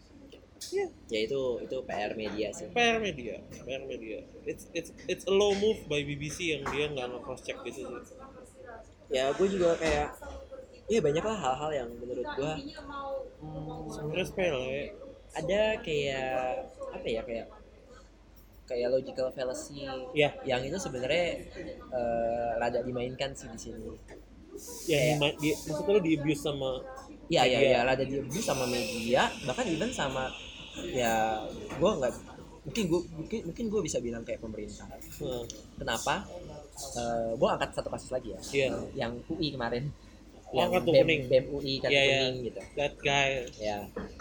[0.72, 0.86] Ya.
[1.12, 2.66] Ya itu itu PR media sih.
[2.72, 4.18] PR media PR media.
[4.48, 7.84] It's it's it's a low move by BBC yang dia nggak nge cross check gitu
[7.84, 7.98] sih.
[9.12, 10.16] Ya gue juga kayak
[10.86, 12.52] ya banyak lah hal-hal yang menurut gue
[13.42, 14.94] hmm, sebenarnya sepele.
[15.36, 17.46] ada kayak apa ya kayak
[18.66, 21.46] kayak logical fallacy ya yang itu sebenarnya
[21.88, 23.90] eh, rada dimainkan sih di sini.
[24.88, 26.70] yang di, di, maksudnya lo di abuse sama
[27.26, 27.68] Iya iya Media.
[27.68, 30.30] iya rada di abuse sama media bahkan even sama
[30.86, 32.12] ya gue nggak
[32.62, 34.86] mungkin gue mungkin mungkin gue bisa bilang kayak pemerintah.
[34.90, 35.44] hmm,
[35.78, 36.26] Kenapa?
[37.38, 38.40] gue angkat satu kasus lagi ya.
[38.50, 38.68] Iya.
[38.96, 39.84] Yang UI kemarin.
[40.46, 41.22] Oh, yang kartu BEM, kuning.
[41.26, 42.18] BEM UI kartu Iya, iya.
[42.22, 42.60] kuning gitu.
[42.74, 43.28] that guy
[43.58, 43.78] Ya,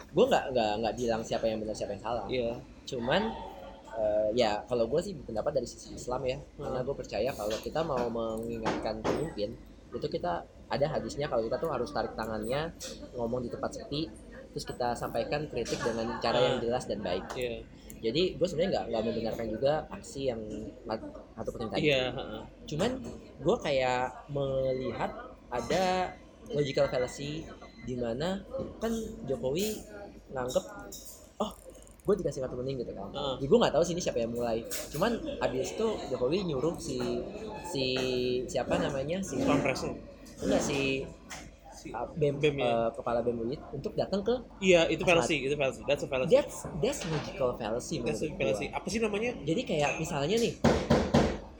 [0.09, 2.25] gue nggak nggak nggak bilang siapa yang benar siapa yang salah.
[2.27, 2.53] iya
[2.85, 3.21] Cuman
[3.95, 7.81] eh, ya kalau gue sih pendapat dari sisi Islam ya, karena gue percaya kalau kita
[7.81, 9.55] mau mengingatkan pemimpin
[9.95, 12.73] itu kita ada hadisnya kalau kita tuh harus tarik tangannya
[13.15, 14.11] ngomong di tempat sepi
[14.55, 17.27] terus kita sampaikan kritik dengan cara yang jelas dan baik.
[17.35, 17.59] iya
[17.99, 20.41] Jadi gue sebenarnya nggak nggak membenarkan juga aksi yang
[21.35, 21.81] atau penting tadi.
[21.91, 22.15] iya.
[22.63, 22.91] Cuman
[23.43, 25.11] gue kayak melihat
[25.51, 26.15] ada
[26.51, 27.43] logical fallacy
[27.83, 28.41] di mana
[28.79, 28.95] kan
[29.27, 29.75] Jokowi
[30.31, 30.65] nganggep
[32.05, 33.09] gue dikasih kartu kuning gitu kan.
[33.17, 33.33] Ah.
[33.41, 34.61] Jadi gue nggak tahu sih ini siapa yang mulai.
[34.93, 35.11] Cuman
[35.41, 37.01] abis itu Jokowi nyuruh si
[37.65, 37.85] si
[38.45, 41.01] siapa namanya si enggak si
[41.85, 42.65] si uh, BEM, BEM, ya?
[42.65, 46.33] uh, kepala BEM UIT untuk datang ke iya itu fallacy itu fallacy that's a fallacy
[46.33, 48.77] that's that's logical fallacy that's a fallacy gua.
[48.81, 50.53] apa sih namanya Jadi kayak misalnya nih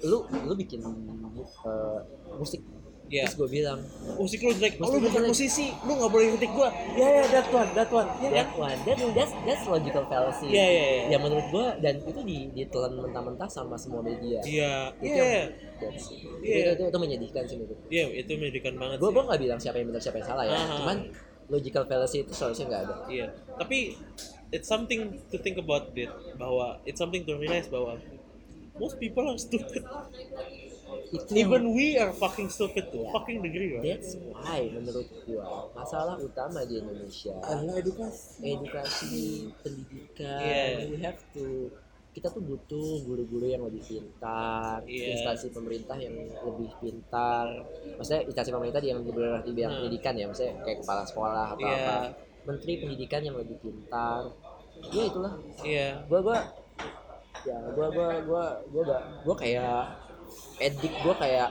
[0.09, 1.99] lu lu bikin uh,
[2.41, 2.65] musik
[3.05, 3.29] Iya.
[3.29, 3.79] terus gue bilang
[4.17, 5.67] musik lu jelek oh, Musik lu lu bukan musisi.
[5.85, 6.69] lu nggak boleh kritik gua.
[6.97, 8.09] Ya ya that one that one.
[8.17, 8.77] Ya that one.
[8.81, 10.49] That that's that's logical fallacy.
[10.49, 11.03] Iya, iya, iya.
[11.13, 14.41] yang menurut gue dan itu di ditelan mentah-mentah sama semua media.
[14.41, 14.89] Iya.
[14.97, 15.41] Itu iya
[15.75, 16.09] That's-
[16.41, 16.73] Iya.
[16.73, 19.15] itu, itu, itu menyedihkan sih menurut iya itu menyedihkan banget gue sih.
[19.15, 20.55] gue nggak bilang siapa yang benar siapa yang salah ya.
[20.55, 20.67] Ah.
[20.81, 20.97] cuman
[21.45, 22.95] logical fallacy itu seharusnya nggak ada.
[23.05, 23.93] Iya, tapi
[24.49, 26.09] it's something to think about it
[26.41, 28.01] bahwa it's something to realize bahwa
[28.81, 29.85] most people are stupid.
[31.07, 33.97] Itu Even we are fucking stupid to a fucking degree, right?
[33.97, 38.41] That's why menurut gua masalah utama di Indonesia Adalah edukasi.
[38.43, 39.23] edukasi
[39.59, 40.85] pendidikan Yeah.
[40.87, 41.69] we have to
[42.11, 45.13] kita tuh butuh guru-guru yang lebih pintar Yeah.
[45.13, 47.59] instansi pemerintah yang lebih pintar
[47.93, 49.79] maksudnya instansi pemerintah yang bergerak di bidang Hmm.
[49.83, 51.75] pendidikan ya maksudnya kayak kepala sekolah atau Yeah.
[51.81, 51.95] apa
[52.45, 54.31] menteri pendidikan yang lebih pintar
[54.89, 55.89] ya itulah Iya.
[56.05, 56.37] gua gua
[57.43, 59.83] ya gua gua gua gua gak gua kayak
[60.57, 61.49] edik gua kayak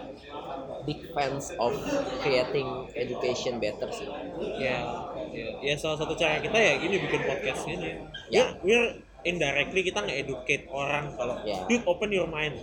[0.84, 1.72] big fans of
[2.20, 4.08] creating education better sih
[4.56, 4.84] Ya,
[5.32, 8.00] ya, ya salah satu cara kita ya gini bikin podcast ini.
[8.28, 8.54] Ya.
[8.60, 8.88] We're, we're
[9.24, 11.64] indirectly kita nge-educate orang kalau Ya.
[11.64, 12.60] dude open your mind.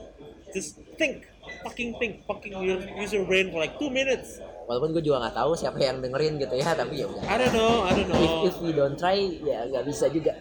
[0.51, 1.25] Just think,
[1.63, 4.37] fucking think, fucking your, use your brain for like two minutes.
[4.69, 7.51] walaupun gue juga nggak tahu siapa yang dengerin gitu ya tapi ya udah I don't
[7.51, 8.47] know, I don't if, know.
[8.47, 10.31] if we don't try ya nggak bisa juga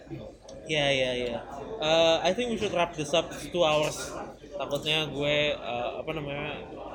[0.69, 1.37] Ya, ya, ya.
[1.81, 4.13] Uh, I think we should wrap this up two hours.
[4.55, 6.49] Takutnya gue uh, apa namanya?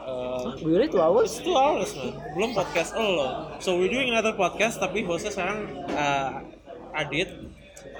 [0.06, 3.58] Uh, really two hours two hours man, belum podcast lo.
[3.58, 6.46] So we're doing another podcast tapi hostnya sekarang uh,
[6.94, 7.30] Adit.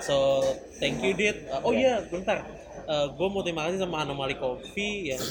[0.05, 0.45] So
[0.79, 1.51] thank you Dit.
[1.51, 2.47] Uh, oh iya bentar,
[2.87, 5.23] uh, gue mau terima kasih sama Anomali Coffee yang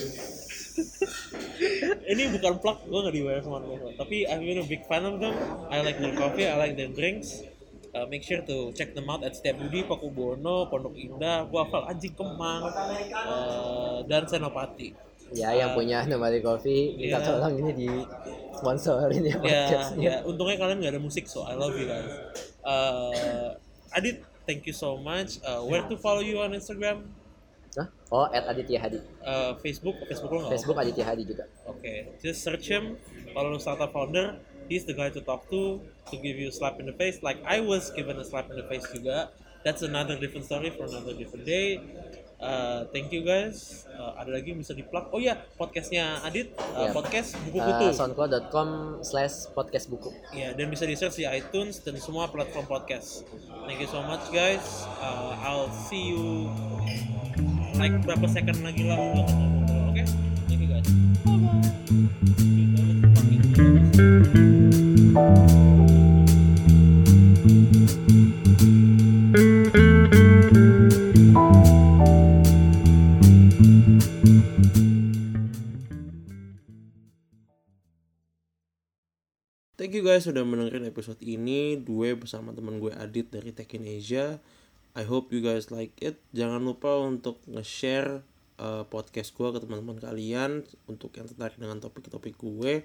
[2.11, 5.33] ini bukan plug, gue gak dibayar sama Anomali Tapi been a big fan of them.
[5.71, 7.54] I like their coffee, I like their drinks.
[7.95, 12.11] Uh, make sure to check them out at Setiabudi, Pakubono, Pondok Indah, gue hafal anjing
[12.11, 12.67] Kemang,
[13.15, 14.91] uh, dan Senopati.
[15.31, 16.93] ya yang punya Nomadi Coffee.
[16.93, 17.25] Minta Iya.
[17.25, 17.89] tolong ini di
[18.53, 20.03] sponsorin ya ya, podcastnya.
[20.05, 22.05] ya untungnya kalian nggak ada musik so I love you guys.
[22.61, 23.57] Uh,
[23.89, 25.41] Adit thank you so much.
[25.41, 27.09] Uh, where to follow you on Instagram?
[27.75, 27.87] Hah?
[28.13, 28.99] oh at Aditya Hadi.
[29.19, 31.49] Uh, Facebook Facebook lo nggak Facebook Aditya Hadi juga.
[31.65, 32.93] Oke just search him.
[33.33, 35.79] Kalau startup founder he's the guy to talk to
[36.09, 38.55] to give you a slap in the face like I was given a slap in
[38.55, 39.29] the face juga
[39.65, 41.81] that's another different story for another different day
[42.35, 43.87] Uh, thank you guys.
[43.87, 45.07] Uh, ada lagi bisa di plug.
[45.15, 46.91] Oh ya, podcastnya Adit, uh, Ya.
[46.91, 47.95] podcast buku Uh, kutu.
[47.95, 48.67] soundcloud.com
[49.07, 53.23] slash podcast buku Ya, dan bisa di search di iTunes dan semua platform podcast.
[53.63, 54.83] Thank you so much guys.
[54.99, 56.51] Uh, I'll see you
[57.79, 60.03] like berapa second lagi lah oke?
[60.51, 62.34] Thank you guys.
[63.55, 63.71] Thank you
[80.03, 81.79] guys sudah mendengarkan episode ini.
[81.79, 84.43] Gue bersama teman gue Adit dari Tech in Asia.
[84.99, 86.19] I hope you guys like it.
[86.35, 88.19] Jangan lupa untuk nge-share
[88.59, 92.83] uh, podcast gue ke teman-teman kalian untuk yang tertarik dengan topik-topik gue.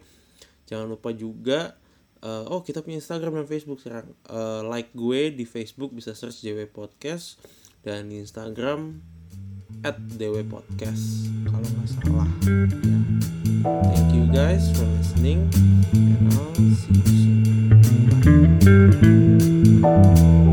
[0.70, 1.74] Jangan lupa juga
[2.22, 4.14] uh, oh kita punya Instagram dan Facebook sekarang.
[4.28, 7.40] Uh, like gue di Facebook bisa search JW Podcast
[7.82, 9.01] dan di Instagram
[9.82, 12.30] at DW Podcast kalau nggak salah.
[12.47, 13.01] Ya.
[13.92, 15.48] Thank you guys for listening
[15.92, 17.40] and I'll see you soon.
[19.80, 20.49] Bye.